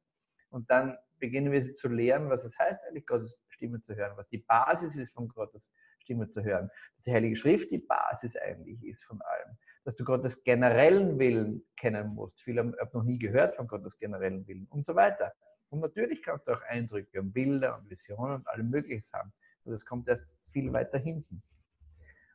Und 0.51 0.69
dann 0.69 0.97
beginnen 1.19 1.51
wir 1.51 1.61
sie 1.61 1.73
zu 1.73 1.89
lehren, 1.89 2.29
was 2.29 2.45
es 2.45 2.57
heißt, 2.57 2.81
eigentlich 2.87 3.07
Gottes 3.07 3.41
Stimme 3.49 3.81
zu 3.81 3.95
hören, 3.95 4.15
was 4.15 4.27
die 4.29 4.37
Basis 4.37 4.95
ist 4.95 5.13
von 5.13 5.27
Gottes 5.27 5.71
Stimme 6.05 6.27
zu 6.27 6.43
hören. 6.43 6.69
Dass 6.95 7.05
die 7.05 7.11
Heilige 7.11 7.35
Schrift 7.35 7.71
die 7.71 7.79
Basis 7.79 8.37
eigentlich 8.37 8.81
ist 8.83 9.03
von 9.03 9.21
allem. 9.21 9.57
Dass 9.83 9.95
du 9.95 10.05
Gottes 10.05 10.43
generellen 10.43 11.19
Willen 11.19 11.63
kennen 11.77 12.13
musst. 12.13 12.41
Viele 12.41 12.61
haben 12.61 12.75
noch 12.93 13.03
nie 13.03 13.19
gehört 13.19 13.55
von 13.55 13.67
Gottes 13.67 13.97
generellen 13.97 14.47
Willen 14.47 14.67
und 14.69 14.85
so 14.85 14.95
weiter. 14.95 15.33
Und 15.69 15.81
natürlich 15.81 16.21
kannst 16.21 16.47
du 16.47 16.53
auch 16.53 16.61
Eindrücke 16.61 17.19
und 17.19 17.33
Bilder 17.33 17.77
und 17.77 17.89
Visionen 17.89 18.35
und 18.35 18.47
allem 18.47 18.69
Mögliches 18.69 19.11
haben. 19.13 19.33
Und 19.63 19.73
das 19.73 19.85
kommt 19.85 20.07
erst 20.07 20.25
viel 20.51 20.71
weiter 20.71 20.97
hinten. 20.97 21.41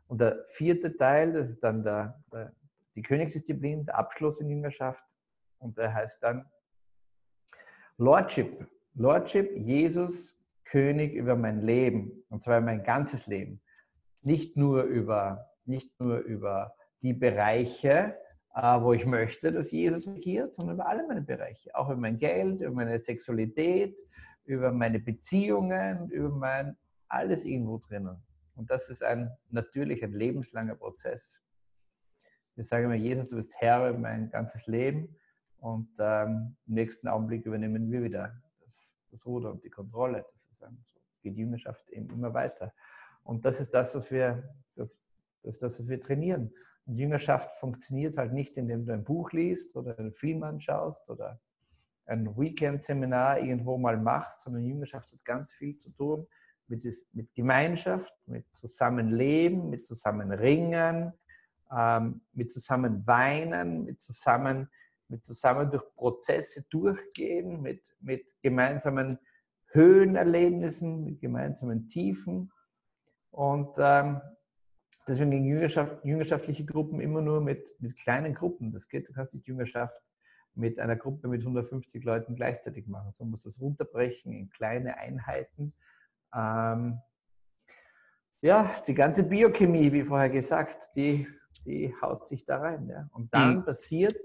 Und 0.09 0.21
der 0.21 0.45
vierte 0.49 0.97
Teil, 0.97 1.33
das 1.33 1.51
ist 1.51 1.61
dann 1.63 1.85
der, 1.85 2.23
der, 2.33 2.53
die 2.97 3.03
Königsdisziplin, 3.03 3.87
der 3.87 3.97
Abschluss 3.97 4.41
in 4.41 4.51
Jüngerschaft. 4.51 5.05
Und 5.59 5.79
der 5.79 5.95
heißt 5.95 6.23
dann 6.23 6.45
Lordship. 7.97 8.67
Lordship, 8.95 9.57
Jesus 9.57 10.37
König 10.71 11.15
über 11.15 11.37
mein 11.37 11.63
Leben, 11.63 12.25
und 12.29 12.43
zwar 12.43 12.61
mein 12.61 12.83
ganzes 12.83 13.27
Leben. 13.27 13.61
Nicht 14.23 14.57
nur 14.57 14.85
über, 14.85 15.51
nicht 15.65 15.99
nur 16.01 16.19
über 16.19 16.75
die 17.03 17.13
Bereiche, 17.13 18.17
äh, 18.55 18.81
wo 18.81 18.93
ich 18.93 19.05
möchte, 19.05 19.53
dass 19.53 19.73
Jesus 19.73 20.07
regiert, 20.07 20.55
sondern 20.55 20.77
über 20.77 20.87
alle 20.87 21.07
meine 21.07 21.23
Bereiche. 21.23 21.75
Auch 21.75 21.89
über 21.89 22.01
mein 22.01 22.19
Geld, 22.19 22.61
über 22.61 22.73
meine 22.73 22.99
Sexualität, 23.01 24.01
über 24.45 24.71
meine 24.73 25.01
Beziehungen, 25.01 26.09
über 26.11 26.31
mein 26.31 26.77
alles 27.09 27.45
irgendwo 27.45 27.79
drinnen. 27.79 28.23
Und 28.55 28.71
das 28.71 28.91
ist 28.91 29.03
ein 29.03 29.31
natürlicher, 29.49 30.07
lebenslanger 30.07 30.77
Prozess. 30.77 31.41
Wir 32.55 32.65
sagen 32.65 32.85
immer, 32.85 32.95
Jesus, 32.95 33.29
du 33.29 33.37
bist 33.37 33.61
Herr 33.61 33.89
über 33.89 33.99
mein 33.99 34.31
ganzes 34.31 34.67
Leben. 34.67 35.17
Und 35.59 35.89
ähm, 35.99 36.57
im 36.67 36.75
nächsten 36.75 37.09
Augenblick 37.09 37.45
übernehmen 37.45 37.91
wir 37.91 38.03
wieder 38.03 38.41
das 39.11 39.27
Ruder 39.27 39.51
und 39.51 39.65
die 39.65 39.71
Kontrolle. 39.71 40.25
Das 40.33 40.45
ist 40.51 40.63
ein, 40.63 40.79
so 40.85 40.99
geht 41.23 41.37
Jüngerschaft 41.37 41.89
eben 41.91 42.09
immer 42.11 42.33
weiter. 42.35 42.73
Und 43.23 43.45
das 43.45 43.61
ist 43.61 43.75
das, 43.75 43.95
was 43.95 44.11
wir, 44.11 44.55
das, 44.75 44.99
das 45.43 45.57
ist 45.57 45.63
das, 45.63 45.81
was 45.81 45.89
wir 45.89 46.01
trainieren. 46.01 46.53
Und 46.87 46.97
Jüngerschaft 46.97 47.59
funktioniert 47.59 48.17
halt 48.17 48.33
nicht, 48.33 48.57
indem 48.57 48.87
du 48.87 48.93
ein 48.93 49.05
Buch 49.05 49.33
liest 49.33 49.77
oder 49.77 49.99
einen 49.99 50.13
Film 50.13 50.43
anschaust 50.43 51.09
oder 51.11 51.41
ein 52.07 52.27
Weekend-Seminar 52.37 53.39
irgendwo 53.41 53.79
mal 53.79 53.97
machst, 53.97 54.43
sondern 54.43 54.65
Jüngerschaft 54.65 55.13
hat 55.13 55.25
ganz 55.25 55.53
viel 55.53 55.77
zu 55.77 55.91
tun 55.91 56.27
mit, 56.67 56.85
mit 57.13 57.35
Gemeinschaft, 57.35 58.13
mit 58.27 58.47
Zusammenleben, 58.53 59.71
mit 59.71 59.87
Zusammenringen, 59.87 61.13
ähm, 61.77 62.23
mit 62.33 62.51
Zusammenweinen, 62.51 63.85
mit 63.85 64.01
zusammen 64.01 64.69
mit 65.11 65.25
zusammen 65.25 65.71
durch 65.71 65.85
Prozesse 65.95 66.65
durchgehen, 66.71 67.61
mit, 67.61 67.95
mit 68.01 68.35
gemeinsamen 68.43 69.19
Höhenerlebnissen, 69.73 71.05
mit 71.05 71.21
gemeinsamen 71.21 71.89
Tiefen. 71.89 72.51
Und 73.31 73.77
ähm, 73.79 74.21
deswegen 75.07 75.31
gehen 75.31 75.45
Jüngerschaft, 75.45 76.05
jüngerschaftliche 76.05 76.65
Gruppen 76.65 77.01
immer 77.01 77.21
nur 77.21 77.41
mit, 77.41 77.75
mit 77.81 77.97
kleinen 77.97 78.35
Gruppen. 78.35 78.73
Das 78.73 78.89
geht, 78.89 79.09
du 79.09 79.13
kannst 79.13 79.35
nicht 79.35 79.47
Jüngerschaft 79.47 80.01
mit 80.55 80.79
einer 80.79 80.97
Gruppe 80.97 81.29
mit 81.29 81.43
150 81.43 82.05
Leuten 82.05 82.35
gleichzeitig 82.35 82.87
machen. 82.87 83.15
Du 83.19 83.25
musst 83.25 83.47
das 83.47 83.61
runterbrechen 83.61 84.33
in 84.33 84.51
kleine 84.51 84.97
Einheiten. 84.97 85.75
Ähm, 86.35 87.01
ja, 88.43 88.75
die 88.87 88.95
ganze 88.95 89.23
Biochemie, 89.23 89.93
wie 89.93 90.03
vorher 90.03 90.31
gesagt, 90.31 90.97
die, 90.97 91.27
die 91.65 91.95
haut 92.01 92.27
sich 92.27 92.47
da 92.47 92.59
rein. 92.59 92.89
Ja. 92.89 93.09
Und 93.13 93.33
dann 93.35 93.57
mhm. 93.57 93.65
passiert 93.65 94.17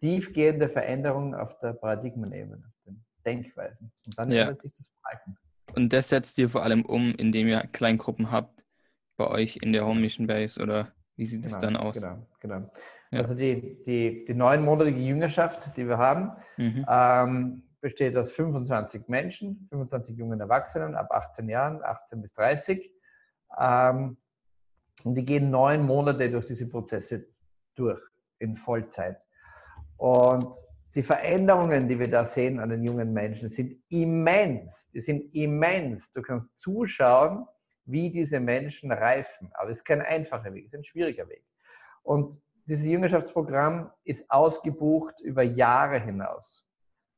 tiefgehende 0.00 0.68
Veränderungen 0.68 1.34
auf 1.34 1.58
der 1.58 1.72
Paradigmenebene, 1.72 2.64
auf 2.66 2.84
den 2.86 3.04
Denkweisen. 3.24 3.92
Und 4.06 4.18
dann 4.18 4.30
ja. 4.32 4.42
ändert 4.42 4.62
sich 4.62 4.76
das 4.76 4.88
Verhalten. 5.00 5.36
Und 5.74 5.92
das 5.92 6.08
setzt 6.08 6.38
ihr 6.38 6.48
vor 6.48 6.64
allem 6.64 6.84
um, 6.84 7.14
indem 7.14 7.48
ihr 7.48 7.60
Kleingruppen 7.72 8.30
habt 8.30 8.64
bei 9.16 9.28
euch 9.28 9.58
in 9.62 9.72
der 9.72 9.86
Home 9.86 10.00
Mission 10.00 10.26
Base 10.26 10.60
oder 10.60 10.92
wie 11.16 11.26
sieht 11.26 11.42
genau, 11.42 11.54
das 11.54 11.60
dann 11.60 11.76
aus? 11.76 11.94
Genau, 12.00 12.26
genau. 12.40 12.70
Ja. 13.10 13.18
Also 13.18 13.34
die, 13.34 13.82
die, 13.82 14.24
die 14.24 14.34
neunmonatige 14.34 14.98
Jüngerschaft, 14.98 15.76
die 15.76 15.86
wir 15.86 15.98
haben, 15.98 16.32
mhm. 16.56 16.86
ähm, 16.88 17.62
besteht 17.80 18.16
aus 18.16 18.32
25 18.32 19.08
Menschen, 19.08 19.66
25 19.70 20.16
jungen 20.16 20.40
Erwachsenen 20.40 20.94
ab 20.94 21.10
18 21.10 21.48
Jahren, 21.48 21.82
18 21.82 22.22
bis 22.22 22.32
30. 22.34 22.90
Ähm, 23.58 24.16
und 25.04 25.14
die 25.14 25.24
gehen 25.24 25.50
neun 25.50 25.82
Monate 25.82 26.30
durch 26.30 26.46
diese 26.46 26.68
Prozesse 26.68 27.26
durch 27.74 28.00
in 28.38 28.56
Vollzeit. 28.56 29.24
Und 30.00 30.56
die 30.94 31.02
Veränderungen, 31.02 31.86
die 31.86 31.98
wir 31.98 32.08
da 32.10 32.24
sehen 32.24 32.58
an 32.58 32.70
den 32.70 32.82
jungen 32.82 33.12
Menschen, 33.12 33.50
sind 33.50 33.82
immens. 33.90 34.88
Die 34.94 35.02
sind 35.02 35.34
immens. 35.34 36.10
Du 36.12 36.22
kannst 36.22 36.56
zuschauen, 36.58 37.46
wie 37.84 38.10
diese 38.10 38.40
Menschen 38.40 38.90
reifen. 38.92 39.50
Aber 39.52 39.68
es 39.68 39.78
ist 39.78 39.84
kein 39.84 40.00
einfacher 40.00 40.54
Weg, 40.54 40.64
es 40.64 40.72
ist 40.72 40.78
ein 40.78 40.84
schwieriger 40.84 41.28
Weg. 41.28 41.44
Und 42.02 42.40
dieses 42.64 42.86
Jüngerschaftsprogramm 42.86 43.90
ist 44.04 44.24
ausgebucht 44.30 45.20
über 45.20 45.42
Jahre 45.42 46.00
hinaus. 46.00 46.64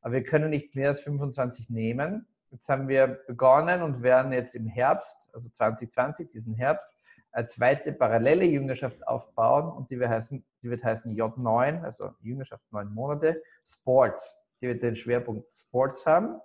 Aber 0.01 0.15
wir 0.15 0.25
können 0.25 0.51
nicht 0.51 0.75
mehr 0.75 0.89
als 0.89 1.03
25 1.03 1.71
nehmen. 1.71 2.27
Jetzt 2.51 2.69
haben 2.69 2.89
wir 2.89 3.07
begonnen 3.29 3.83
und 3.83 4.03
werden 4.03 4.33
jetzt 4.33 4.57
im 4.57 4.67
Herbst, 4.67 5.29
also 5.33 5.49
2020, 5.49 6.31
diesen 6.31 6.57
Herbst, 6.57 6.97
eine 7.33 7.47
zweite 7.47 7.93
parallele 7.93 8.45
Jüngerschaft 8.45 9.07
aufbauen 9.07 9.73
und 9.73 9.91
die 9.91 9.99
wird 9.99 10.11
heißen, 10.11 10.45
die 10.63 10.71
wird 10.71 10.85
heißen 10.85 11.17
J9, 11.17 11.83
also 11.83 12.11
Jüngerschaft 12.21 12.65
neun 12.71 12.93
Monate, 12.93 13.43
Sports. 13.65 14.39
Die 14.61 14.69
wird 14.69 14.83
den 14.83 14.97
Schwerpunkt 14.97 15.47
Sports 15.57 16.07
haben. 16.07 16.41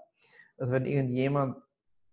Also 0.57 0.73
wenn 0.73 0.85
irgendjemand 0.85 1.57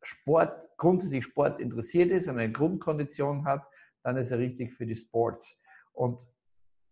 Sport, 0.02 0.68
grundsätzlich 0.76 1.24
Sport 1.24 1.60
interessiert 1.60 2.10
ist 2.10 2.28
und 2.28 2.38
eine 2.38 2.52
Grundkondition 2.52 3.46
hat, 3.46 3.62
dann 4.02 4.16
ist 4.16 4.32
er 4.32 4.38
richtig 4.38 4.74
für 4.74 4.86
die 4.86 4.96
Sports. 4.96 5.58
Und 5.92 6.26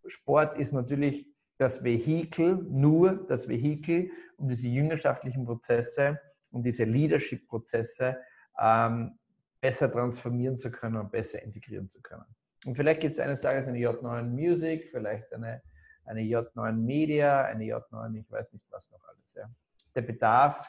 Sport 0.06 0.58
ist 0.58 0.72
natürlich 0.72 1.28
das 1.58 1.84
Vehikel, 1.84 2.56
nur 2.56 3.26
das 3.26 3.48
Vehikel, 3.48 4.10
um 4.36 4.48
diese 4.48 4.68
jüngerschaftlichen 4.68 5.44
Prozesse, 5.44 6.18
um 6.50 6.62
diese 6.62 6.84
Leadership-Prozesse 6.84 8.18
ähm, 8.58 9.18
besser 9.62 9.90
transformieren 9.90 10.58
zu 10.58 10.70
können 10.70 10.96
und 10.96 11.10
besser 11.10 11.40
integrieren 11.40 11.88
zu 11.88 12.02
können. 12.02 12.26
Und 12.66 12.76
vielleicht 12.76 13.00
gibt 13.00 13.14
es 13.14 13.20
eines 13.20 13.40
Tages 13.40 13.66
eine 13.68 13.78
J9 13.78 14.24
Music, 14.24 14.90
vielleicht 14.90 15.32
eine, 15.32 15.62
eine 16.04 16.20
J9 16.20 16.72
Media, 16.72 17.44
eine 17.44 17.64
J9, 17.64 18.20
ich 18.20 18.30
weiß 18.30 18.52
nicht 18.52 18.66
was 18.70 18.90
noch 18.90 19.02
alles. 19.04 19.32
Ja. 19.34 19.48
Der 19.94 20.02
Bedarf 20.02 20.68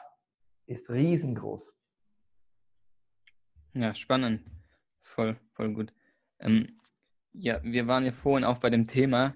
ist 0.66 0.88
riesengroß. 0.90 1.74
Ja, 3.74 3.94
spannend. 3.94 4.46
Das 4.98 5.08
ist 5.08 5.12
voll, 5.12 5.36
voll 5.54 5.74
gut. 5.74 5.92
Ähm, 6.38 6.78
ja, 7.32 7.60
wir 7.64 7.88
waren 7.88 8.04
ja 8.04 8.12
vorhin 8.12 8.44
auch 8.44 8.58
bei 8.58 8.70
dem 8.70 8.86
Thema, 8.86 9.34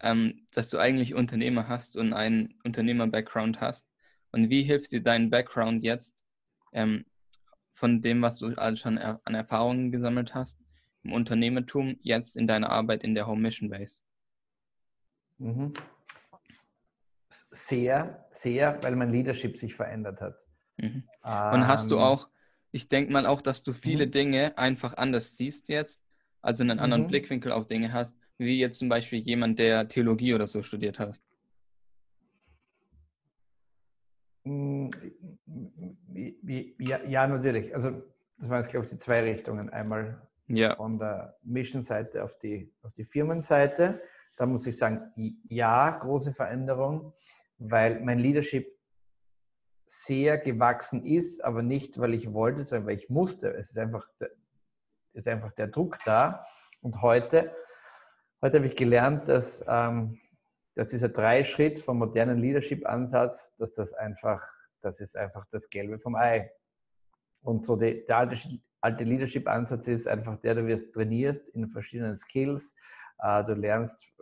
ähm, 0.00 0.46
dass 0.52 0.68
du 0.68 0.78
eigentlich 0.78 1.14
Unternehmer 1.14 1.66
hast 1.66 1.96
und 1.96 2.12
einen 2.12 2.58
Unternehmer-Background 2.62 3.62
hast. 3.62 3.88
Und 4.32 4.50
wie 4.50 4.62
hilft 4.62 4.92
dir 4.92 5.02
dein 5.02 5.30
Background 5.30 5.82
jetzt, 5.82 6.22
ähm, 6.72 7.06
von 7.78 8.02
dem, 8.02 8.22
was 8.22 8.38
du 8.38 8.48
alles 8.56 8.80
schon 8.80 8.98
an 8.98 9.34
Erfahrungen 9.34 9.92
gesammelt 9.92 10.34
hast 10.34 10.58
im 11.04 11.12
Unternehmertum, 11.12 11.96
jetzt 12.00 12.36
in 12.36 12.48
deiner 12.48 12.70
Arbeit 12.70 13.04
in 13.04 13.14
der 13.14 13.28
Home 13.28 13.40
Mission 13.40 13.70
Base? 13.70 14.00
Mhm. 15.38 15.74
Sehr, 17.52 18.26
sehr, 18.32 18.82
weil 18.82 18.96
mein 18.96 19.12
Leadership 19.12 19.56
sich 19.58 19.76
verändert 19.76 20.20
hat. 20.20 20.36
Mhm. 20.76 21.04
Und 21.22 21.68
hast 21.68 21.92
du 21.92 21.96
ähm. 21.96 22.02
auch, 22.02 22.28
ich 22.72 22.88
denke 22.88 23.12
mal 23.12 23.26
auch, 23.26 23.40
dass 23.40 23.62
du 23.62 23.72
viele 23.72 24.06
mhm. 24.06 24.10
Dinge 24.10 24.58
einfach 24.58 24.96
anders 24.96 25.36
siehst 25.36 25.68
jetzt, 25.68 26.02
also 26.42 26.64
einen 26.64 26.80
anderen 26.80 27.04
mhm. 27.04 27.08
Blickwinkel 27.08 27.52
auf 27.52 27.68
Dinge 27.68 27.92
hast, 27.92 28.18
wie 28.38 28.58
jetzt 28.58 28.80
zum 28.80 28.88
Beispiel 28.88 29.20
jemand, 29.20 29.60
der 29.60 29.86
Theologie 29.86 30.34
oder 30.34 30.48
so 30.48 30.64
studiert 30.64 30.98
hat? 30.98 31.20
Ja, 36.78 37.02
ja 37.04 37.26
natürlich. 37.26 37.74
Also 37.74 37.90
das 38.38 38.48
waren 38.48 38.62
jetzt, 38.62 38.70
glaube 38.70 38.84
ich, 38.84 38.90
die 38.90 38.98
zwei 38.98 39.20
Richtungen. 39.20 39.70
Einmal 39.70 40.20
ja. 40.46 40.76
von 40.76 40.98
der 40.98 41.36
Mission-Seite 41.42 42.24
auf 42.24 42.38
die, 42.38 42.72
auf 42.82 42.92
die 42.92 43.04
Firmenseite. 43.04 44.00
Da 44.36 44.46
muss 44.46 44.66
ich 44.66 44.76
sagen, 44.76 45.12
ja, 45.48 45.90
große 45.90 46.32
Veränderung, 46.32 47.12
weil 47.58 48.00
mein 48.00 48.18
Leadership 48.18 48.78
sehr 49.88 50.38
gewachsen 50.38 51.04
ist, 51.04 51.44
aber 51.44 51.62
nicht, 51.62 51.98
weil 51.98 52.14
ich 52.14 52.32
wollte, 52.32 52.64
sondern 52.64 52.88
weil 52.88 52.98
ich 52.98 53.08
musste. 53.08 53.52
Es 53.54 53.70
ist 53.70 53.78
einfach, 53.78 54.06
ist 55.12 55.28
einfach 55.28 55.52
der 55.52 55.68
Druck 55.68 55.98
da. 56.04 56.46
Und 56.80 57.02
heute, 57.02 57.52
heute 58.42 58.58
habe 58.58 58.66
ich 58.66 58.76
gelernt, 58.76 59.28
dass, 59.28 59.64
ähm, 59.66 60.18
dass 60.74 60.88
dieser 60.88 61.08
Dreischritt 61.08 61.80
vom 61.80 61.98
modernen 61.98 62.38
Leadership-Ansatz, 62.38 63.56
dass 63.56 63.74
das 63.74 63.92
einfach, 63.94 64.46
das 64.82 65.00
ist 65.00 65.16
einfach 65.16 65.46
das 65.50 65.68
Gelbe 65.68 65.98
vom 65.98 66.14
Ei. 66.14 66.50
Und 67.42 67.64
so 67.64 67.76
die, 67.76 68.04
der 68.06 68.18
alte, 68.18 68.36
alte 68.80 69.04
Leadership-Ansatz 69.04 69.88
ist 69.88 70.08
einfach 70.08 70.36
der, 70.40 70.54
du 70.54 70.66
wirst 70.66 70.92
trainiert 70.92 71.46
in 71.48 71.68
verschiedenen 71.68 72.16
Skills, 72.16 72.74
äh, 73.20 73.44
du 73.44 73.54
lernst 73.54 74.12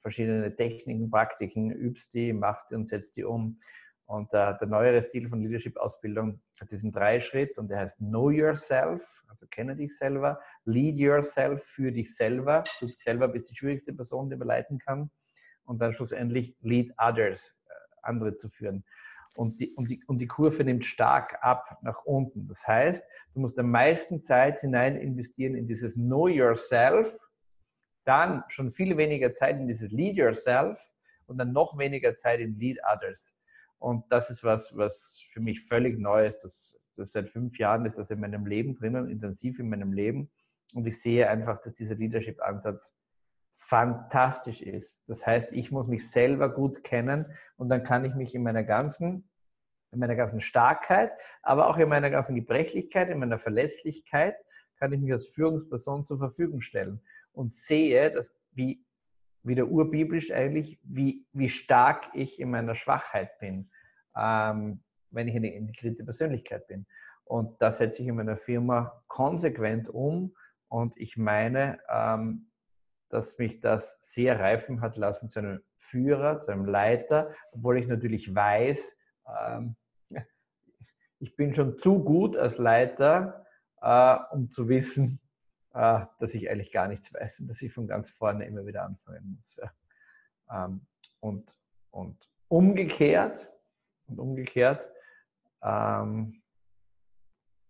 verschiedene 0.00 0.54
Techniken, 0.54 1.10
Praktiken, 1.10 1.70
übst 1.70 2.14
die, 2.14 2.32
machst 2.32 2.70
die 2.70 2.76
und 2.76 2.86
setzt 2.88 3.16
die 3.16 3.24
um. 3.24 3.58
Und 4.06 4.32
äh, 4.34 4.56
der 4.56 4.68
neuere 4.68 5.02
Stil 5.02 5.28
von 5.28 5.40
Leadership-Ausbildung 5.40 6.40
hat 6.60 6.70
diesen 6.70 6.92
Dreischritt 6.92 7.58
und 7.58 7.68
der 7.68 7.80
heißt 7.80 7.98
Know 7.98 8.30
Yourself, 8.30 9.24
also 9.26 9.46
kenne 9.48 9.74
dich 9.74 9.98
selber, 9.98 10.40
Lead 10.64 10.96
Yourself 10.96 11.64
für 11.64 11.90
dich 11.90 12.14
selber. 12.14 12.62
Du 12.80 12.86
selber 12.96 13.26
bist 13.26 13.50
die 13.50 13.56
schwierigste 13.56 13.92
Person, 13.92 14.30
die 14.30 14.36
man 14.36 14.46
leiten 14.46 14.78
kann. 14.78 15.10
Und 15.64 15.80
dann 15.80 15.92
schlussendlich 15.92 16.56
Lead 16.60 16.94
Others, 16.98 17.52
äh, 17.66 17.72
andere 18.02 18.36
zu 18.36 18.48
führen. 18.48 18.84
Und 19.36 19.60
die, 19.60 19.74
und, 19.74 19.90
die, 19.90 20.02
und 20.06 20.18
die 20.18 20.26
Kurve 20.26 20.64
nimmt 20.64 20.84
stark 20.84 21.38
ab 21.42 21.78
nach 21.82 22.04
unten. 22.04 22.48
Das 22.48 22.66
heißt, 22.66 23.04
du 23.34 23.40
musst 23.40 23.58
am 23.58 23.70
meisten 23.70 24.22
Zeit 24.22 24.60
hinein 24.60 24.96
investieren 24.96 25.54
in 25.54 25.66
dieses 25.66 25.94
Know 25.94 26.26
Yourself, 26.26 27.14
dann 28.04 28.44
schon 28.48 28.72
viel 28.72 28.96
weniger 28.96 29.34
Zeit 29.34 29.56
in 29.56 29.68
dieses 29.68 29.90
Lead 29.90 30.16
Yourself 30.16 30.80
und 31.26 31.38
dann 31.38 31.52
noch 31.52 31.76
weniger 31.76 32.16
Zeit 32.16 32.40
in 32.40 32.58
Lead 32.58 32.78
Others. 32.90 33.34
Und 33.78 34.04
das 34.10 34.30
ist 34.30 34.42
was, 34.42 34.76
was 34.76 35.22
für 35.30 35.40
mich 35.40 35.66
völlig 35.66 35.98
neu 35.98 36.26
ist. 36.26 36.38
Das, 36.38 36.78
das 36.96 37.12
seit 37.12 37.28
fünf 37.28 37.58
Jahren 37.58 37.84
ist 37.84 37.98
das 37.98 38.10
in 38.10 38.20
meinem 38.20 38.46
Leben 38.46 38.74
drinnen, 38.74 39.08
intensiv 39.10 39.58
in 39.58 39.68
meinem 39.68 39.92
Leben. 39.92 40.30
Und 40.74 40.86
ich 40.86 41.00
sehe 41.00 41.28
einfach, 41.28 41.60
dass 41.60 41.74
dieser 41.74 41.94
Leadership-Ansatz 41.94 42.94
fantastisch 43.56 44.62
ist. 44.62 45.02
Das 45.06 45.26
heißt, 45.26 45.52
ich 45.52 45.70
muss 45.70 45.86
mich 45.86 46.10
selber 46.10 46.52
gut 46.52 46.84
kennen 46.84 47.26
und 47.56 47.68
dann 47.68 47.82
kann 47.82 48.04
ich 48.04 48.14
mich 48.14 48.34
in 48.34 48.42
meiner 48.42 48.64
ganzen, 48.64 49.28
in 49.92 49.98
meiner 49.98 50.16
ganzen 50.16 50.40
Starkheit, 50.40 51.12
aber 51.42 51.68
auch 51.68 51.78
in 51.78 51.88
meiner 51.88 52.10
ganzen 52.10 52.36
Gebrechlichkeit, 52.36 53.08
in 53.08 53.18
meiner 53.18 53.38
Verlässlichkeit, 53.38 54.36
kann 54.78 54.92
ich 54.92 55.00
mich 55.00 55.12
als 55.12 55.26
Führungsperson 55.26 56.04
zur 56.04 56.18
Verfügung 56.18 56.60
stellen 56.60 57.00
und 57.32 57.54
sehe, 57.54 58.10
dass, 58.10 58.30
wie 58.52 58.84
wieder 59.42 59.66
urbiblisch 59.66 60.32
eigentlich, 60.32 60.78
wie, 60.82 61.24
wie 61.32 61.48
stark 61.48 62.08
ich 62.14 62.40
in 62.40 62.50
meiner 62.50 62.74
Schwachheit 62.74 63.38
bin, 63.38 63.70
ähm, 64.16 64.82
wenn 65.10 65.28
ich 65.28 65.36
eine 65.36 65.54
integrierte 65.54 66.04
Persönlichkeit 66.04 66.66
bin. 66.66 66.86
Und 67.24 67.60
das 67.60 67.78
setze 67.78 68.02
ich 68.02 68.08
in 68.08 68.16
meiner 68.16 68.36
Firma 68.36 69.02
konsequent 69.06 69.88
um. 69.88 70.34
Und 70.68 70.96
ich 70.96 71.16
meine, 71.16 71.78
ähm, 71.88 72.45
dass 73.08 73.38
mich 73.38 73.60
das 73.60 73.98
sehr 74.00 74.38
reifen 74.38 74.80
hat 74.80 74.96
lassen 74.96 75.28
zu 75.28 75.38
einem 75.38 75.62
Führer, 75.76 76.40
zu 76.40 76.50
einem 76.50 76.64
Leiter, 76.64 77.34
obwohl 77.52 77.78
ich 77.78 77.86
natürlich 77.86 78.34
weiß, 78.34 78.96
ähm, 79.40 79.76
ich 81.18 81.36
bin 81.36 81.54
schon 81.54 81.78
zu 81.78 82.02
gut 82.02 82.36
als 82.36 82.58
Leiter, 82.58 83.46
äh, 83.80 84.16
um 84.32 84.50
zu 84.50 84.68
wissen, 84.68 85.20
äh, 85.74 86.06
dass 86.18 86.34
ich 86.34 86.50
eigentlich 86.50 86.72
gar 86.72 86.88
nichts 86.88 87.12
weiß 87.12 87.40
und 87.40 87.48
dass 87.48 87.62
ich 87.62 87.72
von 87.72 87.86
ganz 87.86 88.10
vorne 88.10 88.46
immer 88.46 88.66
wieder 88.66 88.84
anfangen 88.84 89.34
muss. 89.36 89.56
Ja. 89.56 90.64
Ähm, 90.64 90.86
und, 91.20 91.58
und 91.90 92.30
umgekehrt, 92.48 93.50
und 94.06 94.18
umgekehrt, 94.18 94.88
ähm, 95.62 96.42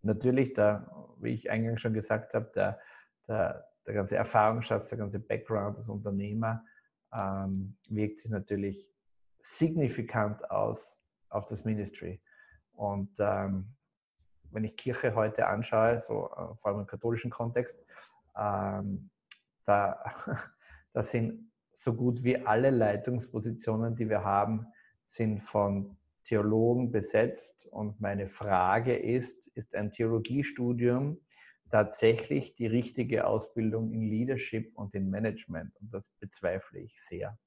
natürlich, 0.03 0.53
da, 0.55 1.15
wie 1.19 1.31
ich 1.31 1.51
eingangs 1.51 1.81
schon 1.81 1.95
gesagt 1.95 2.35
habe, 2.35 2.51
der, 2.55 2.81
der, 3.29 3.69
der 3.87 3.95
ganze 3.95 4.17
Erfahrungsschatz, 4.17 4.89
der 4.89 4.99
ganze 4.99 5.21
Background 5.21 5.77
als 5.77 5.89
Unternehmer 5.89 6.65
ähm, 7.13 7.77
wirkt 7.89 8.21
sich 8.21 8.31
natürlich 8.31 8.89
signifikant 9.41 10.51
aus 10.51 11.01
auf 11.29 11.47
das 11.47 11.65
Ministry. 11.65 12.21
Und 12.73 13.11
ähm, 13.19 13.75
wenn 14.51 14.65
ich 14.65 14.77
Kirche 14.77 15.15
heute 15.15 15.47
anschaue, 15.47 15.99
so 16.01 16.27
äh, 16.27 16.55
vor 16.57 16.67
allem 16.67 16.81
im 16.81 16.87
katholischen 16.87 17.31
Kontext, 17.31 17.79
ähm, 18.37 19.11
da, 19.65 20.03
da 20.93 21.03
sind 21.03 21.53
so 21.73 21.95
gut 21.95 22.23
wie 22.25 22.45
alle 22.45 22.71
Leitungspositionen, 22.71 23.95
die 23.95 24.09
wir 24.09 24.25
haben, 24.25 24.67
sind 25.05 25.43
von 25.43 25.97
Theologen 26.25 26.91
besetzt. 26.91 27.67
Und 27.71 28.01
meine 28.01 28.29
Frage 28.29 28.97
ist, 28.97 29.47
ist 29.49 29.75
ein 29.77 29.91
Theologiestudium 29.91 31.21
tatsächlich 31.71 32.55
die 32.55 32.67
richtige 32.67 33.27
Ausbildung 33.27 33.93
in 33.93 34.03
Leadership 34.03 34.77
und 34.77 34.95
in 34.95 35.11
Management? 35.11 35.75
Und 35.81 35.93
das 35.93 36.11
bezweifle 36.21 36.81
ich 36.81 37.01
sehr. 37.01 37.39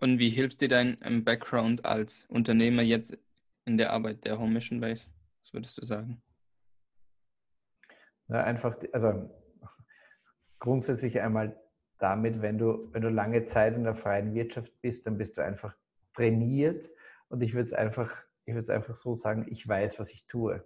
Und 0.00 0.18
wie 0.18 0.30
hilft 0.30 0.60
dir 0.60 0.68
dein 0.68 0.98
ähm, 1.02 1.24
Background 1.24 1.84
als 1.84 2.24
Unternehmer 2.26 2.82
jetzt 2.82 3.18
in 3.66 3.76
der 3.76 3.92
Arbeit 3.92 4.24
der 4.24 4.38
Home 4.38 4.52
Mission 4.52 4.80
Base? 4.80 5.06
Was 5.42 5.52
würdest 5.52 5.78
du 5.78 5.84
sagen? 5.84 6.22
Ja, 8.28 8.44
einfach, 8.44 8.76
also 8.92 9.30
grundsätzlich 10.58 11.20
einmal 11.20 11.60
damit, 11.98 12.40
wenn 12.40 12.58
du, 12.58 12.88
wenn 12.92 13.02
du 13.02 13.10
lange 13.10 13.46
Zeit 13.46 13.74
in 13.74 13.84
der 13.84 13.94
freien 13.94 14.34
Wirtschaft 14.34 14.72
bist, 14.80 15.06
dann 15.06 15.18
bist 15.18 15.36
du 15.36 15.44
einfach 15.44 15.76
trainiert 16.14 16.88
und 17.28 17.42
ich 17.42 17.52
würde 17.52 17.64
es 17.64 17.72
einfach, 17.72 18.10
ich 18.44 18.54
würde 18.54 18.60
es 18.60 18.70
einfach 18.70 18.96
so 18.96 19.16
sagen, 19.16 19.46
ich 19.50 19.66
weiß, 19.66 20.00
was 20.00 20.10
ich 20.12 20.26
tue. 20.26 20.64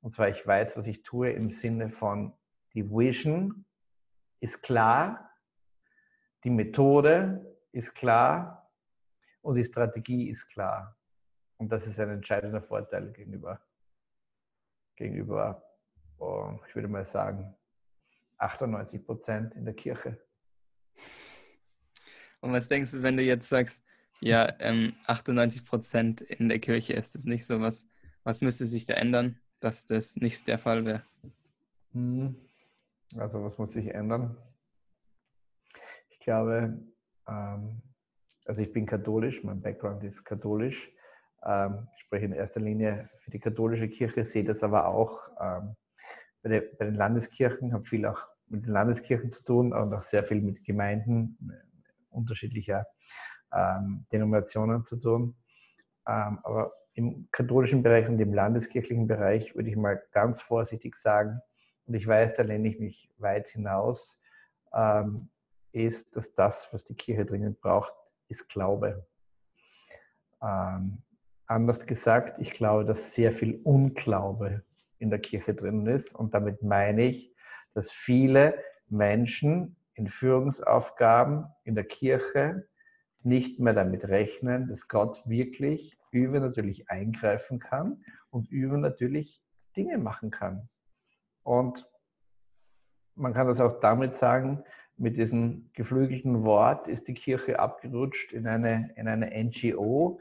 Und 0.00 0.12
zwar, 0.12 0.28
ich 0.28 0.46
weiß, 0.46 0.76
was 0.76 0.86
ich 0.86 1.02
tue 1.02 1.30
im 1.30 1.50
Sinne 1.50 1.90
von, 1.90 2.32
die 2.74 2.88
Vision 2.88 3.64
ist 4.40 4.62
klar, 4.62 5.30
die 6.44 6.50
Methode 6.50 7.56
ist 7.72 7.94
klar 7.94 8.70
und 9.42 9.56
die 9.56 9.64
Strategie 9.64 10.30
ist 10.30 10.48
klar. 10.48 10.96
Und 11.56 11.72
das 11.72 11.86
ist 11.86 11.98
ein 11.98 12.10
entscheidender 12.10 12.62
Vorteil 12.62 13.12
gegenüber, 13.12 13.60
gegenüber 14.94 15.62
oh, 16.18 16.58
ich 16.68 16.74
würde 16.74 16.88
mal 16.88 17.04
sagen, 17.04 17.54
98 18.38 19.04
Prozent 19.04 19.54
in 19.56 19.64
der 19.64 19.74
Kirche. 19.74 20.18
Und 22.40 22.52
was 22.52 22.68
denkst 22.68 22.92
du, 22.92 23.02
wenn 23.02 23.16
du 23.16 23.22
jetzt 23.22 23.48
sagst, 23.48 23.82
ja, 24.20 24.52
ähm, 24.60 24.94
98 25.06 25.64
Prozent 25.64 26.20
in 26.20 26.48
der 26.48 26.58
Kirche 26.58 26.92
ist 26.92 27.14
das 27.14 27.24
nicht 27.24 27.46
so, 27.46 27.60
was, 27.60 27.86
was 28.24 28.40
müsste 28.40 28.66
sich 28.66 28.86
da 28.86 28.94
ändern, 28.94 29.40
dass 29.60 29.86
das 29.86 30.16
nicht 30.16 30.46
der 30.48 30.58
Fall 30.58 30.84
wäre? 30.84 31.02
Hm. 31.92 32.36
Also 33.16 33.42
was 33.42 33.58
muss 33.58 33.72
sich 33.72 33.94
ändern? 33.94 34.36
Ich 36.10 36.20
glaube, 36.20 36.78
ähm, 37.26 37.82
also 38.44 38.62
ich 38.62 38.72
bin 38.72 38.86
katholisch, 38.86 39.42
mein 39.42 39.60
Background 39.60 40.04
ist 40.04 40.24
katholisch. 40.24 40.92
Ähm, 41.42 41.88
ich 41.94 42.02
spreche 42.02 42.26
in 42.26 42.32
erster 42.32 42.60
Linie 42.60 43.08
für 43.20 43.30
die 43.30 43.40
katholische 43.40 43.88
Kirche, 43.88 44.24
sehe 44.24 44.44
das 44.44 44.62
aber 44.62 44.88
auch 44.88 45.30
ähm, 45.40 45.76
bei, 46.42 46.50
der, 46.50 46.60
bei 46.78 46.84
den 46.84 46.94
Landeskirchen, 46.94 47.72
habe 47.72 47.84
viel 47.84 48.04
auch 48.06 48.26
mit 48.46 48.64
den 48.64 48.72
Landeskirchen 48.72 49.30
zu 49.32 49.44
tun 49.44 49.72
und 49.72 49.94
auch 49.94 50.02
sehr 50.02 50.24
viel 50.24 50.40
mit 50.40 50.64
Gemeinden 50.64 51.38
unterschiedlicher 52.10 52.86
ähm, 53.52 54.06
Denominationen 54.12 54.84
zu 54.84 54.96
tun. 54.96 55.36
Ähm, 56.06 56.38
aber 56.42 56.72
im 56.98 57.28
katholischen 57.30 57.84
Bereich 57.84 58.08
und 58.08 58.18
im 58.18 58.34
landeskirchlichen 58.34 59.06
Bereich 59.06 59.54
würde 59.54 59.70
ich 59.70 59.76
mal 59.76 60.02
ganz 60.10 60.42
vorsichtig 60.42 60.96
sagen, 60.96 61.40
und 61.86 61.94
ich 61.94 62.06
weiß, 62.06 62.34
da 62.34 62.42
lehne 62.42 62.68
ich 62.68 62.80
mich 62.80 63.08
weit 63.18 63.48
hinaus, 63.48 64.20
ähm, 64.74 65.30
ist, 65.70 66.16
dass 66.16 66.34
das, 66.34 66.72
was 66.72 66.84
die 66.84 66.96
Kirche 66.96 67.24
dringend 67.24 67.60
braucht, 67.60 67.94
ist 68.26 68.48
Glaube. 68.48 69.06
Ähm, 70.42 71.02
anders 71.46 71.86
gesagt, 71.86 72.40
ich 72.40 72.50
glaube, 72.50 72.84
dass 72.84 73.14
sehr 73.14 73.32
viel 73.32 73.60
Unglaube 73.62 74.64
in 74.98 75.08
der 75.08 75.20
Kirche 75.20 75.54
drin 75.54 75.86
ist. 75.86 76.14
Und 76.14 76.34
damit 76.34 76.62
meine 76.62 77.04
ich, 77.04 77.32
dass 77.74 77.92
viele 77.92 78.58
Menschen 78.88 79.76
in 79.94 80.08
Führungsaufgaben 80.08 81.46
in 81.62 81.76
der 81.76 81.84
Kirche 81.84 82.68
nicht 83.22 83.60
mehr 83.60 83.74
damit 83.74 84.08
rechnen, 84.08 84.68
dass 84.68 84.88
Gott 84.88 85.22
wirklich 85.26 85.97
übernatürlich 86.10 86.90
eingreifen 86.90 87.58
kann 87.58 88.04
und 88.30 88.50
übernatürlich 88.50 89.42
Dinge 89.76 89.98
machen 89.98 90.30
kann. 90.30 90.68
Und 91.42 91.88
man 93.14 93.34
kann 93.34 93.46
das 93.46 93.60
auch 93.60 93.80
damit 93.80 94.16
sagen, 94.16 94.64
mit 94.96 95.16
diesem 95.16 95.70
geflügelten 95.74 96.44
Wort 96.44 96.88
ist 96.88 97.08
die 97.08 97.14
Kirche 97.14 97.58
abgerutscht 97.58 98.32
in 98.32 98.46
eine, 98.46 98.92
in 98.96 99.06
eine 99.08 99.30
NGO. 99.44 100.20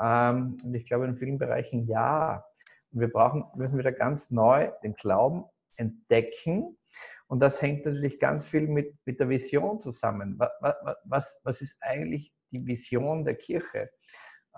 Ähm, 0.00 0.56
und 0.62 0.74
ich 0.74 0.86
glaube 0.86 1.06
in 1.06 1.16
vielen 1.16 1.38
Bereichen 1.38 1.86
ja. 1.86 2.44
Und 2.92 3.00
wir 3.00 3.10
brauchen, 3.10 3.44
müssen 3.56 3.78
wieder 3.78 3.92
ganz 3.92 4.30
neu 4.30 4.70
den 4.82 4.94
Glauben 4.94 5.44
entdecken. 5.76 6.78
Und 7.26 7.40
das 7.40 7.60
hängt 7.62 7.84
natürlich 7.84 8.20
ganz 8.20 8.46
viel 8.46 8.68
mit, 8.68 8.94
mit 9.04 9.18
der 9.18 9.28
Vision 9.28 9.80
zusammen. 9.80 10.38
Was, 10.38 10.76
was, 11.04 11.40
was 11.42 11.60
ist 11.62 11.76
eigentlich 11.80 12.32
die 12.50 12.64
Vision 12.64 13.24
der 13.24 13.34
Kirche? 13.34 13.90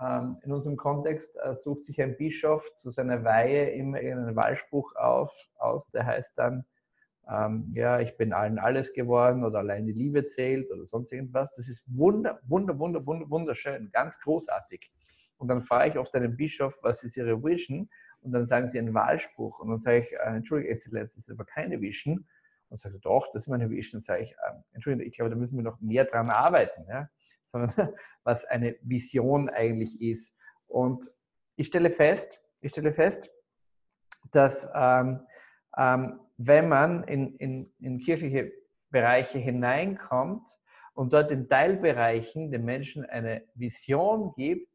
Ähm, 0.01 0.37
in 0.43 0.51
unserem 0.51 0.77
Kontext 0.77 1.35
äh, 1.41 1.55
sucht 1.55 1.83
sich 1.85 2.01
ein 2.01 2.17
Bischof 2.17 2.63
zu 2.75 2.89
seiner 2.89 3.23
Weihe 3.23 3.69
immer 3.71 3.97
einen 3.97 4.35
Wahlspruch 4.35 4.95
auf, 4.95 5.49
aus, 5.57 5.89
der 5.89 6.05
heißt 6.05 6.37
dann, 6.37 6.65
ähm, 7.29 7.71
ja, 7.73 7.99
ich 7.99 8.17
bin 8.17 8.33
allen 8.33 8.59
alles 8.59 8.93
geworden 8.93 9.43
oder 9.43 9.59
allein 9.59 9.85
die 9.85 9.93
Liebe 9.93 10.27
zählt 10.27 10.69
oder 10.71 10.85
sonst 10.85 11.11
irgendwas. 11.11 11.53
Das 11.55 11.69
ist 11.69 11.83
wunder, 11.87 12.39
wunder, 12.43 12.77
wunder, 12.77 13.05
wunder, 13.05 13.29
wunderschön, 13.29 13.89
ganz 13.91 14.19
großartig. 14.19 14.91
Und 15.37 15.47
dann 15.47 15.63
frage 15.63 15.91
ich 15.91 15.97
oft 15.97 16.13
einen 16.15 16.35
Bischof, 16.37 16.77
was 16.81 17.03
ist 17.03 17.17
Ihre 17.17 17.43
Vision? 17.43 17.89
Und 18.21 18.31
dann 18.31 18.47
sagen 18.47 18.69
sie 18.71 18.79
einen 18.79 18.93
Wahlspruch. 18.93 19.59
Und 19.59 19.69
dann 19.69 19.79
sage 19.79 19.99
ich, 19.99 20.13
äh, 20.13 20.35
Entschuldigung, 20.35 20.73
Exzellenz, 20.73 21.15
das 21.15 21.25
ist 21.25 21.31
aber 21.31 21.45
keine 21.45 21.81
Vision. 21.81 22.25
Und 22.69 22.79
sage 22.79 22.99
doch, 22.99 23.27
das 23.31 23.43
ist 23.43 23.47
meine 23.47 23.69
Vision. 23.69 23.99
Dann 23.99 24.03
sage 24.03 24.23
ich, 24.23 24.31
äh, 24.31 24.53
Entschuldigung, 24.73 25.07
ich 25.07 25.15
glaube, 25.15 25.29
da 25.29 25.35
müssen 25.35 25.57
wir 25.57 25.63
noch 25.63 25.79
mehr 25.79 26.05
dran 26.05 26.29
arbeiten. 26.29 26.85
Ja? 26.87 27.09
Sondern 27.55 27.93
was 28.23 28.43
eine 28.45 28.75
Vision 28.81 29.49
eigentlich 29.49 30.01
ist. 30.01 30.33
Und 30.67 31.09
ich 31.55 31.67
stelle 31.67 31.89
fest, 31.89 32.41
ich 32.59 32.71
stelle 32.71 32.91
fest, 32.91 33.31
dass 34.31 34.69
ähm, 34.75 35.21
ähm, 35.77 36.19
wenn 36.37 36.67
man 36.67 37.03
in, 37.03 37.35
in, 37.37 37.73
in 37.79 37.99
kirchliche 37.99 38.51
Bereiche 38.89 39.37
hineinkommt 39.37 40.47
und 40.93 41.13
dort 41.13 41.31
in 41.31 41.47
Teilbereichen 41.47 42.51
den 42.51 42.65
Menschen 42.65 43.05
eine 43.05 43.43
Vision 43.53 44.33
gibt, 44.35 44.69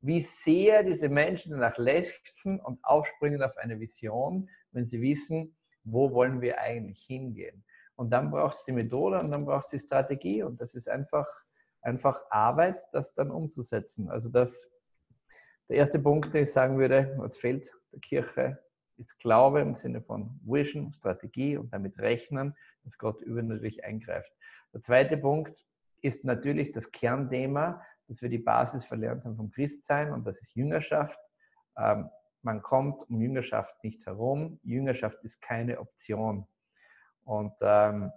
wie 0.00 0.20
sehr 0.20 0.82
diese 0.82 1.08
Menschen 1.08 1.52
danach 1.52 1.78
lechzen 1.78 2.60
und 2.60 2.84
aufspringen 2.84 3.42
auf 3.42 3.56
eine 3.56 3.80
Vision, 3.80 4.48
wenn 4.72 4.86
sie 4.86 5.00
wissen, 5.00 5.56
wo 5.84 6.12
wollen 6.12 6.40
wir 6.40 6.60
eigentlich 6.60 7.02
hingehen. 7.04 7.64
Und 7.94 8.10
dann 8.10 8.30
braucht 8.30 8.54
es 8.54 8.64
die 8.64 8.72
Methode 8.72 9.20
und 9.20 9.30
dann 9.30 9.44
braucht 9.44 9.66
es 9.66 9.70
die 9.70 9.86
Strategie 9.86 10.42
und 10.42 10.60
das 10.60 10.74
ist 10.74 10.88
einfach, 10.88 11.26
einfach 11.82 12.22
Arbeit, 12.30 12.82
das 12.92 13.14
dann 13.14 13.30
umzusetzen. 13.30 14.08
Also 14.08 14.28
das, 14.28 14.70
der 15.68 15.76
erste 15.76 15.98
Punkt, 15.98 16.32
den 16.32 16.44
ich 16.44 16.52
sagen 16.52 16.78
würde, 16.78 17.14
was 17.18 17.36
fehlt 17.36 17.70
der 17.92 18.00
Kirche, 18.00 18.58
ist 18.96 19.18
Glaube 19.18 19.60
im 19.60 19.74
Sinne 19.74 20.00
von 20.00 20.38
Vision, 20.44 20.92
Strategie 20.92 21.56
und 21.56 21.72
damit 21.72 21.98
rechnen, 21.98 22.56
dass 22.84 22.98
Gott 22.98 23.20
übernatürlich 23.20 23.84
eingreift. 23.84 24.32
Der 24.72 24.80
zweite 24.80 25.16
Punkt 25.16 25.66
ist 26.00 26.24
natürlich 26.24 26.72
das 26.72 26.90
Kernthema, 26.92 27.82
dass 28.08 28.22
wir 28.22 28.28
die 28.28 28.38
Basis 28.38 28.84
verlernt 28.84 29.24
haben 29.24 29.36
vom 29.36 29.50
Christsein 29.50 30.12
und 30.12 30.26
das 30.26 30.40
ist 30.40 30.54
Jüngerschaft. 30.54 31.18
Ähm, 31.76 32.10
man 32.42 32.60
kommt 32.60 33.08
um 33.08 33.20
Jüngerschaft 33.20 33.82
nicht 33.84 34.04
herum. 34.04 34.58
Jüngerschaft 34.64 35.22
ist 35.22 35.40
keine 35.40 35.78
Option. 35.78 36.46
Und 37.24 37.54
ähm, 37.60 38.10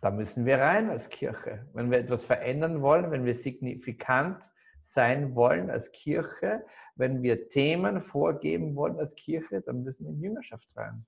da 0.00 0.10
müssen 0.10 0.46
wir 0.46 0.58
rein 0.58 0.90
als 0.90 1.08
Kirche. 1.08 1.66
Wenn 1.72 1.90
wir 1.90 1.98
etwas 1.98 2.24
verändern 2.24 2.82
wollen, 2.82 3.10
wenn 3.10 3.24
wir 3.24 3.34
signifikant 3.34 4.44
sein 4.82 5.34
wollen 5.34 5.70
als 5.70 5.92
Kirche, 5.92 6.64
wenn 6.94 7.22
wir 7.22 7.48
Themen 7.48 8.00
vorgeben 8.00 8.74
wollen 8.74 8.98
als 8.98 9.14
Kirche, 9.14 9.60
dann 9.60 9.82
müssen 9.82 10.06
wir 10.06 10.12
in 10.12 10.20
Jüngerschaft 10.20 10.68
rein. 10.76 11.04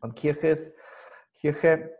Und 0.00 0.16
Kirche 0.16 0.48
ist, 0.48 0.72
Kirche, 1.34 1.94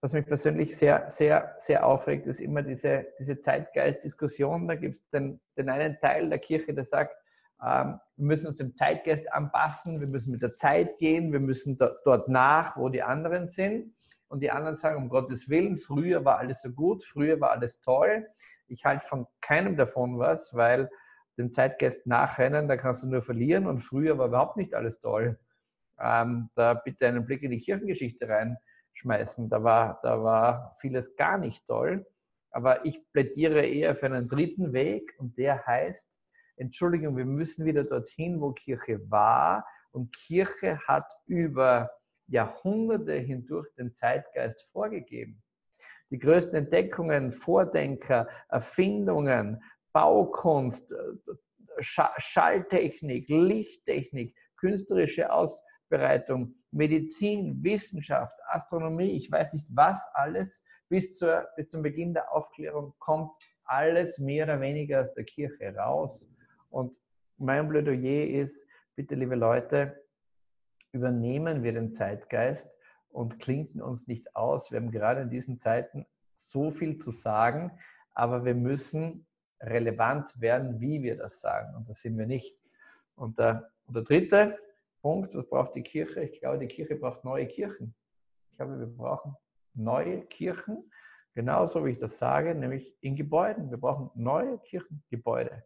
was 0.00 0.12
mich 0.12 0.26
persönlich 0.26 0.76
sehr, 0.76 1.08
sehr, 1.10 1.54
sehr 1.58 1.84
aufregt, 1.86 2.26
ist 2.26 2.40
immer 2.40 2.62
diese, 2.62 3.06
diese 3.18 3.40
Zeitgeist-Diskussion. 3.40 4.68
Da 4.68 4.74
gibt 4.76 4.96
es 4.96 5.08
den, 5.10 5.40
den 5.56 5.68
einen 5.68 5.98
Teil 5.98 6.28
der 6.28 6.38
Kirche, 6.38 6.74
der 6.74 6.84
sagt, 6.84 7.16
ähm, 7.60 7.98
wir 8.16 8.26
müssen 8.26 8.46
uns 8.46 8.58
dem 8.58 8.76
Zeitgeist 8.76 9.32
anpassen, 9.32 10.00
wir 10.00 10.06
müssen 10.06 10.30
mit 10.30 10.42
der 10.42 10.54
Zeit 10.54 10.98
gehen, 10.98 11.32
wir 11.32 11.40
müssen 11.40 11.76
dort 11.76 12.28
nach, 12.28 12.76
wo 12.76 12.88
die 12.88 13.02
anderen 13.02 13.48
sind. 13.48 13.94
Und 14.28 14.40
die 14.40 14.50
anderen 14.50 14.76
sagen, 14.76 14.96
um 14.96 15.08
Gottes 15.08 15.48
Willen, 15.48 15.78
früher 15.78 16.24
war 16.24 16.38
alles 16.38 16.62
so 16.62 16.70
gut, 16.70 17.04
früher 17.04 17.40
war 17.40 17.50
alles 17.50 17.80
toll. 17.80 18.26
Ich 18.66 18.84
halte 18.84 19.06
von 19.06 19.26
keinem 19.40 19.76
davon 19.76 20.18
was, 20.18 20.54
weil 20.54 20.90
dem 21.38 21.50
Zeitgeist 21.50 22.06
nachrennen, 22.06 22.68
da 22.68 22.76
kannst 22.76 23.02
du 23.02 23.06
nur 23.06 23.22
verlieren 23.22 23.66
und 23.66 23.80
früher 23.80 24.18
war 24.18 24.26
überhaupt 24.26 24.56
nicht 24.56 24.74
alles 24.74 25.00
toll. 25.00 25.38
Ähm, 25.98 26.50
da 26.54 26.74
bitte 26.74 27.06
einen 27.06 27.24
Blick 27.24 27.42
in 27.42 27.50
die 27.50 27.60
Kirchengeschichte 27.60 28.28
reinschmeißen, 28.28 29.48
da 29.48 29.62
war, 29.62 30.00
da 30.02 30.22
war 30.22 30.74
vieles 30.80 31.16
gar 31.16 31.38
nicht 31.38 31.66
toll. 31.66 32.06
Aber 32.50 32.84
ich 32.84 33.00
plädiere 33.12 33.64
eher 33.64 33.94
für 33.94 34.06
einen 34.06 34.28
dritten 34.28 34.72
Weg 34.72 35.14
und 35.18 35.38
der 35.38 35.66
heißt, 35.66 36.06
Entschuldigung, 36.56 37.16
wir 37.16 37.24
müssen 37.24 37.64
wieder 37.64 37.84
dorthin, 37.84 38.40
wo 38.40 38.52
Kirche 38.52 39.00
war. 39.10 39.64
Und 39.92 40.14
Kirche 40.14 40.78
hat 40.86 41.06
über 41.26 41.90
Jahrhunderte 42.28 43.14
hindurch 43.14 43.68
den 43.74 43.92
Zeitgeist 43.94 44.66
vorgegeben. 44.72 45.42
Die 46.10 46.18
größten 46.18 46.56
Entdeckungen, 46.56 47.32
Vordenker, 47.32 48.28
Erfindungen, 48.48 49.62
Baukunst, 49.92 50.92
äh, 50.92 50.96
Schalltechnik, 51.80 53.28
Lichttechnik, 53.28 54.36
künstlerische 54.56 55.32
Ausbereitung, 55.32 56.54
Medizin, 56.70 57.62
Wissenschaft, 57.62 58.36
Astronomie, 58.48 59.16
ich 59.16 59.30
weiß 59.30 59.52
nicht 59.52 59.66
was 59.70 60.06
alles, 60.14 60.62
bis, 60.88 61.14
zur, 61.14 61.46
bis 61.56 61.68
zum 61.68 61.82
Beginn 61.82 62.14
der 62.14 62.32
Aufklärung 62.32 62.94
kommt 62.98 63.30
alles 63.64 64.18
mehr 64.18 64.44
oder 64.44 64.60
weniger 64.60 65.02
aus 65.02 65.12
der 65.14 65.24
Kirche 65.24 65.74
raus. 65.76 66.28
Und 66.70 66.96
mein 67.36 67.68
Plädoyer 67.68 68.26
ist, 68.26 68.66
bitte 68.96 69.14
liebe 69.14 69.34
Leute, 69.34 70.02
übernehmen 70.92 71.62
wir 71.62 71.72
den 71.72 71.92
Zeitgeist 71.92 72.70
und 73.10 73.38
klinken 73.38 73.82
uns 73.82 74.06
nicht 74.06 74.34
aus. 74.36 74.70
Wir 74.70 74.80
haben 74.80 74.90
gerade 74.90 75.22
in 75.22 75.30
diesen 75.30 75.58
Zeiten 75.58 76.06
so 76.34 76.70
viel 76.70 76.98
zu 76.98 77.10
sagen, 77.10 77.72
aber 78.12 78.44
wir 78.44 78.54
müssen 78.54 79.26
relevant 79.60 80.40
werden, 80.40 80.80
wie 80.80 81.02
wir 81.02 81.16
das 81.16 81.40
sagen. 81.40 81.74
Und 81.74 81.88
das 81.88 82.00
sind 82.00 82.16
wir 82.16 82.26
nicht. 82.26 82.62
Und 83.16 83.38
der, 83.38 83.70
und 83.86 83.96
der 83.96 84.04
dritte 84.04 84.58
Punkt, 85.02 85.34
was 85.34 85.48
braucht 85.48 85.74
die 85.74 85.82
Kirche? 85.82 86.22
Ich 86.22 86.40
glaube, 86.40 86.58
die 86.58 86.68
Kirche 86.68 86.96
braucht 86.96 87.24
neue 87.24 87.46
Kirchen. 87.46 87.94
Ich 88.50 88.56
glaube, 88.56 88.78
wir 88.78 88.86
brauchen 88.86 89.36
neue 89.74 90.22
Kirchen, 90.22 90.90
genauso 91.34 91.84
wie 91.84 91.90
ich 91.90 91.98
das 91.98 92.18
sage, 92.18 92.54
nämlich 92.54 92.96
in 93.00 93.16
Gebäuden. 93.16 93.70
Wir 93.70 93.78
brauchen 93.78 94.10
neue 94.14 94.58
Kirchengebäude. 94.58 95.64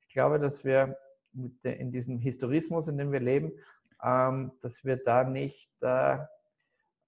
Ich 0.00 0.08
glaube, 0.08 0.38
dass 0.38 0.64
wir 0.64 0.96
in 1.62 1.90
diesem 1.90 2.18
Historismus, 2.18 2.88
in 2.88 2.96
dem 2.96 3.10
wir 3.10 3.20
leben, 3.20 3.52
dass 4.00 4.84
wir 4.84 4.96
da 4.96 5.24
nicht, 5.24 5.70
äh, 5.82 6.18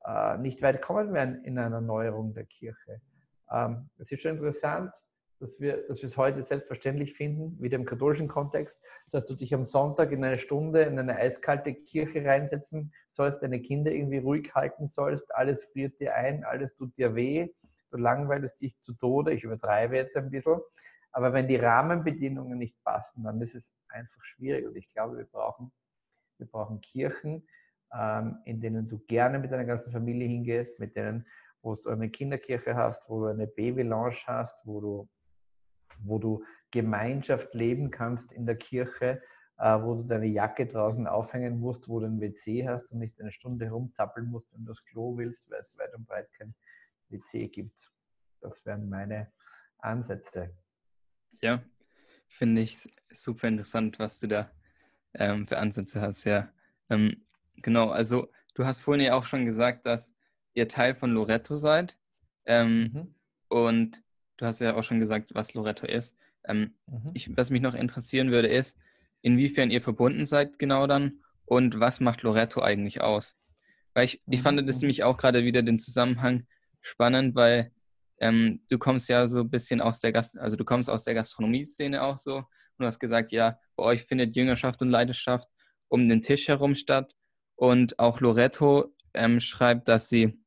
äh, 0.04 0.38
nicht 0.38 0.62
weit 0.62 0.80
kommen 0.80 1.12
werden 1.12 1.44
in 1.44 1.58
einer 1.58 1.80
Neuerung 1.80 2.32
der 2.32 2.44
Kirche. 2.44 3.00
Ähm, 3.50 3.90
es 3.98 4.10
ist 4.10 4.22
schon 4.22 4.32
interessant, 4.32 4.92
dass 5.40 5.60
wir, 5.60 5.86
dass 5.86 6.00
wir 6.00 6.06
es 6.06 6.16
heute 6.16 6.42
selbstverständlich 6.42 7.14
finden, 7.14 7.60
wieder 7.60 7.76
im 7.76 7.84
katholischen 7.84 8.28
Kontext, 8.28 8.80
dass 9.10 9.26
du 9.26 9.34
dich 9.34 9.52
am 9.54 9.64
Sonntag 9.64 10.12
in 10.12 10.24
eine 10.24 10.38
Stunde 10.38 10.82
in 10.82 10.98
eine 10.98 11.16
eiskalte 11.16 11.74
Kirche 11.74 12.24
reinsetzen 12.24 12.92
sollst, 13.10 13.42
deine 13.42 13.60
Kinder 13.60 13.90
irgendwie 13.90 14.18
ruhig 14.18 14.54
halten 14.54 14.86
sollst, 14.86 15.34
alles 15.34 15.64
friert 15.64 16.00
dir 16.00 16.14
ein, 16.14 16.44
alles 16.44 16.74
tut 16.74 16.96
dir 16.96 17.14
weh, 17.14 17.48
du 17.90 17.98
langweilst 17.98 18.60
dich 18.60 18.80
zu 18.80 18.94
Tode, 18.94 19.32
ich 19.32 19.44
übertreibe 19.44 19.96
jetzt 19.96 20.16
ein 20.16 20.30
bisschen, 20.30 20.60
aber 21.12 21.32
wenn 21.32 21.48
die 21.48 21.56
Rahmenbedingungen 21.56 22.58
nicht 22.58 22.82
passen, 22.82 23.24
dann 23.24 23.40
ist 23.40 23.54
es 23.54 23.74
einfach 23.88 24.22
schwierig 24.22 24.66
und 24.66 24.76
ich 24.76 24.90
glaube, 24.92 25.18
wir 25.18 25.26
brauchen, 25.26 25.70
wir 26.38 26.46
brauchen 26.46 26.80
Kirchen, 26.80 27.46
ähm, 27.92 28.38
in 28.44 28.60
denen 28.60 28.88
du 28.88 28.98
gerne 29.06 29.38
mit 29.38 29.52
deiner 29.52 29.64
ganzen 29.64 29.92
Familie 29.92 30.28
hingehst, 30.28 30.78
mit 30.78 30.96
denen 30.96 31.26
wo 31.62 31.74
du 31.74 31.90
eine 31.90 32.08
Kinderkirche 32.08 32.76
hast, 32.76 33.10
wo 33.10 33.20
du 33.20 33.26
eine 33.26 33.48
Baby-Lounge 33.48 34.18
hast, 34.26 34.64
wo 34.64 34.80
du 34.80 35.08
wo 36.00 36.18
du 36.18 36.44
Gemeinschaft 36.70 37.54
leben 37.54 37.90
kannst 37.90 38.32
in 38.32 38.46
der 38.46 38.56
Kirche, 38.56 39.22
äh, 39.58 39.80
wo 39.80 39.94
du 39.94 40.02
deine 40.02 40.26
Jacke 40.26 40.66
draußen 40.66 41.06
aufhängen 41.06 41.58
musst, 41.58 41.88
wo 41.88 42.00
du 42.00 42.06
ein 42.06 42.20
WC 42.20 42.68
hast 42.68 42.92
und 42.92 42.98
nicht 42.98 43.20
eine 43.20 43.32
Stunde 43.32 43.70
rumzappeln 43.70 44.28
musst, 44.28 44.52
wenn 44.52 44.64
du 44.64 44.72
das 44.72 44.84
Klo 44.84 45.16
willst, 45.16 45.50
weil 45.50 45.60
es 45.60 45.76
weit 45.78 45.94
und 45.94 46.06
breit 46.06 46.32
kein 46.34 46.54
WC 47.08 47.48
gibt. 47.48 47.90
Das 48.40 48.64
wären 48.66 48.88
meine 48.88 49.32
Ansätze. 49.78 50.54
Ja, 51.40 51.62
finde 52.28 52.62
ich 52.62 52.78
super 53.10 53.48
interessant, 53.48 53.98
was 53.98 54.20
du 54.20 54.28
da 54.28 54.50
ähm, 55.18 55.46
für 55.46 55.58
Ansätze 55.58 56.00
hast. 56.00 56.24
Ja, 56.24 56.48
ähm, 56.90 57.24
genau. 57.56 57.90
Also 57.90 58.30
du 58.54 58.64
hast 58.64 58.80
vorhin 58.80 59.04
ja 59.04 59.14
auch 59.14 59.26
schon 59.26 59.44
gesagt, 59.44 59.86
dass 59.86 60.14
ihr 60.54 60.68
Teil 60.68 60.94
von 60.94 61.12
Loretto 61.12 61.56
seid. 61.56 61.96
Ähm, 62.46 62.90
mhm. 62.92 63.14
Und 63.48 64.02
du 64.36 64.46
hast 64.46 64.60
ja 64.60 64.74
auch 64.74 64.84
schon 64.84 65.00
gesagt, 65.00 65.34
was 65.34 65.54
Loretto 65.54 65.86
ist. 65.86 66.16
Ähm, 66.44 66.74
mhm. 66.86 67.10
ich, 67.14 67.36
was 67.36 67.50
mich 67.50 67.60
noch 67.60 67.74
interessieren 67.74 68.30
würde, 68.30 68.48
ist, 68.48 68.76
inwiefern 69.22 69.70
ihr 69.70 69.80
verbunden 69.80 70.26
seid 70.26 70.58
genau 70.58 70.86
dann 70.86 71.20
und 71.44 71.80
was 71.80 72.00
macht 72.00 72.22
Loretto 72.22 72.62
eigentlich 72.62 73.00
aus? 73.00 73.34
Weil 73.94 74.04
ich, 74.04 74.22
ich 74.28 74.42
fand 74.42 74.58
das 74.68 74.76
mhm. 74.76 74.80
nämlich 74.82 75.04
auch 75.04 75.16
gerade 75.16 75.44
wieder 75.44 75.62
den 75.62 75.78
Zusammenhang 75.78 76.46
spannend, 76.80 77.34
weil 77.34 77.72
ähm, 78.18 78.60
du 78.68 78.78
kommst 78.78 79.08
ja 79.08 79.26
so 79.26 79.40
ein 79.40 79.50
bisschen 79.50 79.80
aus 79.80 80.00
der 80.00 80.12
Gast 80.12 80.38
also 80.38 80.56
du 80.56 80.64
kommst 80.64 80.88
aus 80.88 81.04
der 81.04 81.14
Gastronomie-Szene 81.14 82.02
auch 82.02 82.18
so 82.18 82.44
und 82.78 82.84
du 82.84 82.86
hast 82.86 82.98
gesagt, 82.98 83.32
ja, 83.32 83.58
bei 83.76 83.84
euch 83.84 84.04
findet 84.04 84.36
Jüngerschaft 84.36 84.80
und 84.82 84.90
Leidenschaft 84.90 85.48
um 85.88 86.08
den 86.08 86.22
Tisch 86.22 86.48
herum 86.48 86.74
statt. 86.74 87.14
Und 87.54 87.98
auch 87.98 88.20
Loretto 88.20 88.94
ähm, 89.14 89.40
schreibt, 89.40 89.88
dass 89.88 90.08
sie 90.08 90.38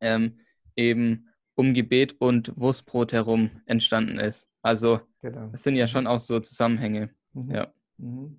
ähm, 0.00 0.40
eben 0.76 1.28
um 1.54 1.74
Gebet 1.74 2.16
und 2.20 2.56
Wurstbrot 2.56 3.12
herum 3.12 3.50
entstanden 3.66 4.18
ist. 4.18 4.48
Also 4.62 5.00
genau. 5.20 5.48
das 5.48 5.62
sind 5.62 5.76
ja 5.76 5.86
schon 5.86 6.06
auch 6.06 6.20
so 6.20 6.40
Zusammenhänge. 6.40 7.10
Mhm. 7.32 7.50
Ja. 7.50 7.72
Mhm. 7.98 8.38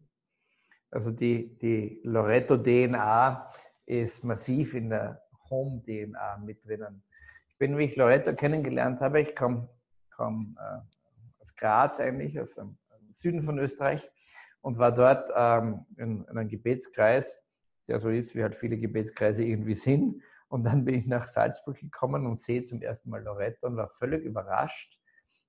Also 0.89 1.11
die, 1.11 1.55
die 1.59 2.01
Loretto-DNA 2.03 3.51
ist 3.85 4.23
massiv 4.23 4.73
in 4.73 4.89
der 4.89 5.21
Home-DNA 5.49 6.37
mit 6.37 6.65
drinnen. 6.65 7.03
Ich 7.49 7.57
bin, 7.57 7.77
wie 7.77 7.83
ich 7.83 7.95
Loretto 7.95 8.33
kennengelernt 8.33 9.01
habe, 9.01 9.21
ich 9.21 9.35
komme 9.35 9.69
komm, 10.15 10.57
äh, 10.59 10.79
aus 11.41 11.55
Graz 11.55 11.99
eigentlich, 11.99 12.39
aus 12.39 12.53
dem 12.55 12.77
Süden 13.15 13.43
von 13.43 13.59
Österreich 13.59 14.09
und 14.61 14.77
war 14.77 14.91
dort 14.93 15.29
ähm, 15.35 15.85
in, 15.97 16.25
in 16.25 16.37
einem 16.37 16.49
Gebetskreis, 16.49 17.39
der 17.87 17.99
so 17.99 18.09
ist, 18.09 18.35
wie 18.35 18.43
halt 18.43 18.55
viele 18.55 18.77
Gebetskreise 18.77 19.43
irgendwie 19.43 19.75
sind. 19.75 20.21
Und 20.47 20.63
dann 20.63 20.85
bin 20.85 20.95
ich 20.95 21.05
nach 21.05 21.23
Salzburg 21.23 21.79
gekommen 21.79 22.25
und 22.25 22.39
sehe 22.39 22.63
zum 22.63 22.81
ersten 22.81 23.09
Mal 23.09 23.23
Loretto 23.23 23.67
und 23.67 23.75
war 23.75 23.89
völlig 23.89 24.23
überrascht, 24.23 24.99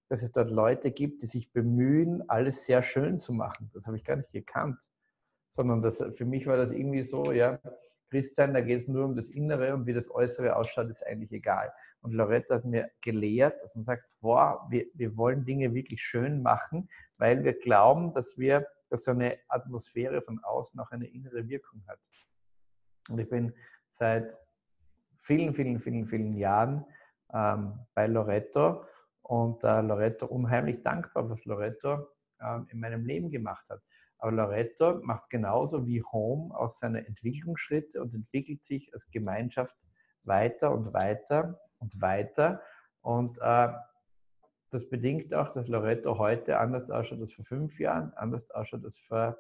dass 0.09 0.23
es 0.23 0.33
dort 0.33 0.51
Leute 0.51 0.91
gibt, 0.91 1.23
die 1.23 1.27
sich 1.27 1.53
bemühen, 1.53 2.29
alles 2.29 2.67
sehr 2.67 2.83
schön 2.83 3.19
zu 3.19 3.33
machen. 3.33 3.71
Das 3.75 3.87
habe 3.87 3.97
ich 3.97 4.05
gar 4.05 4.17
nicht 4.17 4.33
gekannt, 4.33 4.83
sondern 5.49 5.83
das, 5.83 6.03
für 6.17 6.25
mich 6.25 6.47
war 6.47 6.57
das 6.57 6.71
irgendwie 6.71 7.05
so, 7.05 7.33
ja, 7.33 7.61
Christsein, 8.15 8.55
da 8.55 8.61
geht 8.61 8.83
es 8.83 8.87
nur 8.87 9.05
um 9.07 9.17
das 9.17 9.29
Innere 9.29 9.75
und 9.75 9.87
wie 9.87 9.93
das 9.93 10.09
Äußere 10.09 10.55
ausschaut, 10.55 10.89
ist 10.89 11.05
eigentlich 11.05 11.33
egal. 11.33 11.73
Und 12.01 12.13
Loretta 12.13 12.55
hat 12.55 12.65
mir 12.65 12.89
gelehrt, 13.01 13.61
dass 13.61 13.75
man 13.75 13.83
sagt, 13.83 14.05
boah, 14.21 14.65
wir, 14.71 14.87
wir 14.95 15.17
wollen 15.17 15.45
Dinge 15.45 15.75
wirklich 15.75 16.01
schön 16.01 16.41
machen, 16.41 16.89
weil 17.17 17.43
wir 17.43 17.59
glauben, 17.59 18.15
dass 18.15 18.39
wir, 18.39 18.69
dass 18.89 19.03
so 19.03 19.11
eine 19.11 19.37
Atmosphäre 19.49 20.23
von 20.23 20.39
außen 20.45 20.79
auch 20.79 20.93
eine 20.93 21.09
innere 21.09 21.49
Wirkung 21.49 21.83
hat. 21.89 21.99
Und 23.09 23.19
ich 23.19 23.29
bin 23.29 23.53
seit 23.91 24.33
vielen, 25.19 25.53
vielen, 25.53 25.81
vielen, 25.81 26.07
vielen 26.07 26.37
Jahren 26.37 26.85
ähm, 27.33 27.81
bei 27.95 28.07
Loretto 28.07 28.85
und 29.23 29.65
äh, 29.65 29.81
Loretto 29.81 30.27
unheimlich 30.27 30.85
dankbar, 30.85 31.29
was 31.29 31.45
Loretto 31.47 32.07
ähm, 32.41 32.69
in 32.71 32.79
meinem 32.79 33.05
Leben 33.05 33.29
gemacht 33.29 33.69
hat. 33.69 33.83
Aber 34.19 34.33
Loretto 34.33 35.01
macht 35.03 35.31
genauso 35.31 35.87
wie 35.87 36.03
Home 36.03 36.57
aus 36.57 36.79
seine 36.79 37.07
Entwicklungsschritte 37.07 38.01
und 38.01 38.15
entwickelt 38.15 38.65
sich 38.65 38.93
als 38.93 39.11
Gemeinschaft 39.11 39.77
weiter 40.23 40.73
und 40.73 40.93
weiter 40.93 41.61
und 41.79 42.01
weiter. 42.01 42.63
Und 43.03 43.39
äh, 43.41 43.69
das 44.71 44.89
bedingt 44.89 45.33
auch, 45.35 45.51
dass 45.51 45.69
Loretto 45.69 46.19
heute 46.19 46.59
anders 46.59 46.91
ausschaut 46.91 47.21
als 47.21 47.33
vor 47.33 47.45
fünf 47.45 47.79
Jahren, 47.79 48.13
anders 48.15 48.51
ausschaut 48.51 48.85
als 48.85 48.99
vor, 48.99 49.39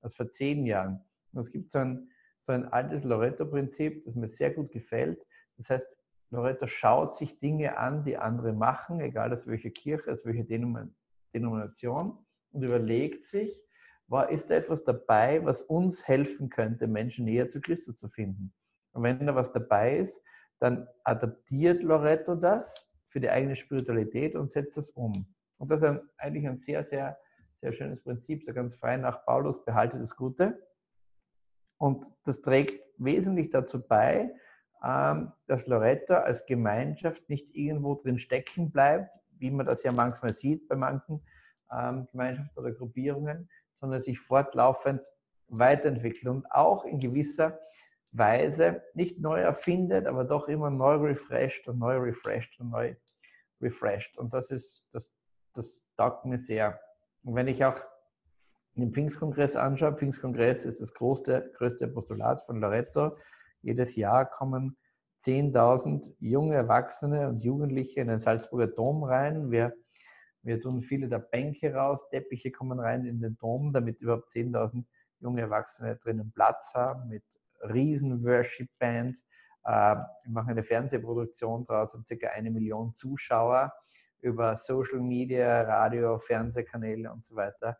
als 0.00 0.14
vor 0.14 0.30
zehn 0.30 0.66
Jahren. 0.66 1.04
Und 1.32 1.40
es 1.40 1.50
gibt 1.50 1.70
so 1.70 1.78
ein, 1.78 2.10
so 2.38 2.52
ein 2.52 2.66
altes 2.72 3.02
Loretto-Prinzip, 3.02 4.04
das 4.04 4.14
mir 4.14 4.28
sehr 4.28 4.52
gut 4.52 4.70
gefällt. 4.70 5.26
Das 5.56 5.70
heißt, 5.70 5.86
Loretto 6.30 6.66
schaut 6.66 7.16
sich 7.16 7.38
Dinge 7.38 7.78
an, 7.78 8.04
die 8.04 8.16
andere 8.16 8.52
machen, 8.52 9.00
egal 9.00 9.32
aus 9.32 9.46
welcher 9.46 9.70
Kirche, 9.70 10.12
aus 10.12 10.24
welcher 10.24 10.44
Denomination, 10.44 12.24
und 12.52 12.62
überlegt 12.62 13.26
sich, 13.26 13.60
war, 14.08 14.30
ist 14.30 14.50
da 14.50 14.54
etwas 14.54 14.84
dabei, 14.84 15.44
was 15.44 15.62
uns 15.62 16.06
helfen 16.06 16.48
könnte, 16.48 16.86
Menschen 16.86 17.24
näher 17.24 17.48
zu 17.48 17.60
Christus 17.60 17.96
zu 17.96 18.08
finden? 18.08 18.52
Und 18.92 19.02
wenn 19.02 19.26
da 19.26 19.34
was 19.34 19.52
dabei 19.52 19.98
ist, 19.98 20.22
dann 20.58 20.88
adaptiert 21.04 21.82
Loretto 21.82 22.34
das 22.34 22.88
für 23.08 23.20
die 23.20 23.30
eigene 23.30 23.56
Spiritualität 23.56 24.34
und 24.36 24.50
setzt 24.50 24.76
das 24.76 24.90
um. 24.90 25.34
Und 25.58 25.70
das 25.70 25.82
ist 25.82 25.88
ein, 25.88 26.00
eigentlich 26.18 26.46
ein 26.46 26.58
sehr, 26.58 26.84
sehr, 26.84 27.18
sehr 27.60 27.72
schönes 27.72 28.02
Prinzip, 28.02 28.44
so 28.44 28.52
ganz 28.52 28.74
frei 28.74 28.96
nach 28.96 29.24
Paulus, 29.24 29.64
behalte 29.64 29.98
das 29.98 30.16
Gute. 30.16 30.66
Und 31.78 32.10
das 32.24 32.40
trägt 32.40 32.82
wesentlich 32.98 33.50
dazu 33.50 33.86
bei, 33.86 34.34
ähm, 34.84 35.32
dass 35.46 35.66
Loretto 35.66 36.14
als 36.14 36.46
Gemeinschaft 36.46 37.28
nicht 37.28 37.54
irgendwo 37.54 37.94
drin 37.94 38.18
stecken 38.18 38.70
bleibt, 38.70 39.18
wie 39.38 39.50
man 39.50 39.66
das 39.66 39.82
ja 39.82 39.92
manchmal 39.92 40.32
sieht 40.32 40.68
bei 40.68 40.76
manchen 40.76 41.22
ähm, 41.70 42.06
Gemeinschaften 42.10 42.58
oder 42.58 42.72
Gruppierungen, 42.72 43.48
sondern 43.80 44.00
sich 44.00 44.18
fortlaufend 44.18 45.06
weiterentwickelt 45.48 46.26
und 46.26 46.50
auch 46.50 46.84
in 46.84 46.98
gewisser 46.98 47.58
Weise 48.12 48.82
nicht 48.94 49.20
neu 49.20 49.40
erfindet, 49.40 50.06
aber 50.06 50.24
doch 50.24 50.48
immer 50.48 50.70
neu 50.70 50.94
refreshed 50.94 51.68
und 51.68 51.78
neu 51.78 51.96
refreshed 51.96 52.58
und 52.60 52.70
neu 52.70 52.94
refreshed. 53.60 54.16
Und 54.18 54.32
das 54.32 54.50
ist, 54.50 54.86
das, 54.92 55.12
das 55.54 55.84
taugt 55.96 56.24
mir 56.24 56.38
sehr. 56.38 56.80
Und 57.22 57.34
wenn 57.34 57.48
ich 57.48 57.64
auch 57.64 57.80
den 58.74 58.92
Pfingstkongress 58.92 59.56
anschaue, 59.56 59.96
Pfingstkongress 59.96 60.64
ist 60.64 60.80
das 60.80 60.92
größte, 60.92 61.52
größte 61.56 61.88
Postulat 61.88 62.42
von 62.42 62.60
Loretto. 62.60 63.16
Jedes 63.62 63.96
Jahr 63.96 64.26
kommen 64.26 64.76
10.000 65.24 66.14
junge 66.20 66.54
Erwachsene 66.54 67.28
und 67.28 67.42
Jugendliche 67.42 68.00
in 68.00 68.08
den 68.08 68.18
Salzburger 68.18 68.68
Dom 68.68 69.02
rein. 69.02 69.50
Wir 69.50 69.74
wir 70.46 70.60
tun 70.60 70.80
viele 70.80 71.08
der 71.08 71.18
Bänke 71.18 71.74
raus, 71.74 72.08
Teppiche 72.08 72.52
kommen 72.52 72.78
rein 72.78 73.04
in 73.04 73.20
den 73.20 73.36
Dom, 73.36 73.72
damit 73.72 74.00
überhaupt 74.00 74.30
10.000 74.30 74.84
junge 75.20 75.40
Erwachsene 75.40 75.96
drinnen 75.96 76.30
Platz 76.32 76.72
haben 76.74 77.08
mit 77.08 77.24
riesen 77.62 78.24
Worship-Band. 78.24 79.16
Ähm, 79.66 80.04
wir 80.22 80.32
machen 80.32 80.50
eine 80.50 80.62
Fernsehproduktion 80.62 81.64
draus, 81.64 81.92
haben 81.92 82.04
circa 82.04 82.28
eine 82.28 82.50
Million 82.50 82.94
Zuschauer 82.94 83.72
über 84.20 84.56
Social 84.56 85.00
Media, 85.00 85.62
Radio, 85.62 86.18
Fernsehkanäle 86.18 87.12
und 87.12 87.24
so 87.24 87.34
weiter. 87.34 87.76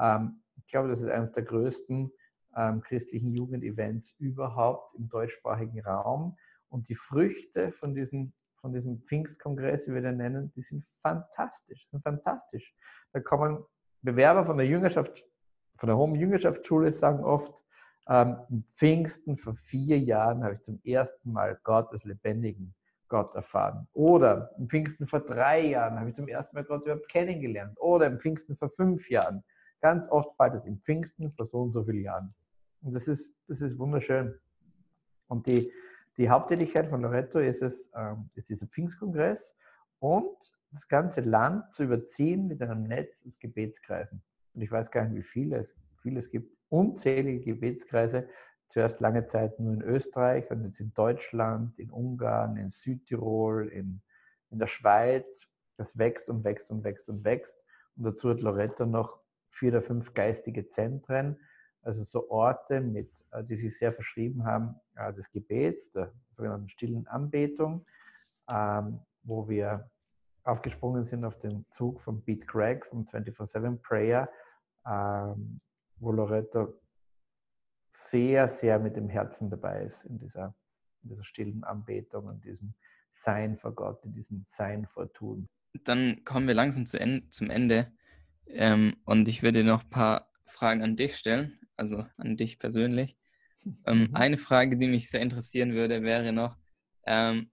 Ähm, 0.00 0.42
ich 0.56 0.66
glaube, 0.66 0.88
das 0.88 1.02
ist 1.02 1.10
eines 1.10 1.32
der 1.32 1.42
größten 1.42 2.10
ähm, 2.56 2.80
christlichen 2.80 3.34
Jugendevents 3.34 4.14
überhaupt 4.18 4.94
im 4.94 5.08
deutschsprachigen 5.08 5.80
Raum. 5.80 6.38
Und 6.70 6.88
die 6.88 6.94
Früchte 6.94 7.72
von 7.72 7.94
diesen 7.94 8.32
von 8.66 8.72
diesem 8.72 9.00
Pfingstkongress, 9.02 9.86
wie 9.86 9.94
wir 9.94 10.02
den 10.02 10.16
nennen, 10.16 10.52
die 10.56 10.62
sind 10.62 10.84
fantastisch, 11.00 11.86
sind 11.88 12.02
fantastisch. 12.02 12.74
Da 13.12 13.20
kommen 13.20 13.64
Bewerber 14.02 14.44
von 14.44 14.56
der 14.56 14.66
Jüngerschaft, 14.66 15.24
von 15.76 15.86
der 15.86 15.96
Home 15.96 16.18
Jüngerschaftsschule 16.18 16.92
sagen 16.92 17.22
oft, 17.22 17.64
ähm, 18.08 18.64
Pfingsten 18.74 19.36
vor 19.36 19.54
vier 19.54 20.00
Jahren 20.00 20.42
habe 20.42 20.54
ich 20.54 20.62
zum 20.62 20.80
ersten 20.82 21.30
Mal 21.30 21.60
Gott 21.62 21.92
als 21.92 22.02
lebendigen 22.02 22.74
Gott 23.06 23.32
erfahren. 23.36 23.86
Oder 23.92 24.50
im 24.58 24.68
Pfingsten 24.68 25.06
vor 25.06 25.20
drei 25.20 25.68
Jahren 25.68 26.00
habe 26.00 26.10
ich 26.10 26.16
zum 26.16 26.26
ersten 26.26 26.56
Mal 26.56 26.64
Gott 26.64 26.82
überhaupt 26.82 27.08
kennengelernt. 27.08 27.78
Oder 27.78 28.06
im 28.06 28.18
Pfingsten 28.18 28.56
vor 28.56 28.70
fünf 28.70 29.08
Jahren. 29.08 29.44
Ganz 29.80 30.08
oft 30.08 30.36
fällt 30.36 30.54
es 30.54 30.64
im 30.64 30.80
Pfingsten 30.80 31.30
vor 31.30 31.46
so 31.46 31.62
und 31.62 31.72
so 31.72 31.84
vielen 31.84 32.02
Jahren. 32.02 32.34
Und 32.82 32.94
das 32.94 33.06
ist, 33.06 33.30
das 33.46 33.60
ist 33.60 33.78
wunderschön. 33.78 34.36
Und 35.28 35.46
die, 35.46 35.70
die 36.18 36.30
Haupttätigkeit 36.30 36.88
von 36.88 37.02
Loretto 37.02 37.38
ist 37.38 37.62
es, 37.62 37.90
ähm, 37.94 38.30
ist 38.34 38.48
dieser 38.48 38.66
Pfingstkongress 38.66 39.56
und 39.98 40.36
das 40.72 40.88
ganze 40.88 41.20
Land 41.20 41.74
zu 41.74 41.84
überziehen 41.84 42.46
mit 42.46 42.62
einem 42.62 42.84
Netz 42.84 43.24
aus 43.26 43.38
Gebetskreisen. 43.38 44.22
Und 44.54 44.62
ich 44.62 44.70
weiß 44.70 44.90
gar 44.90 45.04
nicht, 45.04 45.16
wie 45.16 45.22
viele 45.22 45.58
es, 45.58 45.74
viele 46.02 46.18
es 46.18 46.30
gibt. 46.30 46.56
Unzählige 46.68 47.40
Gebetskreise. 47.40 48.28
Zuerst 48.68 49.00
lange 49.00 49.26
Zeit 49.28 49.60
nur 49.60 49.74
in 49.74 49.82
Österreich 49.82 50.50
und 50.50 50.64
jetzt 50.64 50.80
in 50.80 50.92
Deutschland, 50.92 51.78
in 51.78 51.90
Ungarn, 51.90 52.56
in 52.56 52.68
Südtirol, 52.68 53.68
in, 53.68 54.02
in 54.50 54.58
der 54.58 54.66
Schweiz. 54.66 55.46
Das 55.76 55.98
wächst 55.98 56.28
und 56.28 56.42
wächst 56.44 56.70
und 56.70 56.82
wächst 56.82 57.08
und 57.08 57.24
wächst. 57.24 57.62
Und 57.96 58.04
dazu 58.04 58.30
hat 58.30 58.40
Loretto 58.40 58.86
noch 58.86 59.20
vier 59.50 59.70
oder 59.70 59.82
fünf 59.82 60.14
geistige 60.14 60.66
Zentren 60.66 61.38
also 61.86 62.02
so 62.02 62.28
Orte, 62.30 62.80
mit, 62.80 63.24
äh, 63.30 63.44
die 63.44 63.56
sich 63.56 63.78
sehr 63.78 63.92
verschrieben 63.92 64.44
haben, 64.44 64.74
äh, 64.96 65.12
des 65.12 65.30
Gebets, 65.30 65.90
der 65.92 66.12
sogenannten 66.30 66.68
stillen 66.68 67.06
Anbetung, 67.06 67.86
ähm, 68.50 69.00
wo 69.22 69.48
wir 69.48 69.88
aufgesprungen 70.42 71.04
sind 71.04 71.24
auf 71.24 71.38
den 71.38 71.64
Zug 71.70 72.00
von 72.00 72.22
Beat 72.22 72.46
Craig, 72.46 72.84
vom 72.86 73.04
24-7 73.04 73.80
Prayer, 73.80 74.28
ähm, 74.84 75.60
wo 75.98 76.12
Loretto 76.12 76.80
sehr, 77.90 78.48
sehr 78.48 78.78
mit 78.78 78.96
dem 78.96 79.08
Herzen 79.08 79.48
dabei 79.48 79.84
ist 79.84 80.04
in 80.04 80.18
dieser, 80.18 80.54
in 81.02 81.08
dieser 81.08 81.24
stillen 81.24 81.64
Anbetung 81.64 82.26
und 82.26 82.44
diesem 82.44 82.74
Sein 83.12 83.56
vor 83.56 83.74
Gott, 83.74 84.04
in 84.04 84.12
diesem 84.12 84.42
Sein 84.44 84.86
vor 84.86 85.12
Tun. 85.12 85.48
Dann 85.84 86.22
kommen 86.24 86.46
wir 86.46 86.54
langsam 86.54 86.86
zu 86.86 86.98
en 86.98 87.30
zum 87.30 87.48
Ende 87.48 87.92
ähm, 88.46 88.96
und 89.04 89.28
ich 89.28 89.42
würde 89.42 89.64
noch 89.64 89.84
ein 89.84 89.90
paar 89.90 90.30
Fragen 90.44 90.82
an 90.82 90.96
dich 90.96 91.16
stellen 91.16 91.58
also 91.76 92.06
an 92.16 92.36
dich 92.36 92.58
persönlich. 92.58 93.16
Ähm, 93.84 94.08
mhm. 94.08 94.14
Eine 94.14 94.38
Frage, 94.38 94.76
die 94.76 94.88
mich 94.88 95.10
sehr 95.10 95.20
interessieren 95.20 95.74
würde, 95.74 96.02
wäre 96.02 96.32
noch, 96.32 96.56
ähm, 97.06 97.50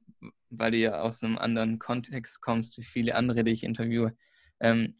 weil 0.49 0.71
du 0.71 0.77
ja 0.77 1.01
aus 1.01 1.23
einem 1.23 1.37
anderen 1.37 1.79
Kontext 1.79 2.41
kommst 2.41 2.77
wie 2.77 2.83
viele 2.83 3.15
andere, 3.15 3.43
die 3.43 3.51
ich 3.51 3.63
interviewe. 3.63 4.15
Ähm, 4.59 4.95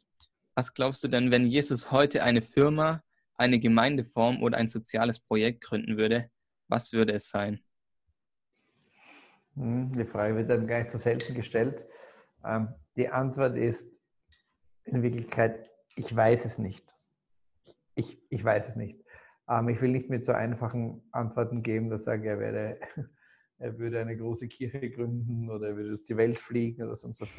was 0.56 0.74
glaubst 0.74 1.04
du 1.04 1.08
denn, 1.08 1.32
wenn 1.32 1.48
Jesus 1.48 1.92
heute 1.92 2.24
eine 2.24 2.42
Firma, 2.42 3.04
eine 3.36 3.60
Gemeindeform 3.60 4.42
oder 4.42 4.58
ein 4.58 4.68
soziales 4.68 5.20
Projekt 5.20 5.64
gründen 5.64 5.98
würde, 5.98 6.30
was 6.68 6.94
würde 6.94 7.14
es 7.14 7.30
sein? 7.30 7.60
Hm, 9.56 9.92
die 9.92 10.06
Frage 10.06 10.36
wird 10.36 10.50
dann 10.50 10.68
gar 10.68 10.80
nicht 10.80 10.92
so 10.92 10.98
selten 10.98 11.34
gestellt. 11.34 11.86
Ähm, 12.44 12.74
die 12.96 13.10
Antwort 13.10 13.56
ist 13.56 14.00
in 14.86 15.02
Wirklichkeit, 15.02 15.70
ich 15.96 16.16
weiß 16.16 16.46
es 16.46 16.58
nicht. 16.58 16.96
Ich, 17.96 18.20
ich 18.30 18.44
weiß 18.44 18.70
es 18.70 18.76
nicht. 18.76 19.03
Ähm, 19.50 19.70
ich 19.70 19.82
will 19.82 19.92
nicht 19.92 20.10
mit 20.10 20.26
so 20.26 20.32
einfachen 20.32 21.02
Antworten 21.12 21.64
geben, 21.64 21.90
dass 21.90 22.06
sage, 22.06 22.30
er, 22.30 22.40
werde, 22.40 22.80
er 23.58 23.78
würde 23.78 24.00
eine 24.00 24.18
große 24.18 24.48
Kirche 24.48 24.90
gründen 24.90 25.50
oder 25.50 25.70
er 25.70 25.76
würde 25.76 26.00
die 26.00 26.18
Welt 26.18 26.40
fliegen 26.40 26.84
oder 26.84 26.96
sonst 26.96 27.22
was. 27.22 27.30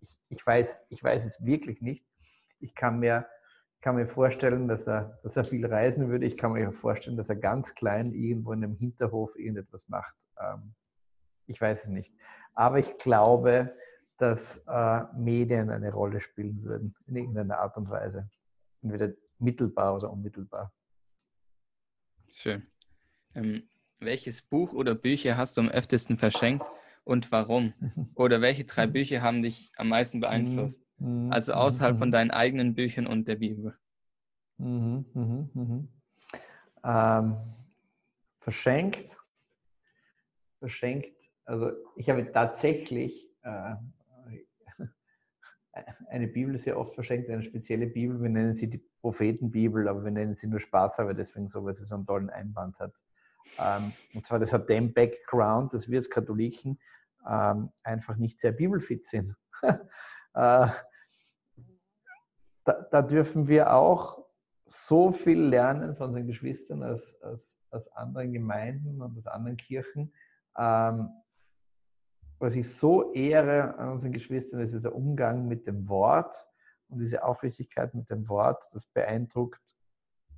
Ich, 0.00 0.18
ich, 0.28 0.46
weiß, 0.46 0.86
ich 0.90 1.02
weiß 1.02 1.24
es 1.24 1.44
wirklich 1.44 1.80
nicht. 1.80 2.04
Ich 2.60 2.74
kann 2.74 2.98
mir, 2.98 3.26
kann 3.80 3.96
mir 3.96 4.06
vorstellen, 4.06 4.68
dass 4.68 4.86
er, 4.86 5.18
dass 5.22 5.36
er 5.36 5.44
viel 5.44 5.64
reisen 5.66 6.08
würde. 6.08 6.26
Ich 6.26 6.36
kann 6.36 6.52
mir 6.52 6.72
vorstellen, 6.72 7.16
dass 7.16 7.28
er 7.28 7.36
ganz 7.36 7.74
klein 7.74 8.12
irgendwo 8.12 8.52
in 8.52 8.64
einem 8.64 8.76
Hinterhof 8.76 9.36
irgendetwas 9.36 9.88
macht. 9.88 10.14
Ähm, 10.38 10.74
ich 11.46 11.60
weiß 11.60 11.84
es 11.84 11.88
nicht. 11.88 12.14
Aber 12.54 12.78
ich 12.78 12.96
glaube, 12.98 13.74
dass 14.18 14.58
äh, 14.66 15.02
Medien 15.16 15.70
eine 15.70 15.92
Rolle 15.92 16.20
spielen 16.20 16.62
würden, 16.62 16.94
in 17.06 17.16
irgendeiner 17.16 17.58
Art 17.58 17.76
und 17.76 17.90
Weise. 17.90 18.30
Entweder 18.82 19.12
mittelbar 19.38 19.96
oder 19.96 20.10
unmittelbar. 20.10 20.72
Schön. 22.34 22.62
Ähm, 23.34 23.68
welches 24.00 24.42
Buch 24.42 24.72
oder 24.72 24.94
Bücher 24.94 25.36
hast 25.36 25.56
du 25.56 25.62
am 25.62 25.68
öftesten 25.68 26.18
verschenkt 26.18 26.66
und 27.04 27.32
warum? 27.32 27.72
Oder 28.16 28.40
welche 28.40 28.64
drei 28.64 28.86
Bücher 28.86 29.22
haben 29.22 29.42
dich 29.42 29.70
am 29.76 29.88
meisten 29.88 30.20
beeinflusst? 30.20 30.84
Mhm. 30.98 31.32
Also 31.32 31.52
außerhalb 31.52 31.98
von 31.98 32.08
mhm. 32.08 32.12
deinen 32.12 32.30
eigenen 32.30 32.74
Büchern 32.74 33.06
und 33.06 33.28
der 33.28 33.36
Bibel. 33.36 33.76
Mhm, 34.58 35.04
mhm, 35.14 35.50
mhm. 35.54 35.88
Ähm, 36.84 37.36
verschenkt. 38.40 39.16
Verschenkt. 40.58 41.16
Also 41.44 41.72
ich 41.96 42.10
habe 42.10 42.30
tatsächlich 42.32 43.30
äh, 43.42 43.76
eine 46.08 46.28
Bibel 46.28 46.58
sehr 46.58 46.78
oft 46.78 46.94
verschenkt, 46.94 47.30
eine 47.30 47.42
spezielle 47.42 47.86
Bibel. 47.86 48.20
Wir 48.20 48.28
nennen 48.28 48.54
sie 48.54 48.68
die 48.68 48.84
Prophetenbibel, 49.04 49.86
aber 49.86 50.02
wir 50.02 50.10
nennen 50.10 50.34
sie 50.34 50.46
nur 50.46 50.60
Spaß, 50.60 51.00
aber 51.00 51.12
deswegen 51.12 51.46
so, 51.46 51.62
weil 51.62 51.74
sie 51.74 51.84
so 51.84 51.94
einen 51.94 52.06
tollen 52.06 52.30
Einband 52.30 52.78
hat. 52.78 52.94
Ähm, 53.58 53.92
und 54.14 54.24
zwar, 54.24 54.38
das 54.38 54.50
hat 54.54 54.70
den 54.70 54.94
Background, 54.94 55.74
dass 55.74 55.90
wir 55.90 55.98
als 55.98 56.08
Katholiken 56.08 56.80
ähm, 57.28 57.70
einfach 57.82 58.16
nicht 58.16 58.40
sehr 58.40 58.52
bibelfit 58.52 59.06
sind. 59.06 59.36
äh, 59.62 59.76
da, 60.32 60.72
da, 62.64 63.02
dürfen 63.02 63.46
wir 63.46 63.74
auch 63.74 64.24
so 64.64 65.12
viel 65.12 65.38
lernen 65.38 65.94
von 65.96 66.06
unseren 66.06 66.26
Geschwistern 66.26 66.82
aus, 66.82 67.02
aus, 67.20 67.54
aus 67.68 67.88
anderen 67.88 68.32
Gemeinden 68.32 69.02
und 69.02 69.18
aus 69.18 69.26
anderen 69.26 69.58
Kirchen. 69.58 70.14
Ähm, 70.56 71.10
was 72.38 72.54
ich 72.54 72.74
so 72.74 73.12
ehre 73.12 73.76
an 73.76 73.90
unseren 73.90 74.12
Geschwistern, 74.12 74.60
ist 74.60 74.72
dieser 74.72 74.94
Umgang 74.94 75.46
mit 75.46 75.66
dem 75.66 75.90
Wort 75.90 76.34
und 76.88 76.98
diese 76.98 77.24
Aufrichtigkeit 77.24 77.94
mit 77.94 78.10
dem 78.10 78.28
Wort. 78.28 78.64
Das 78.72 78.86
beeindruckt 78.86 79.74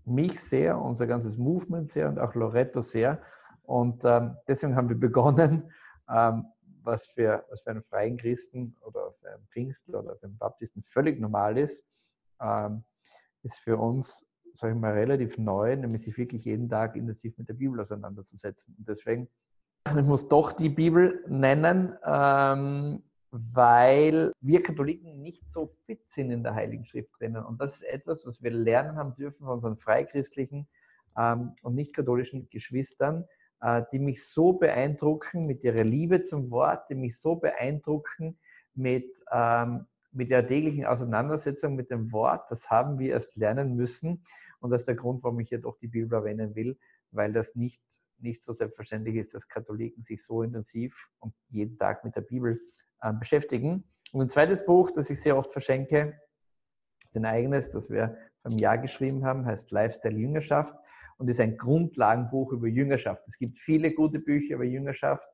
mich 0.05 0.41
sehr, 0.41 0.81
unser 0.81 1.07
ganzes 1.07 1.37
Movement 1.37 1.91
sehr 1.91 2.09
und 2.09 2.19
auch 2.19 2.35
Loretto 2.35 2.81
sehr. 2.81 3.21
Und 3.63 4.05
ähm, 4.05 4.37
deswegen 4.47 4.77
haben 4.77 4.89
wir 4.89 4.99
begonnen, 4.99 5.71
ähm, 6.09 6.47
was, 6.83 7.07
für, 7.09 7.45
was 7.51 7.63
für 7.63 7.71
einen 7.71 7.83
freien 7.83 8.17
Christen 8.17 8.77
oder 8.81 9.13
für 9.21 9.31
einen 9.31 9.47
Pfingstler 9.49 10.05
oder 10.05 10.17
für 10.17 10.27
einen 10.27 10.39
Baptisten 10.39 10.83
völlig 10.85 11.21
normal 11.21 11.59
ist, 11.59 11.85
ähm, 12.41 12.85
ist 13.43 13.59
für 13.59 13.77
uns, 13.77 14.25
sage 14.55 14.75
ich 14.75 14.81
mal, 14.81 14.93
relativ 14.93 15.37
neu, 15.37 15.75
nämlich 15.75 16.03
sich 16.03 16.17
wirklich 16.17 16.45
jeden 16.45 16.69
Tag 16.69 16.95
intensiv 16.95 17.37
mit 17.39 17.49
der 17.49 17.55
Bibel 17.55 17.81
auseinanderzusetzen. 17.81 18.77
Und 18.79 18.89
deswegen 18.89 19.29
ich 19.89 20.05
muss 20.05 20.29
doch 20.29 20.53
die 20.53 20.69
Bibel 20.69 21.25
nennen, 21.29 21.97
ähm, 22.05 23.03
weil 23.55 24.33
wir 24.41 24.63
Katholiken 24.63 25.21
nicht 25.23 25.43
so 25.53 25.75
fit 25.85 26.01
sind 26.15 26.31
in 26.31 26.43
der 26.43 26.55
Heiligen 26.55 26.85
Schrift 26.85 27.11
drinnen. 27.19 27.45
Und 27.45 27.61
das 27.61 27.75
ist 27.75 27.85
etwas, 27.85 28.27
was 28.27 28.43
wir 28.43 28.51
lernen 28.51 28.97
haben 28.97 29.15
dürfen 29.15 29.45
von 29.45 29.55
unseren 29.55 29.77
freikristlichen 29.77 30.67
ähm, 31.19 31.55
und 31.63 31.75
nicht 31.75 31.95
katholischen 31.95 32.49
Geschwistern, 32.51 33.25
äh, 33.61 33.83
die 33.93 33.99
mich 33.99 34.27
so 34.27 34.53
beeindrucken 34.53 35.47
mit 35.47 35.65
ihrer 35.65 35.85
Liebe 35.85 36.25
zum 36.25 36.51
Wort, 36.51 36.89
die 36.91 36.95
mich 36.95 37.19
so 37.19 37.37
beeindrucken 37.37 38.39
mit, 38.75 39.21
ähm, 39.33 39.87
mit 40.13 40.31
der 40.31 40.47
täglichen 40.47 40.87
Auseinandersetzung 40.87 41.75
mit 41.75 41.91
dem 41.91 42.13
Wort. 42.13 42.51
Das 42.51 42.71
haben 42.71 42.99
wir 42.99 43.13
erst 43.13 43.35
lernen 43.37 43.77
müssen. 43.77 44.23
Und 44.61 44.71
das 44.71 44.83
ist 44.83 44.89
der 44.89 44.95
Grund, 44.95 45.23
warum 45.23 45.41
ich 45.41 45.51
hier 45.51 45.61
doch 45.61 45.77
die 45.77 45.89
Bibel 45.89 46.13
erwähnen 46.15 46.55
will, 46.55 46.79
weil 47.11 47.33
das 47.33 47.55
nicht 47.55 47.83
nicht 48.19 48.43
so 48.43 48.53
selbstverständlich 48.53 49.17
ist, 49.17 49.35
dass 49.35 49.47
Katholiken 49.47 50.03
sich 50.05 50.25
so 50.25 50.43
intensiv 50.43 51.11
und 51.19 51.35
jeden 51.51 51.77
Tag 51.77 52.03
mit 52.03 52.17
der 52.17 52.23
Bibel 52.23 52.59
beschäftigen. 53.21 53.85
Und 54.13 54.23
ein 54.23 54.31
zweites 54.31 54.65
Buch, 54.65 54.91
das 54.91 55.11
ich 55.11 55.21
sehr 55.21 55.37
oft 55.37 55.53
verschenke, 55.53 56.19
ist 57.09 57.17
ein 57.17 57.25
eigenes, 57.25 57.71
das 57.71 57.91
wir 57.91 58.17
beim 58.43 58.59
Jahr 58.59 58.79
geschrieben 58.79 59.25
haben, 59.25 59.45
heißt 59.45 59.71
Lifestyle 59.71 60.17
Jüngerschaft 60.17 60.75
und 61.19 61.29
ist 61.29 61.41
ein 61.41 61.57
Grundlagenbuch 61.57 62.53
über 62.53 62.67
Jüngerschaft. 62.67 63.23
Es 63.27 63.39
gibt 63.39 63.59
viele 63.59 63.93
gute 63.93 64.19
Bücher 64.19 64.55
über 64.55 64.65
Jüngerschaft, 64.65 65.27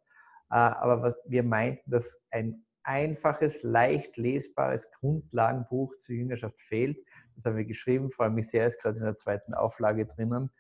äh, 0.51 0.55
aber 0.55 1.03
was 1.03 1.15
wir 1.27 1.43
meinten, 1.43 1.91
dass 1.91 2.19
ein 2.31 2.65
einfaches, 2.85 3.63
leicht 3.63 4.17
lesbares 4.17 4.91
Grundlagenbuch 4.93 5.97
zur 5.99 6.17
Jüngerschaft 6.17 6.61
fehlt. 6.63 6.99
Das 7.37 7.45
haben 7.45 7.57
wir 7.57 7.65
geschrieben, 7.65 8.11
freue 8.11 8.31
mich 8.31 8.49
sehr, 8.49 8.67
ist 8.67 8.81
gerade 8.81 8.99
in 8.99 9.05
der 9.05 9.17
zweiten 9.17 9.55
Auflage 9.55 10.07
drinnen. 10.07 10.51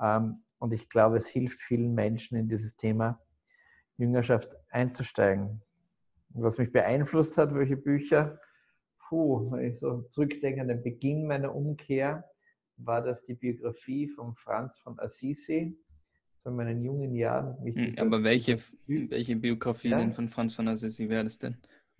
Ähm, 0.00 0.44
und 0.58 0.72
ich 0.72 0.88
glaube, 0.88 1.16
es 1.16 1.28
hilft 1.28 1.60
vielen 1.60 1.94
Menschen 1.94 2.36
in 2.36 2.48
dieses 2.48 2.76
Thema 2.76 3.20
Jüngerschaft 3.96 4.56
einzusteigen. 4.70 5.62
Was 6.34 6.58
mich 6.58 6.72
beeinflusst 6.72 7.36
hat, 7.38 7.54
welche 7.54 7.76
Bücher, 7.76 8.40
puh, 9.08 9.50
wenn 9.50 9.72
ich 9.72 9.80
so 9.80 10.02
zurückdenke 10.12 10.60
an 10.60 10.68
den 10.68 10.82
Beginn 10.82 11.26
meiner 11.26 11.54
Umkehr, 11.54 12.24
war 12.76 13.02
das 13.02 13.24
die 13.24 13.34
Biografie 13.34 14.08
von 14.08 14.34
Franz 14.36 14.78
von 14.78 14.98
Assisi, 15.00 15.76
von 16.42 16.56
meinen 16.56 16.82
jungen 16.82 17.14
Jahren. 17.14 17.56
Hm, 17.64 17.94
aber 17.98 18.22
welche, 18.22 18.58
welche 18.86 19.36
Biografie 19.36 19.90
ja? 19.90 19.98
denn 19.98 20.12
von 20.12 20.28
Franz 20.28 20.54
von 20.54 20.68
Assisi 20.68 21.08
wäre 21.08 21.24
das 21.24 21.38
denn? 21.38 21.56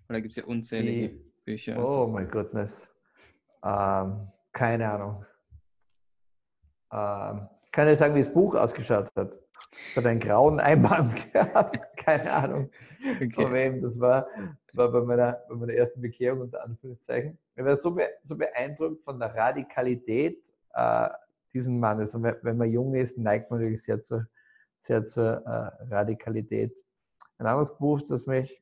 Oder 0.09 0.21
gibt 0.21 0.31
es 0.31 0.37
ja 0.37 0.45
unzählige 0.45 1.09
die, 1.09 1.31
Bücher? 1.45 1.77
Also. 1.77 2.03
Oh 2.03 2.07
mein 2.07 2.29
Goodness. 2.29 2.89
Ähm, 3.63 4.27
keine 4.51 4.89
Ahnung. 4.89 5.25
Ähm, 6.91 7.47
kann 7.71 7.87
ja 7.87 7.95
sagen, 7.95 8.15
wie 8.15 8.19
das 8.19 8.33
Buch 8.33 8.55
ausgeschaut 8.55 9.09
hat. 9.15 9.40
Es 9.71 9.97
hat 9.97 10.05
einen 10.05 10.19
grauen 10.19 10.59
Einband 10.59 11.31
gehabt, 11.33 11.97
keine 11.97 12.31
Ahnung, 12.31 12.69
okay. 13.15 13.31
von 13.31 13.53
wem 13.53 13.81
das 13.81 13.99
war. 13.99 14.27
Das 14.67 14.75
war 14.75 14.91
bei 14.91 15.01
meiner, 15.01 15.41
bei 15.49 15.55
meiner 15.55 15.73
ersten 15.73 16.01
Bekehrung 16.01 16.41
unter 16.41 16.63
Anführungszeichen. 16.63 17.37
Ich 17.55 17.63
war 17.63 17.77
so, 17.77 17.91
be, 17.91 18.09
so 18.23 18.35
beeindruckt 18.35 19.03
von 19.03 19.19
der 19.19 19.33
Radikalität 19.33 20.37
äh, 20.73 21.09
diesen 21.53 21.79
Mannes. 21.79 22.13
Und 22.13 22.23
wenn 22.23 22.57
man 22.57 22.71
jung 22.71 22.93
ist, 22.95 23.17
neigt 23.17 23.49
man 23.49 23.59
natürlich 23.59 23.83
sehr 23.83 24.01
zur, 24.01 24.27
sehr 24.79 25.05
zur 25.05 25.45
äh, 25.45 25.93
Radikalität. 25.93 26.77
Ein 27.37 27.47
anderes 27.47 27.77
Buch, 27.77 28.01
das 28.01 28.25
mich, 28.27 28.61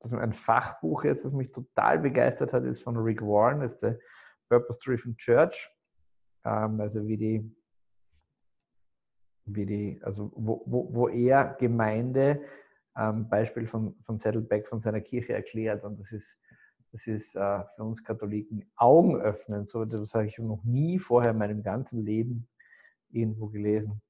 das 0.00 0.12
ein 0.12 0.32
Fachbuch 0.32 1.04
ist, 1.04 1.24
das 1.24 1.32
mich 1.32 1.50
total 1.50 1.98
begeistert 1.98 2.52
hat, 2.52 2.64
ist 2.64 2.82
von 2.82 2.96
Rick 2.96 3.22
Warren, 3.22 3.60
das 3.60 3.74
ist 3.74 3.82
der 3.82 3.98
Purpose 4.48 4.80
Driven 4.82 5.16
Church. 5.16 5.70
Ähm, 6.44 6.80
also 6.80 7.06
wie 7.06 7.16
die 7.16 7.56
wie 9.54 9.66
die, 9.66 10.00
also 10.02 10.30
wo, 10.34 10.62
wo, 10.66 10.88
wo 10.92 11.08
er 11.08 11.56
Gemeinde 11.58 12.40
ähm, 12.96 13.28
Beispiel 13.28 13.66
von, 13.66 13.94
von 14.02 14.18
Saddleback 14.18 14.66
von 14.68 14.80
seiner 14.80 15.00
Kirche 15.00 15.32
erklärt. 15.32 15.84
Und 15.84 16.00
das 16.00 16.12
ist, 16.12 16.36
das 16.92 17.06
ist 17.06 17.34
äh, 17.36 17.64
für 17.76 17.84
uns 17.84 18.02
Katholiken 18.02 18.70
augenöffnend. 18.76 19.68
So 19.68 19.82
etwas 19.82 20.14
habe 20.14 20.26
ich 20.26 20.38
noch 20.38 20.64
nie 20.64 20.98
vorher 20.98 21.30
in 21.30 21.38
meinem 21.38 21.62
ganzen 21.62 22.04
Leben 22.04 22.48
irgendwo 23.10 23.46
gelesen. 23.48 24.02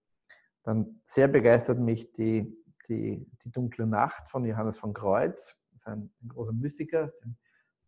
Dann 0.62 1.01
sehr 1.07 1.28
begeistert 1.28 1.78
mich 1.78 2.12
die, 2.12 2.57
die, 2.89 3.26
die 3.45 3.51
dunkle 3.51 3.86
Nacht 3.86 4.28
von 4.28 4.45
Johannes 4.45 4.78
von 4.78 4.93
Kreuz. 4.93 5.57
Das 5.70 5.80
ist 5.80 5.86
ein, 5.86 6.11
ein 6.22 6.28
großer 6.28 6.53
Mystiker 6.53 7.12
im, 7.22 7.36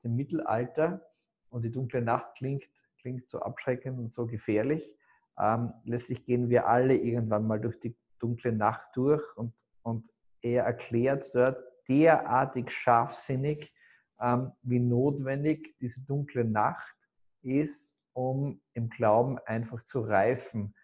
im 0.03 0.16
Mittelalter. 0.16 1.07
Und 1.48 1.62
die 1.62 1.70
dunkle 1.70 2.03
Nacht 2.03 2.36
klingt, 2.36 2.68
klingt 2.98 3.28
so 3.28 3.40
abschreckend 3.40 3.98
und 3.98 4.12
so 4.12 4.26
gefährlich 4.26 4.94
ähm, 5.38 5.72
letztlich 5.84 6.24
gehen 6.24 6.48
wir 6.48 6.66
alle 6.66 6.96
irgendwann 6.96 7.46
mal 7.46 7.60
durch 7.60 7.78
die 7.80 7.96
dunkle 8.18 8.52
Nacht 8.52 8.88
durch 8.94 9.22
und, 9.36 9.54
und 9.82 10.08
er 10.42 10.64
erklärt 10.64 11.34
dort 11.34 11.58
derartig 11.88 12.70
scharfsinnig, 12.70 13.72
ähm, 14.20 14.52
wie 14.62 14.80
notwendig 14.80 15.76
diese 15.80 16.04
dunkle 16.04 16.44
Nacht 16.44 16.96
ist, 17.42 17.94
um 18.12 18.60
im 18.74 18.88
Glauben 18.90 19.38
einfach 19.46 19.82
zu 19.82 20.00
reifen. 20.00 20.74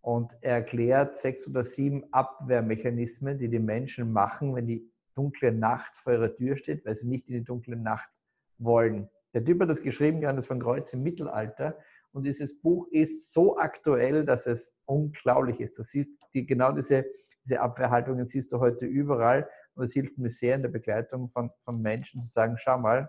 Und 0.00 0.36
er 0.40 0.54
erklärt 0.54 1.18
sechs 1.18 1.48
oder 1.48 1.64
sieben 1.64 2.12
Abwehrmechanismen, 2.12 3.38
die 3.38 3.48
die 3.48 3.58
Menschen 3.58 4.12
machen, 4.12 4.54
wenn 4.54 4.66
die 4.66 4.88
dunkle 5.14 5.52
Nacht 5.52 5.96
vor 5.96 6.12
ihrer 6.12 6.34
Tür 6.34 6.56
steht, 6.56 6.84
weil 6.84 6.94
sie 6.94 7.08
nicht 7.08 7.28
in 7.28 7.34
die 7.34 7.44
dunkle 7.44 7.76
Nacht 7.76 8.10
wollen. 8.58 9.08
Der 9.34 9.44
Typ 9.44 9.60
hat 9.60 9.68
das 9.68 9.82
geschrieben, 9.82 10.22
Johannes 10.22 10.46
von 10.46 10.60
Kreuz 10.60 10.92
im 10.92 11.02
Mittelalter. 11.02 11.76
Und 12.16 12.24
dieses 12.24 12.58
Buch 12.60 12.88
ist 12.90 13.32
so 13.32 13.58
aktuell, 13.58 14.24
dass 14.24 14.46
es 14.46 14.74
unglaublich 14.86 15.60
ist. 15.60 15.78
Das 15.78 15.94
ist 15.94 16.08
die, 16.32 16.46
genau 16.46 16.72
diese 16.72 17.04
diese 17.46 17.60
Abwehrhaltungen 17.60 18.26
siehst 18.26 18.52
du 18.52 18.58
heute 18.58 18.86
überall 18.86 19.48
und 19.74 19.84
es 19.84 19.92
hilft 19.92 20.18
mir 20.18 20.28
sehr 20.28 20.56
in 20.56 20.62
der 20.62 20.68
Begleitung 20.68 21.30
von, 21.30 21.50
von 21.64 21.80
Menschen 21.80 22.20
zu 22.20 22.26
sagen, 22.26 22.56
schau 22.58 22.78
mal, 22.78 23.08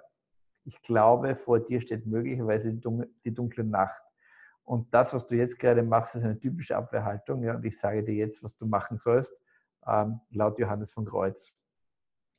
ich 0.63 0.79
glaube, 0.83 1.35
vor 1.35 1.59
dir 1.59 1.81
steht 1.81 2.05
möglicherweise 2.05 2.71
die 2.71 3.33
dunkle 3.33 3.63
Nacht. 3.63 4.03
Und 4.63 4.93
das, 4.93 5.13
was 5.13 5.25
du 5.25 5.35
jetzt 5.35 5.57
gerade 5.57 5.81
machst, 5.81 6.15
ist 6.15 6.23
eine 6.23 6.39
typische 6.39 6.75
Abwehrhaltung. 6.75 7.41
Ja? 7.41 7.55
Und 7.55 7.65
ich 7.65 7.79
sage 7.79 8.03
dir 8.03 8.13
jetzt, 8.13 8.43
was 8.43 8.55
du 8.57 8.67
machen 8.67 8.97
sollst, 8.97 9.41
ähm, 9.87 10.19
laut 10.29 10.59
Johannes 10.59 10.91
von 10.91 11.05
Kreuz. 11.05 11.51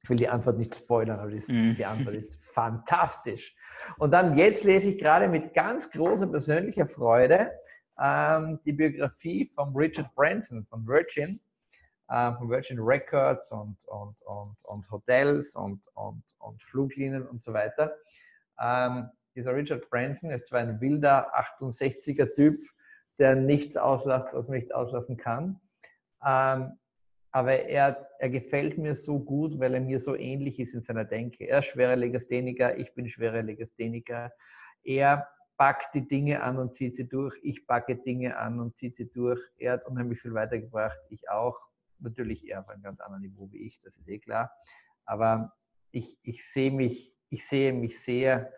Ich 0.03 0.11
will 0.11 0.16
die 0.16 0.28
Antwort 0.28 0.59
nicht 0.59 0.76
spoilern, 0.76 1.18
aber 1.18 1.30
die, 1.30 1.53
mm. 1.53 1.74
die 1.76 1.84
Antwort 1.84 2.14
ist 2.14 2.42
fantastisch. 2.44 3.55
Und 3.99 4.12
dann 4.12 4.36
jetzt 4.36 4.64
lese 4.64 4.90
ich 4.90 4.99
gerade 4.99 5.28
mit 5.28 5.55
ganz 5.55 5.90
großer 5.90 6.28
persönlicher 6.28 6.86
Freude 6.86 7.51
ähm, 8.01 8.61
die 8.64 8.72
Biografie 8.72 9.51
von 9.55 9.74
Richard 9.74 10.14
Branson 10.14 10.64
von 10.66 10.86
Virgin, 10.86 11.40
äh, 12.09 12.32
von 12.34 12.49
Virgin 12.49 12.78
Records 12.78 13.51
und, 13.53 13.84
und, 13.86 14.16
und, 14.22 14.57
und 14.64 14.90
Hotels 14.90 15.55
und, 15.57 15.86
und, 15.94 16.22
und 16.38 16.62
Fluglinien 16.62 17.26
und 17.26 17.42
so 17.42 17.53
weiter. 17.53 17.96
Ähm, 18.61 19.09
dieser 19.34 19.55
Richard 19.55 19.88
Branson 19.90 20.30
ist 20.30 20.46
zwar 20.46 20.61
ein 20.61 20.80
wilder 20.80 21.32
68er 21.36 22.34
Typ, 22.34 22.61
der 23.18 23.34
nichts 23.34 23.76
auslässt, 23.76 24.32
was 24.32 24.49
man 24.49 24.59
nicht 24.59 24.74
auslassen 24.74 25.16
kann. 25.16 25.61
Ähm, 26.24 26.78
aber 27.39 27.53
er, 27.53 28.11
er 28.18 28.30
gefällt 28.30 28.78
mir 28.78 28.97
so 28.97 29.20
gut, 29.20 29.61
weil 29.61 29.72
er 29.72 29.80
mir 29.80 30.01
so 30.01 30.16
ähnlich 30.16 30.59
ist 30.59 30.74
in 30.74 30.82
seiner 30.82 31.05
Denke. 31.05 31.45
Er 31.45 31.61
ist 31.61 31.66
schwerer 31.66 31.95
Legastheniker, 31.95 32.76
ich 32.76 32.93
bin 32.95 33.09
schwerer 33.09 33.43
Legastheniker. 33.43 34.32
Er 34.82 35.28
packt 35.57 35.95
die 35.95 36.09
Dinge 36.09 36.43
an 36.43 36.59
und 36.59 36.74
zieht 36.74 36.97
sie 36.97 37.09
durch. 37.09 37.39
Ich 37.45 37.64
packe 37.64 37.95
Dinge 37.95 38.36
an 38.36 38.59
und 38.59 38.76
ziehe 38.76 38.91
sie 38.91 39.09
durch. 39.09 39.41
Er 39.57 39.74
hat 39.74 39.86
unheimlich 39.86 40.20
viel 40.20 40.34
weitergebracht, 40.34 40.99
ich 41.11 41.30
auch. 41.30 41.61
Natürlich 42.01 42.45
eher 42.49 42.59
auf 42.59 42.68
einem 42.70 42.82
ganz 42.82 42.99
anderen 42.99 43.22
Niveau 43.22 43.53
wie 43.53 43.68
ich, 43.68 43.78
das 43.84 43.97
ist 43.97 44.09
eh 44.09 44.18
klar. 44.18 44.51
Aber 45.05 45.53
ich, 45.93 46.18
ich 46.24 46.45
sehe 46.45 46.72
mich, 46.72 47.14
ich 47.28 47.47
sehe 47.47 47.72
mich 47.72 48.01
sehr 48.01 48.53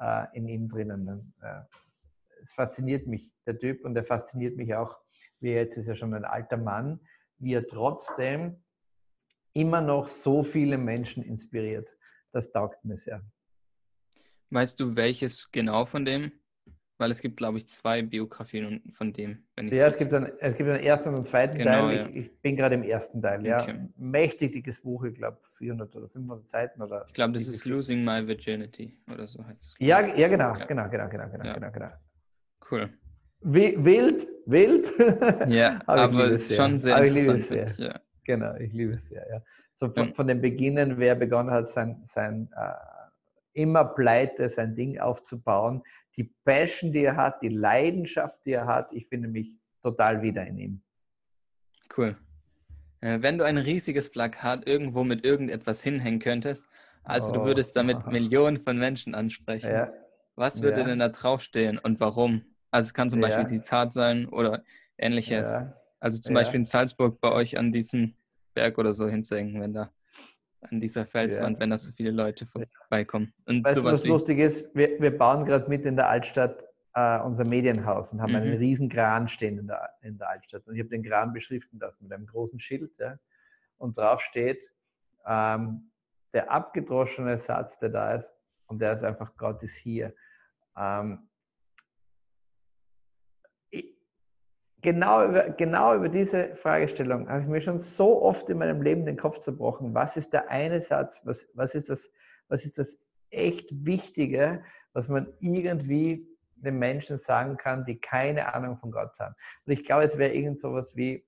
äh, 0.00 0.26
in 0.32 0.48
ihm 0.48 0.68
drinnen. 0.68 1.04
Ne? 1.04 1.24
Äh, 1.40 2.42
es 2.42 2.52
fasziniert 2.52 3.06
mich, 3.06 3.32
der 3.46 3.60
Typ, 3.60 3.84
und 3.84 3.94
er 3.94 4.04
fasziniert 4.04 4.56
mich 4.56 4.74
auch, 4.74 4.98
wie 5.38 5.50
er 5.50 5.62
jetzt 5.62 5.76
ist 5.76 5.86
er 5.86 5.94
schon 5.94 6.14
ein 6.14 6.24
alter 6.24 6.56
Mann, 6.56 6.98
wie 7.38 7.54
er 7.54 7.66
trotzdem 7.66 8.62
immer 9.52 9.80
noch 9.80 10.08
so 10.08 10.42
viele 10.42 10.78
Menschen 10.78 11.22
inspiriert. 11.22 11.88
Das 12.32 12.50
taugt 12.50 12.84
mir 12.84 12.96
sehr. 12.96 13.22
Weißt 14.50 14.78
du, 14.80 14.96
welches 14.96 15.50
genau 15.50 15.84
von 15.84 16.04
dem? 16.04 16.32
Weil 16.96 17.10
es 17.10 17.20
gibt, 17.20 17.36
glaube 17.36 17.58
ich, 17.58 17.68
zwei 17.68 18.02
Biografien 18.02 18.92
von 18.92 19.12
dem. 19.12 19.44
ja, 19.58 19.86
es 19.86 19.96
gibt, 19.96 20.14
einen, 20.14 20.30
es 20.38 20.56
gibt 20.56 20.68
einen 20.68 20.82
ersten 20.82 21.08
und 21.08 21.16
einen 21.16 21.26
zweiten 21.26 21.58
genau, 21.58 21.88
Teil. 21.88 21.96
Ja. 21.96 22.08
Ich, 22.08 22.16
ich, 22.16 22.40
bin 22.40 22.54
gerade 22.56 22.76
im 22.76 22.84
ersten 22.84 23.20
Teil. 23.20 23.40
Okay. 23.40 23.48
Ja. 23.48 23.88
Mächtig 23.96 24.52
dickes 24.52 24.80
Buch, 24.80 25.02
ich 25.02 25.14
glaube 25.14 25.38
400 25.58 25.94
oder 25.96 26.08
500 26.08 26.48
Seiten. 26.48 26.82
Oder 26.82 27.04
ich 27.08 27.14
glaube, 27.14 27.32
das 27.32 27.48
ist 27.48 27.64
Losing 27.64 28.04
My 28.04 28.24
Virginity 28.26 28.96
oder 29.12 29.26
so 29.26 29.44
heißt 29.44 29.60
es. 29.60 29.74
Ja, 29.80 30.00
ja 30.14 30.28
genau, 30.28 30.56
ja. 30.56 30.66
genau, 30.66 30.88
genau, 30.88 31.08
genau, 31.08 31.28
genau, 31.28 31.44
ja. 31.44 31.54
genau, 31.54 31.70
genau. 31.72 31.90
Cool. 32.70 32.90
Wild, 33.44 34.26
wild. 34.46 34.92
Ja, 35.48 35.80
aber, 35.86 36.02
aber 36.02 36.30
es 36.30 36.50
ist 36.50 36.56
schon 36.56 36.78
sehr 36.78 36.96
aber 36.96 37.06
interessant. 37.06 37.68
Sehr. 37.70 37.86
Ja. 37.86 38.00
Genau, 38.24 38.54
ich 38.56 38.72
liebe 38.72 38.94
es 38.94 39.04
sehr. 39.06 39.26
Ja. 39.30 39.42
So 39.74 39.90
von, 39.90 40.14
von 40.14 40.26
dem 40.26 40.40
Beginnen, 40.40 40.98
wer 40.98 41.14
begonnen 41.14 41.50
hat, 41.50 41.68
sein, 41.68 42.02
sein 42.06 42.48
äh, 42.56 42.72
immer 43.52 43.84
pleite, 43.84 44.48
sein 44.48 44.74
Ding 44.74 44.98
aufzubauen, 44.98 45.82
die 46.16 46.32
Passion, 46.44 46.92
die 46.92 47.04
er 47.04 47.16
hat, 47.16 47.42
die 47.42 47.48
Leidenschaft, 47.48 48.46
die 48.46 48.52
er 48.52 48.66
hat, 48.66 48.92
ich 48.92 49.08
finde 49.08 49.28
mich 49.28 49.58
total 49.82 50.22
wieder 50.22 50.46
in 50.46 50.58
ihm. 50.58 50.82
Cool. 51.96 52.16
Äh, 53.00 53.20
wenn 53.20 53.36
du 53.36 53.44
ein 53.44 53.58
riesiges 53.58 54.10
Plakat 54.10 54.66
irgendwo 54.66 55.04
mit 55.04 55.24
irgendetwas 55.24 55.82
hinhängen 55.82 56.20
könntest, 56.20 56.66
also 57.02 57.32
oh. 57.32 57.34
du 57.34 57.44
würdest 57.44 57.76
damit 57.76 57.98
oh. 58.06 58.10
Millionen 58.10 58.58
von 58.58 58.78
Menschen 58.78 59.14
ansprechen, 59.14 59.70
ja. 59.70 59.92
was 60.34 60.62
würde 60.62 60.80
ja. 60.80 60.86
denn 60.86 61.00
da 61.00 61.08
draufstehen 61.08 61.78
und 61.78 62.00
warum? 62.00 62.42
Also 62.74 62.88
es 62.88 62.94
kann 62.94 63.08
zum 63.08 63.20
Beispiel 63.20 63.44
die 63.44 63.60
Zart 63.60 63.92
sein 63.92 64.26
oder 64.26 64.64
ähnliches. 64.98 65.46
Ja. 65.46 65.72
Also 66.00 66.20
zum 66.20 66.34
Beispiel 66.34 66.58
in 66.58 66.66
Salzburg 66.66 67.20
bei 67.20 67.30
euch 67.30 67.56
an 67.56 67.70
diesem 67.70 68.16
Berg 68.52 68.78
oder 68.78 68.92
so 68.92 69.08
hinzuhängen, 69.08 69.60
wenn 69.60 69.72
da 69.72 69.92
an 70.60 70.80
dieser 70.80 71.06
Felswand, 71.06 71.56
ja. 71.56 71.60
wenn 71.60 71.70
da 71.70 71.78
so 71.78 71.92
viele 71.92 72.10
Leute 72.10 72.46
vorbeikommen. 72.46 73.32
Und 73.46 73.64
weißt 73.64 73.76
du, 73.76 73.84
was 73.84 74.04
lustig 74.04 74.40
ist? 74.40 74.74
Wir, 74.74 75.00
wir 75.00 75.16
bauen 75.16 75.44
gerade 75.44 75.68
mit 75.68 75.84
in 75.84 75.94
der 75.94 76.08
Altstadt 76.08 76.64
äh, 76.94 77.20
unser 77.20 77.46
Medienhaus 77.46 78.12
und 78.12 78.20
haben 78.20 78.32
mhm. 78.32 78.38
einen 78.38 78.56
riesen 78.56 78.88
Kran 78.88 79.28
stehen 79.28 79.56
in 79.56 79.68
der, 79.68 79.90
in 80.02 80.18
der 80.18 80.30
Altstadt. 80.30 80.66
Und 80.66 80.74
ich 80.74 80.80
habe 80.80 80.90
den 80.90 81.04
Kran 81.04 81.32
beschriften 81.32 81.78
lassen 81.78 82.02
mit 82.02 82.12
einem 82.12 82.26
großen 82.26 82.58
Schild. 82.58 82.90
Ja, 82.98 83.16
und 83.78 83.96
drauf 83.96 84.20
steht 84.20 84.68
ähm, 85.28 85.92
der 86.32 86.50
abgedroschene 86.50 87.38
Satz, 87.38 87.78
der 87.78 87.90
da 87.90 88.14
ist, 88.16 88.32
und 88.66 88.80
der 88.80 88.94
ist 88.94 89.04
einfach, 89.04 89.36
Gott 89.36 89.62
ist 89.62 89.76
hier. 89.76 90.12
Ähm, 90.76 91.28
genau 94.84 95.24
über, 95.24 95.48
genau 95.48 95.96
über 95.96 96.10
diese 96.10 96.54
Fragestellung 96.54 97.28
habe 97.28 97.40
ich 97.40 97.48
mir 97.48 97.60
schon 97.62 97.78
so 97.78 98.22
oft 98.22 98.48
in 98.50 98.58
meinem 98.58 98.82
Leben 98.82 99.06
den 99.06 99.16
Kopf 99.16 99.40
zerbrochen. 99.40 99.94
Was 99.94 100.16
ist 100.16 100.32
der 100.32 100.50
eine 100.50 100.80
Satz? 100.82 101.22
Was, 101.24 101.48
was, 101.54 101.74
ist, 101.74 101.88
das, 101.88 102.10
was 102.48 102.64
ist 102.66 102.78
das 102.78 102.98
echt 103.30 103.84
Wichtige, 103.84 104.62
was 104.92 105.08
man 105.08 105.32
irgendwie 105.40 106.28
den 106.56 106.78
Menschen 106.78 107.16
sagen 107.16 107.56
kann, 107.56 107.86
die 107.86 107.98
keine 107.98 108.54
Ahnung 108.54 108.76
von 108.76 108.92
Gott 108.92 109.18
haben? 109.18 109.34
Und 109.66 109.72
ich 109.72 109.84
glaube, 109.84 110.04
es 110.04 110.18
wäre 110.18 110.34
irgend 110.34 110.60
sowas 110.60 110.94
wie, 110.94 111.26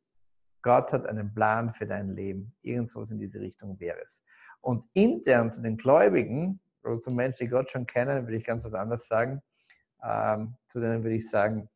Gott 0.61 0.93
hat 0.93 1.07
einen 1.07 1.33
Plan 1.33 1.73
für 1.73 1.87
dein 1.87 2.11
Leben. 2.11 2.55
Irgend 2.61 2.91
sowas 2.91 3.11
in 3.11 3.19
diese 3.19 3.41
Richtung 3.41 3.81
wäre 3.81 4.03
es. 4.05 4.23
Und 4.61 4.85
intern 4.93 5.51
zu 5.51 5.63
den 5.63 5.79
Gläubigen 5.79 6.61
oder 6.85 6.99
zu 6.99 7.11
Menschen, 7.11 7.47
die 7.47 7.51
Gott 7.51 7.71
schon 7.71 7.87
kennen, 7.87 8.27
würde 8.27 8.37
ich 8.37 8.45
ganz 8.45 8.65
was 8.67 8.75
anderes 8.75 9.09
sagen. 9.09 9.41
Ähm, 10.05 10.57
zu 10.67 10.79
denen 10.79 11.03
würde 11.03 11.17
ich 11.17 11.31
sagen, 11.31 11.71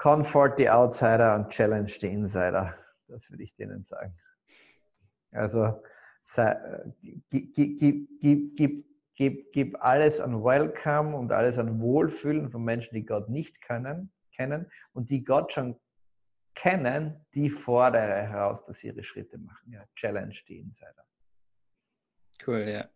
Comfort 0.00 0.54
the 0.56 0.70
Outsider 0.70 1.34
und 1.34 1.50
Challenge 1.50 1.90
the 2.00 2.06
Insider. 2.06 2.74
Das 3.06 3.30
würde 3.30 3.42
ich 3.42 3.54
denen 3.54 3.84
sagen. 3.84 4.16
Also 5.30 5.82
gib, 7.02 7.54
gib, 7.54 8.56
gib, 8.56 8.86
gib, 9.14 9.52
gib 9.52 9.82
alles 9.82 10.18
an 10.20 10.42
Welcome 10.42 11.14
und 11.14 11.30
alles 11.32 11.58
an 11.58 11.80
Wohlfühlen 11.80 12.50
von 12.50 12.64
Menschen, 12.64 12.94
die 12.94 13.04
Gott 13.04 13.28
nicht 13.28 13.60
können, 13.60 14.10
kennen 14.34 14.70
und 14.94 15.10
die 15.10 15.22
Gott 15.22 15.52
schon 15.52 15.78
kennen, 16.54 17.26
die 17.34 17.50
fordere 17.50 18.26
heraus, 18.26 18.64
dass 18.64 18.78
sie 18.78 18.86
ihre 18.86 19.04
Schritte 19.04 19.36
machen. 19.36 19.70
Ja, 19.70 19.84
challenge 19.96 20.40
the 20.48 20.60
Insider. 20.60 21.04
Cool, 22.46 22.60
ja. 22.60 22.88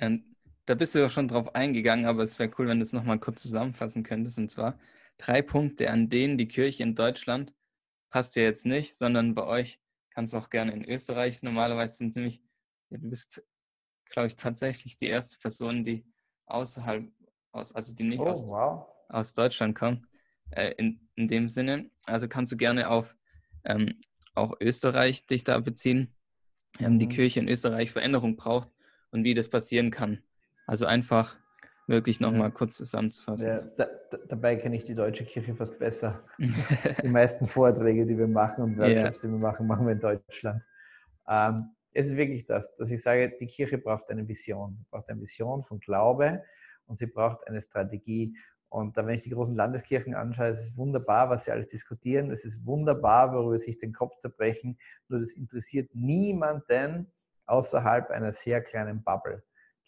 Und 0.00 0.24
da 0.66 0.74
bist 0.74 0.96
du 0.96 0.98
ja 0.98 1.08
schon 1.08 1.28
drauf 1.28 1.54
eingegangen, 1.54 2.06
aber 2.06 2.24
es 2.24 2.40
wäre 2.40 2.50
cool, 2.58 2.66
wenn 2.66 2.78
du 2.78 2.82
es 2.82 2.92
nochmal 2.92 3.20
kurz 3.20 3.42
zusammenfassen 3.42 4.02
könntest. 4.02 4.38
Und 4.38 4.50
zwar, 4.50 4.76
drei 5.22 5.42
Punkte, 5.42 5.90
an 5.90 6.08
denen 6.08 6.38
die 6.38 6.48
Kirche 6.48 6.82
in 6.82 6.94
Deutschland 6.94 7.52
passt 8.10 8.36
ja 8.36 8.42
jetzt 8.42 8.66
nicht, 8.66 8.96
sondern 8.96 9.34
bei 9.34 9.44
euch 9.44 9.80
kannst 10.10 10.34
du 10.34 10.38
auch 10.38 10.50
gerne 10.50 10.72
in 10.72 10.84
Österreich. 10.84 11.42
Normalerweise 11.42 11.96
sind 11.96 12.08
es 12.08 12.16
nämlich, 12.16 12.42
ja, 12.90 12.98
du 12.98 13.08
bist, 13.08 13.42
glaube 14.10 14.26
ich, 14.26 14.36
tatsächlich 14.36 14.96
die 14.96 15.06
erste 15.06 15.38
Person, 15.38 15.84
die 15.84 16.04
außerhalb 16.46 17.10
aus, 17.52 17.74
also 17.74 17.94
die 17.94 18.02
nicht 18.02 18.20
oh, 18.20 18.26
aus, 18.26 18.46
wow. 18.48 18.86
aus 19.08 19.32
Deutschland 19.32 19.74
kommt. 19.74 20.06
Äh, 20.50 20.74
in, 20.76 21.08
in 21.14 21.28
dem 21.28 21.48
Sinne. 21.48 21.90
Also 22.04 22.28
kannst 22.28 22.52
du 22.52 22.56
gerne 22.56 22.90
auf 22.90 23.16
ähm, 23.64 24.00
auch 24.34 24.54
Österreich 24.60 25.26
dich 25.26 25.44
da 25.44 25.58
beziehen. 25.60 26.14
Ähm, 26.78 26.94
mhm. 26.94 26.98
Die 26.98 27.08
Kirche 27.08 27.40
in 27.40 27.48
Österreich 27.48 27.90
Veränderung 27.90 28.36
braucht 28.36 28.68
und 29.10 29.24
wie 29.24 29.34
das 29.34 29.48
passieren 29.48 29.90
kann. 29.90 30.22
Also 30.66 30.84
einfach 30.84 31.36
wirklich 31.86 32.20
nochmal 32.20 32.48
ja. 32.48 32.50
kurz 32.50 32.76
zusammenzufassen. 32.76 33.46
Ja, 33.46 33.60
da, 33.76 33.86
da, 34.10 34.18
dabei 34.28 34.56
kenne 34.56 34.76
ich 34.76 34.84
die 34.84 34.94
deutsche 34.94 35.24
Kirche 35.24 35.54
fast 35.54 35.78
besser. 35.78 36.22
die 36.38 37.08
meisten 37.08 37.44
Vorträge, 37.44 38.06
die 38.06 38.16
wir 38.16 38.28
machen 38.28 38.62
und 38.62 38.78
Workshops, 38.78 39.22
ja. 39.22 39.28
die 39.28 39.34
wir 39.34 39.40
machen, 39.40 39.66
machen 39.66 39.86
wir 39.86 39.92
in 39.92 40.00
Deutschland. 40.00 40.62
Ähm, 41.28 41.70
es 41.92 42.06
ist 42.06 42.16
wirklich 42.16 42.46
das, 42.46 42.74
dass 42.76 42.90
ich 42.90 43.02
sage, 43.02 43.34
die 43.38 43.46
Kirche 43.46 43.78
braucht 43.78 44.08
eine 44.08 44.26
Vision, 44.26 44.76
sie 44.78 44.84
braucht 44.90 45.08
eine 45.08 45.20
Vision 45.20 45.62
von 45.62 45.78
Glaube 45.78 46.42
und 46.86 46.98
sie 46.98 47.06
braucht 47.06 47.46
eine 47.46 47.60
Strategie. 47.60 48.36
Und 48.68 48.96
wenn 48.96 49.10
ich 49.10 49.24
die 49.24 49.30
großen 49.30 49.54
Landeskirchen 49.54 50.14
anschaue, 50.14 50.46
es 50.46 50.68
ist 50.68 50.76
wunderbar, 50.78 51.28
was 51.28 51.44
sie 51.44 51.50
alles 51.50 51.68
diskutieren. 51.68 52.30
Es 52.30 52.46
ist 52.46 52.64
wunderbar, 52.64 53.34
worüber 53.34 53.58
sie 53.58 53.66
sich 53.66 53.78
den 53.78 53.92
Kopf 53.92 54.18
zerbrechen. 54.18 54.78
Nur 55.08 55.20
das 55.20 55.32
interessiert 55.32 55.94
niemanden 55.94 57.12
außerhalb 57.44 58.10
einer 58.10 58.32
sehr 58.32 58.62
kleinen 58.62 59.02
Bubble. 59.02 59.42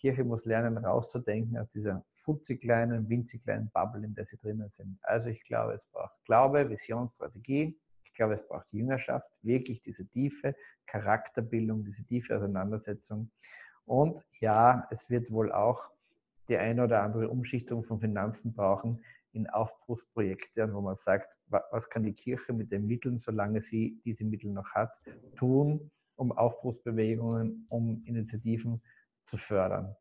Kirche 0.04 0.22
muss 0.22 0.44
lernen, 0.44 0.76
rauszudenken 0.76 1.56
aus 1.56 1.70
dieser 1.70 2.04
futzig 2.12 2.60
kleinen, 2.60 3.08
winzig 3.08 3.42
kleinen 3.42 3.70
Bubble, 3.70 4.04
in 4.04 4.14
der 4.14 4.26
sie 4.26 4.36
drinnen 4.36 4.68
sind. 4.68 4.98
Also 5.00 5.30
ich 5.30 5.42
glaube, 5.44 5.72
es 5.72 5.86
braucht 5.86 6.22
Glaube, 6.26 6.68
Vision, 6.68 7.08
Strategie. 7.08 7.74
Ich 8.04 8.12
glaube, 8.12 8.34
es 8.34 8.46
braucht 8.46 8.70
Jüngerschaft, 8.70 9.26
wirklich 9.40 9.80
diese 9.80 10.06
tiefe 10.06 10.54
Charakterbildung, 10.84 11.86
diese 11.86 12.04
tiefe 12.04 12.36
Auseinandersetzung. 12.36 13.30
Und 13.86 14.22
ja, 14.40 14.86
es 14.90 15.08
wird 15.08 15.30
wohl 15.30 15.50
auch 15.50 15.90
die 16.50 16.58
eine 16.58 16.84
oder 16.84 17.02
andere 17.02 17.30
Umschichtung 17.30 17.82
von 17.82 17.98
Finanzen 17.98 18.52
brauchen. 18.52 19.02
in 19.32 19.48
Aufbruchsprojekte, 19.48 20.70
wo 20.74 20.82
man 20.82 20.96
sagt, 20.96 21.38
was 21.48 21.88
kann 21.88 22.02
die 22.02 22.12
Kirche 22.12 22.52
mit 22.52 22.70
den 22.70 22.86
Mitteln, 22.86 23.18
solange 23.18 23.62
sie 23.62 23.98
diese 24.04 24.26
Mittel 24.26 24.50
noch 24.50 24.70
hat, 24.74 25.00
tun, 25.34 25.90
um 26.14 26.30
Aufbruchsbewegungen, 26.30 27.66
um 27.70 28.04
Initiativen 28.04 28.82
zu 29.26 29.36
fördern. 29.36 29.96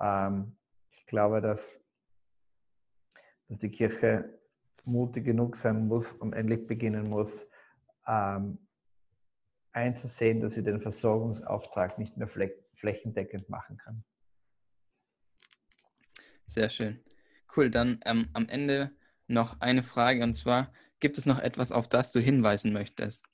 Ähm, 0.00 0.56
ich 0.90 1.06
glaube, 1.06 1.40
dass, 1.40 1.74
dass 3.48 3.58
die 3.58 3.70
Kirche 3.70 4.38
mutig 4.84 5.24
genug 5.24 5.56
sein 5.56 5.86
muss 5.86 6.12
und 6.12 6.32
endlich 6.32 6.66
beginnen 6.66 7.08
muss, 7.08 7.46
ähm, 8.06 8.58
einzusehen, 9.72 10.40
dass 10.40 10.54
sie 10.54 10.62
den 10.62 10.80
Versorgungsauftrag 10.80 11.98
nicht 11.98 12.16
mehr 12.16 12.28
flächendeckend 12.28 13.48
machen 13.48 13.76
kann. 13.78 14.04
Sehr 16.46 16.68
schön. 16.68 17.02
Cool, 17.56 17.70
dann 17.70 18.00
ähm, 18.04 18.28
am 18.32 18.48
Ende 18.48 18.92
noch 19.26 19.60
eine 19.60 19.82
Frage 19.82 20.22
und 20.22 20.34
zwar, 20.34 20.72
gibt 21.00 21.18
es 21.18 21.26
noch 21.26 21.38
etwas, 21.38 21.72
auf 21.72 21.88
das 21.88 22.12
du 22.12 22.20
hinweisen 22.20 22.72
möchtest? 22.72 23.24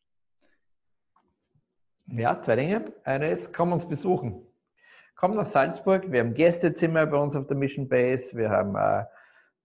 Ja, 2.07 2.41
zwei 2.43 2.57
Dinge. 2.57 2.93
Eine 3.05 3.31
ist, 3.31 3.53
komm 3.53 3.72
uns 3.72 3.89
besuchen. 3.89 4.47
Komm 5.21 5.35
nach 5.35 5.45
Salzburg. 5.45 6.11
Wir 6.11 6.21
haben 6.21 6.33
Gästezimmer 6.33 7.05
bei 7.05 7.18
uns 7.18 7.37
auf 7.37 7.47
der 7.47 7.55
Mission 7.55 7.87
Base. 7.87 8.35
Wir 8.35 8.49
haben, 8.49 8.75
äh, 8.75 9.05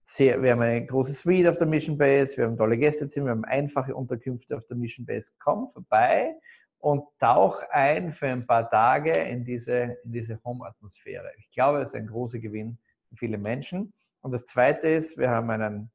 sehr, 0.04 0.42
wir 0.42 0.52
haben 0.52 0.60
eine 0.60 0.84
große 0.84 1.14
Suite 1.14 1.48
auf 1.48 1.56
der 1.56 1.66
Mission 1.66 1.96
Base. 1.96 2.36
Wir 2.36 2.44
haben 2.44 2.58
tolle 2.58 2.76
Gästezimmer. 2.76 3.28
Wir 3.28 3.30
haben 3.30 3.44
einfache 3.46 3.94
Unterkünfte 3.96 4.54
auf 4.54 4.66
der 4.66 4.76
Mission 4.76 5.06
Base. 5.06 5.32
Komm 5.38 5.70
vorbei 5.70 6.36
und 6.76 7.04
tauch 7.18 7.62
ein 7.70 8.12
für 8.12 8.26
ein 8.26 8.46
paar 8.46 8.68
Tage 8.68 9.14
in 9.14 9.46
diese, 9.46 9.96
in 10.04 10.12
diese 10.12 10.38
Home-Atmosphäre. 10.44 11.32
Ich 11.38 11.50
glaube, 11.52 11.78
das 11.78 11.94
ist 11.94 11.94
ein 11.94 12.08
großer 12.08 12.38
Gewinn 12.38 12.76
für 13.08 13.16
viele 13.16 13.38
Menschen. 13.38 13.94
Und 14.20 14.32
das 14.32 14.44
Zweite 14.44 14.90
ist, 14.90 15.16
wir 15.16 15.30
haben 15.30 15.48
einen, 15.48 15.90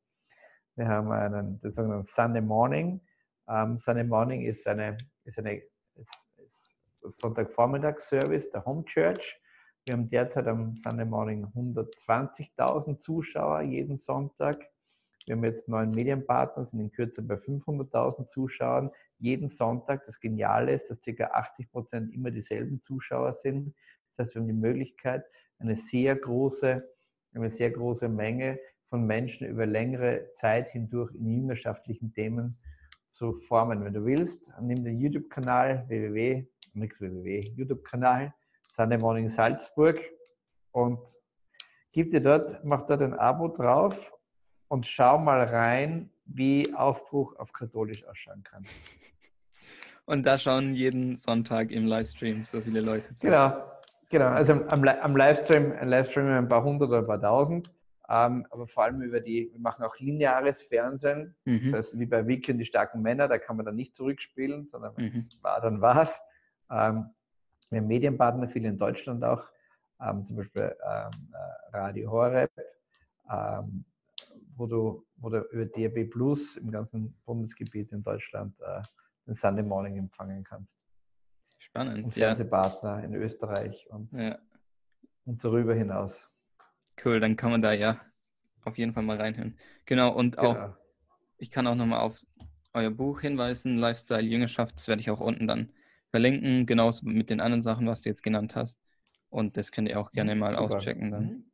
wir 0.75 0.87
haben 0.87 1.11
einen 1.11 1.61
den 1.61 1.71
sogenannten 1.71 2.05
Sunday 2.05 2.41
Morning. 2.41 2.99
Um, 3.45 3.55
ähm, 3.55 3.77
Sunday 3.77 4.05
Morning 4.05 4.41
ist 4.41 4.67
eine, 4.67 4.97
ist 5.23 5.37
eine 5.37 5.61
ist, 5.93 6.27
ist 6.37 6.75
Sonntagvormittagsservice 7.19 8.49
der 8.49 8.65
Home 8.65 8.83
Church. 8.85 9.37
Wir 9.91 9.97
haben 9.97 10.07
derzeit 10.07 10.47
am 10.47 10.73
Sunday 10.73 11.05
Morning 11.05 11.47
120.000 11.47 12.97
Zuschauer 12.97 13.63
jeden 13.63 13.97
Sonntag. 13.97 14.57
Wir 15.25 15.35
haben 15.35 15.43
jetzt 15.43 15.67
neun 15.67 15.91
Medienpartner, 15.91 16.63
sind 16.63 16.79
in 16.79 16.93
Kürze 16.93 17.21
bei 17.21 17.35
500.000 17.35 18.25
Zuschauern 18.27 18.89
jeden 19.19 19.49
Sonntag. 19.49 20.05
Das 20.05 20.21
Geniale 20.21 20.75
ist, 20.75 20.89
dass 20.89 21.01
ca. 21.01 21.25
80 21.25 21.69
Prozent 21.69 22.13
immer 22.13 22.31
dieselben 22.31 22.81
Zuschauer 22.83 23.33
sind. 23.33 23.75
Das 24.15 24.27
heißt, 24.27 24.35
wir 24.35 24.41
haben 24.43 24.47
die 24.47 24.53
Möglichkeit, 24.53 25.25
eine 25.59 25.75
sehr 25.75 26.15
große, 26.15 26.89
eine 27.33 27.51
sehr 27.51 27.71
große 27.71 28.07
Menge 28.07 28.61
von 28.87 29.05
Menschen 29.05 29.45
über 29.45 29.65
längere 29.65 30.31
Zeit 30.35 30.69
hindurch 30.69 31.13
in 31.15 31.27
jüngerschaftlichen 31.27 32.13
Themen 32.13 32.57
zu 33.09 33.33
formen. 33.33 33.83
Wenn 33.83 33.93
du 33.93 34.05
willst, 34.05 34.53
nimm 34.61 34.85
den 34.85 35.01
YouTube-Kanal 35.01 35.83
www, 35.89 36.47
nix 36.75 37.01
www, 37.01 37.41
YouTube-Kanal 37.57 38.33
Sunday 38.71 38.97
Morning 38.97 39.27
Salzburg 39.27 39.99
und 40.71 40.99
gib 41.91 42.11
dir 42.11 42.21
dort, 42.21 42.63
mach 42.63 42.85
dort 42.85 43.01
ein 43.01 43.13
Abo 43.13 43.49
drauf 43.49 44.13
und 44.69 44.87
schau 44.87 45.17
mal 45.17 45.43
rein, 45.43 46.09
wie 46.23 46.73
Aufbruch 46.73 47.35
auf 47.35 47.51
katholisch 47.51 48.05
ausschauen 48.07 48.43
kann. 48.43 48.65
Und 50.05 50.25
da 50.25 50.37
schauen 50.37 50.71
jeden 50.71 51.17
Sonntag 51.17 51.69
im 51.71 51.85
Livestream 51.85 52.45
so 52.45 52.61
viele 52.61 52.79
Leute 52.79 53.13
zu. 53.13 53.27
Genau, 53.27 53.61
genau. 54.09 54.27
Also 54.27 54.53
am, 54.53 54.87
am 54.87 55.17
Livestream, 55.17 55.73
ein 55.73 55.89
Livestream 55.89 56.27
ein 56.27 56.47
paar 56.47 56.63
hundert 56.63 56.87
oder 56.87 56.99
ein 56.99 57.07
paar 57.07 57.21
tausend. 57.21 57.73
Ähm, 58.07 58.47
aber 58.49 58.67
vor 58.67 58.85
allem 58.85 59.01
über 59.01 59.19
die, 59.19 59.49
wir 59.51 59.59
machen 59.59 59.83
auch 59.83 59.97
lineares 59.97 60.63
Fernsehen. 60.63 61.35
Mhm. 61.43 61.71
Das 61.71 61.87
heißt, 61.87 61.99
wie 61.99 62.05
bei 62.05 62.25
Wiki 62.25 62.53
und 62.53 62.59
die 62.59 62.65
starken 62.65 63.01
Männer, 63.01 63.27
da 63.27 63.37
kann 63.37 63.57
man 63.57 63.65
dann 63.65 63.75
nicht 63.75 63.97
zurückspielen, 63.97 64.69
sondern 64.69 64.93
mhm. 64.95 65.27
war 65.41 65.59
dann 65.59 65.81
was. 65.81 66.21
Ähm, 66.71 67.09
wir 67.71 67.79
haben 67.79 67.87
Medienpartner, 67.87 68.49
viele 68.49 68.69
in 68.69 68.77
Deutschland 68.77 69.23
auch, 69.23 69.43
ähm, 70.01 70.25
zum 70.27 70.35
Beispiel 70.35 70.75
ähm, 70.85 71.33
äh, 71.33 71.77
Radio 71.77 72.11
Horeb, 72.11 72.51
ähm, 73.31 73.85
wo, 74.55 74.67
du, 74.67 75.05
wo 75.15 75.29
du 75.29 75.39
über 75.51 75.65
DRB 75.65 76.11
Plus 76.11 76.57
im 76.57 76.69
ganzen 76.69 77.15
Bundesgebiet 77.25 77.91
in 77.93 78.03
Deutschland 78.03 78.59
äh, 78.59 78.81
den 79.25 79.35
Sunday 79.35 79.63
Morning 79.63 79.97
empfangen 79.97 80.43
kannst. 80.43 80.71
Spannend. 81.59 82.03
Und 82.03 82.13
Fernsehpartner 82.13 82.99
ja. 82.99 83.05
in 83.05 83.15
Österreich 83.15 83.87
und, 83.89 84.11
ja. 84.11 84.37
und 85.25 85.43
darüber 85.43 85.73
hinaus. 85.73 86.13
Cool, 87.03 87.19
dann 87.21 87.37
kann 87.37 87.51
man 87.51 87.61
da 87.61 87.71
ja 87.71 88.01
auf 88.65 88.77
jeden 88.77 88.93
Fall 88.93 89.03
mal 89.03 89.17
reinhören. 89.17 89.57
Genau, 89.85 90.13
und 90.13 90.37
auch, 90.37 90.55
genau. 90.55 90.77
ich 91.37 91.51
kann 91.51 91.67
auch 91.67 91.75
nochmal 91.75 92.01
auf 92.01 92.21
euer 92.73 92.91
Buch 92.91 93.21
hinweisen, 93.21 93.77
Lifestyle 93.77 94.21
Jüngerschaft, 94.21 94.75
das 94.75 94.87
werde 94.89 95.01
ich 95.01 95.09
auch 95.09 95.21
unten 95.21 95.47
dann 95.47 95.71
verlinken, 96.11 96.65
genauso 96.65 97.05
mit 97.05 97.29
den 97.29 97.41
anderen 97.41 97.61
Sachen, 97.61 97.87
was 97.87 98.01
du 98.01 98.09
jetzt 98.09 98.21
genannt 98.21 98.55
hast. 98.55 98.79
Und 99.29 99.57
das 99.57 99.71
könnt 99.71 99.89
ihr 99.89 99.99
auch 99.99 100.11
gerne 100.11 100.35
mal 100.35 100.55
Super. 100.55 100.75
auschecken 100.75 101.11
dann. 101.11 101.23
Mhm. 101.23 101.51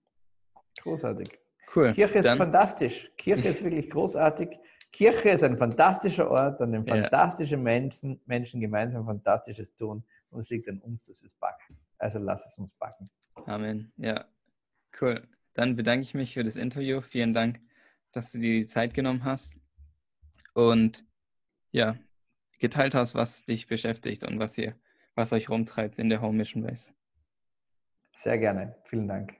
Großartig. 0.82 1.30
Cool. 1.76 1.94
Kirche 1.94 2.20
ist 2.20 2.26
dann, 2.26 2.38
fantastisch. 2.38 3.12
Kirche 3.18 3.50
ist 3.50 3.64
wirklich 3.64 3.90
großartig. 3.90 4.50
Kirche 4.92 5.30
ist 5.30 5.44
ein 5.44 5.58
fantastischer 5.58 6.30
Ort, 6.30 6.60
an 6.62 6.72
dem 6.72 6.88
fantastische 6.88 7.56
ja. 7.56 7.62
Menschen, 7.62 8.20
Menschen 8.26 8.60
gemeinsam 8.60 9.06
Fantastisches 9.06 9.76
tun. 9.76 10.04
Und 10.30 10.42
es 10.42 10.50
liegt 10.50 10.68
an 10.70 10.80
uns, 10.80 11.06
dass 11.06 11.22
wir 11.22 11.28
es 11.28 11.36
backen. 11.36 11.78
Also 12.00 12.20
lass 12.20 12.44
es 12.46 12.58
uns 12.58 12.74
backen. 12.74 13.06
Amen. 13.46 13.92
Ja, 13.98 14.26
cool. 15.02 15.28
Dann 15.54 15.76
bedanke 15.76 16.02
ich 16.02 16.14
mich 16.14 16.34
für 16.34 16.44
das 16.44 16.56
Interview. 16.56 17.02
Vielen 17.02 17.34
Dank, 17.34 17.60
dass 18.12 18.32
du 18.32 18.40
dir 18.40 18.54
die 18.54 18.66
Zeit 18.66 18.94
genommen 18.94 19.24
hast 19.24 19.56
und 20.54 21.06
ja, 21.72 21.98
geteilt 22.60 22.96
hast, 22.96 23.16
was 23.16 23.46
dich 23.46 23.68
beschäftigt 23.68 24.24
und 24.24 24.40
was 24.40 24.58
ihr, 24.58 24.76
was 25.16 25.34
euch 25.34 25.50
rumtreibt 25.50 26.00
in 26.00 26.10
der 26.10 26.22
Home 26.22 26.38
Mission 26.38 26.64
Base. 26.64 26.92
Sehr 28.18 28.38
gerne. 28.38 28.76
Vielen 28.86 29.08
Dank. 29.08 29.34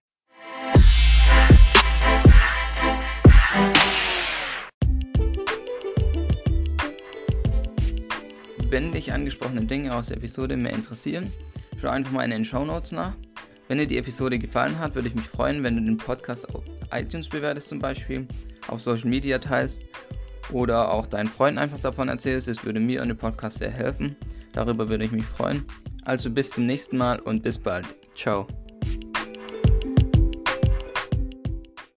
Wenn 8.70 8.92
dich 8.92 9.14
angesprochene 9.14 9.66
Dinge 9.66 9.96
aus 9.96 10.10
der 10.10 10.18
Episode 10.18 10.58
mehr 10.58 10.74
interessieren, 10.74 11.32
schau 11.80 11.88
einfach 11.88 12.12
mal 12.12 12.24
in 12.24 12.32
den 12.32 12.46
Show 12.46 12.66
Notes 12.66 12.92
nach. 12.92 13.16
Wenn 13.68 13.78
dir 13.78 13.88
die 13.88 13.98
Episode 13.98 14.40
gefallen 14.40 14.78
hat, 14.80 14.96
würde 14.96 15.08
ich 15.08 15.16
mich 15.16 15.28
freuen, 15.28 15.64
wenn 15.64 15.76
du 15.76 15.82
den 15.82 15.98
Podcast 15.98 16.54
auf 16.54 16.64
iTunes 16.92 17.28
bewertest 17.28 17.70
zum 17.70 17.80
Beispiel, 17.80 18.28
auf 18.68 18.82
Social 18.82 19.10
Media 19.10 19.40
teilst 19.40 19.84
oder 20.52 20.92
auch 20.92 21.08
deinen 21.08 21.28
Freunden 21.28 21.60
einfach 21.60 21.80
davon 21.80 22.10
erzählst. 22.10 22.48
Es 22.48 22.64
würde 22.64 22.80
mir 22.80 23.02
und 23.02 23.10
dem 23.10 23.18
Podcast 23.18 23.60
sehr 23.60 23.72
helfen. 23.72 24.16
Darüber 24.54 24.90
würde 24.90 25.06
ich 25.06 25.12
mich 25.12 25.26
freuen. 25.26 25.66
Also 26.06 26.30
bis 26.30 26.50
zum 26.50 26.66
nächsten 26.66 26.98
Mal 26.98 27.20
und 27.20 27.44
bis 27.44 27.58
bald. 27.58 27.86
Ciao. 28.16 28.48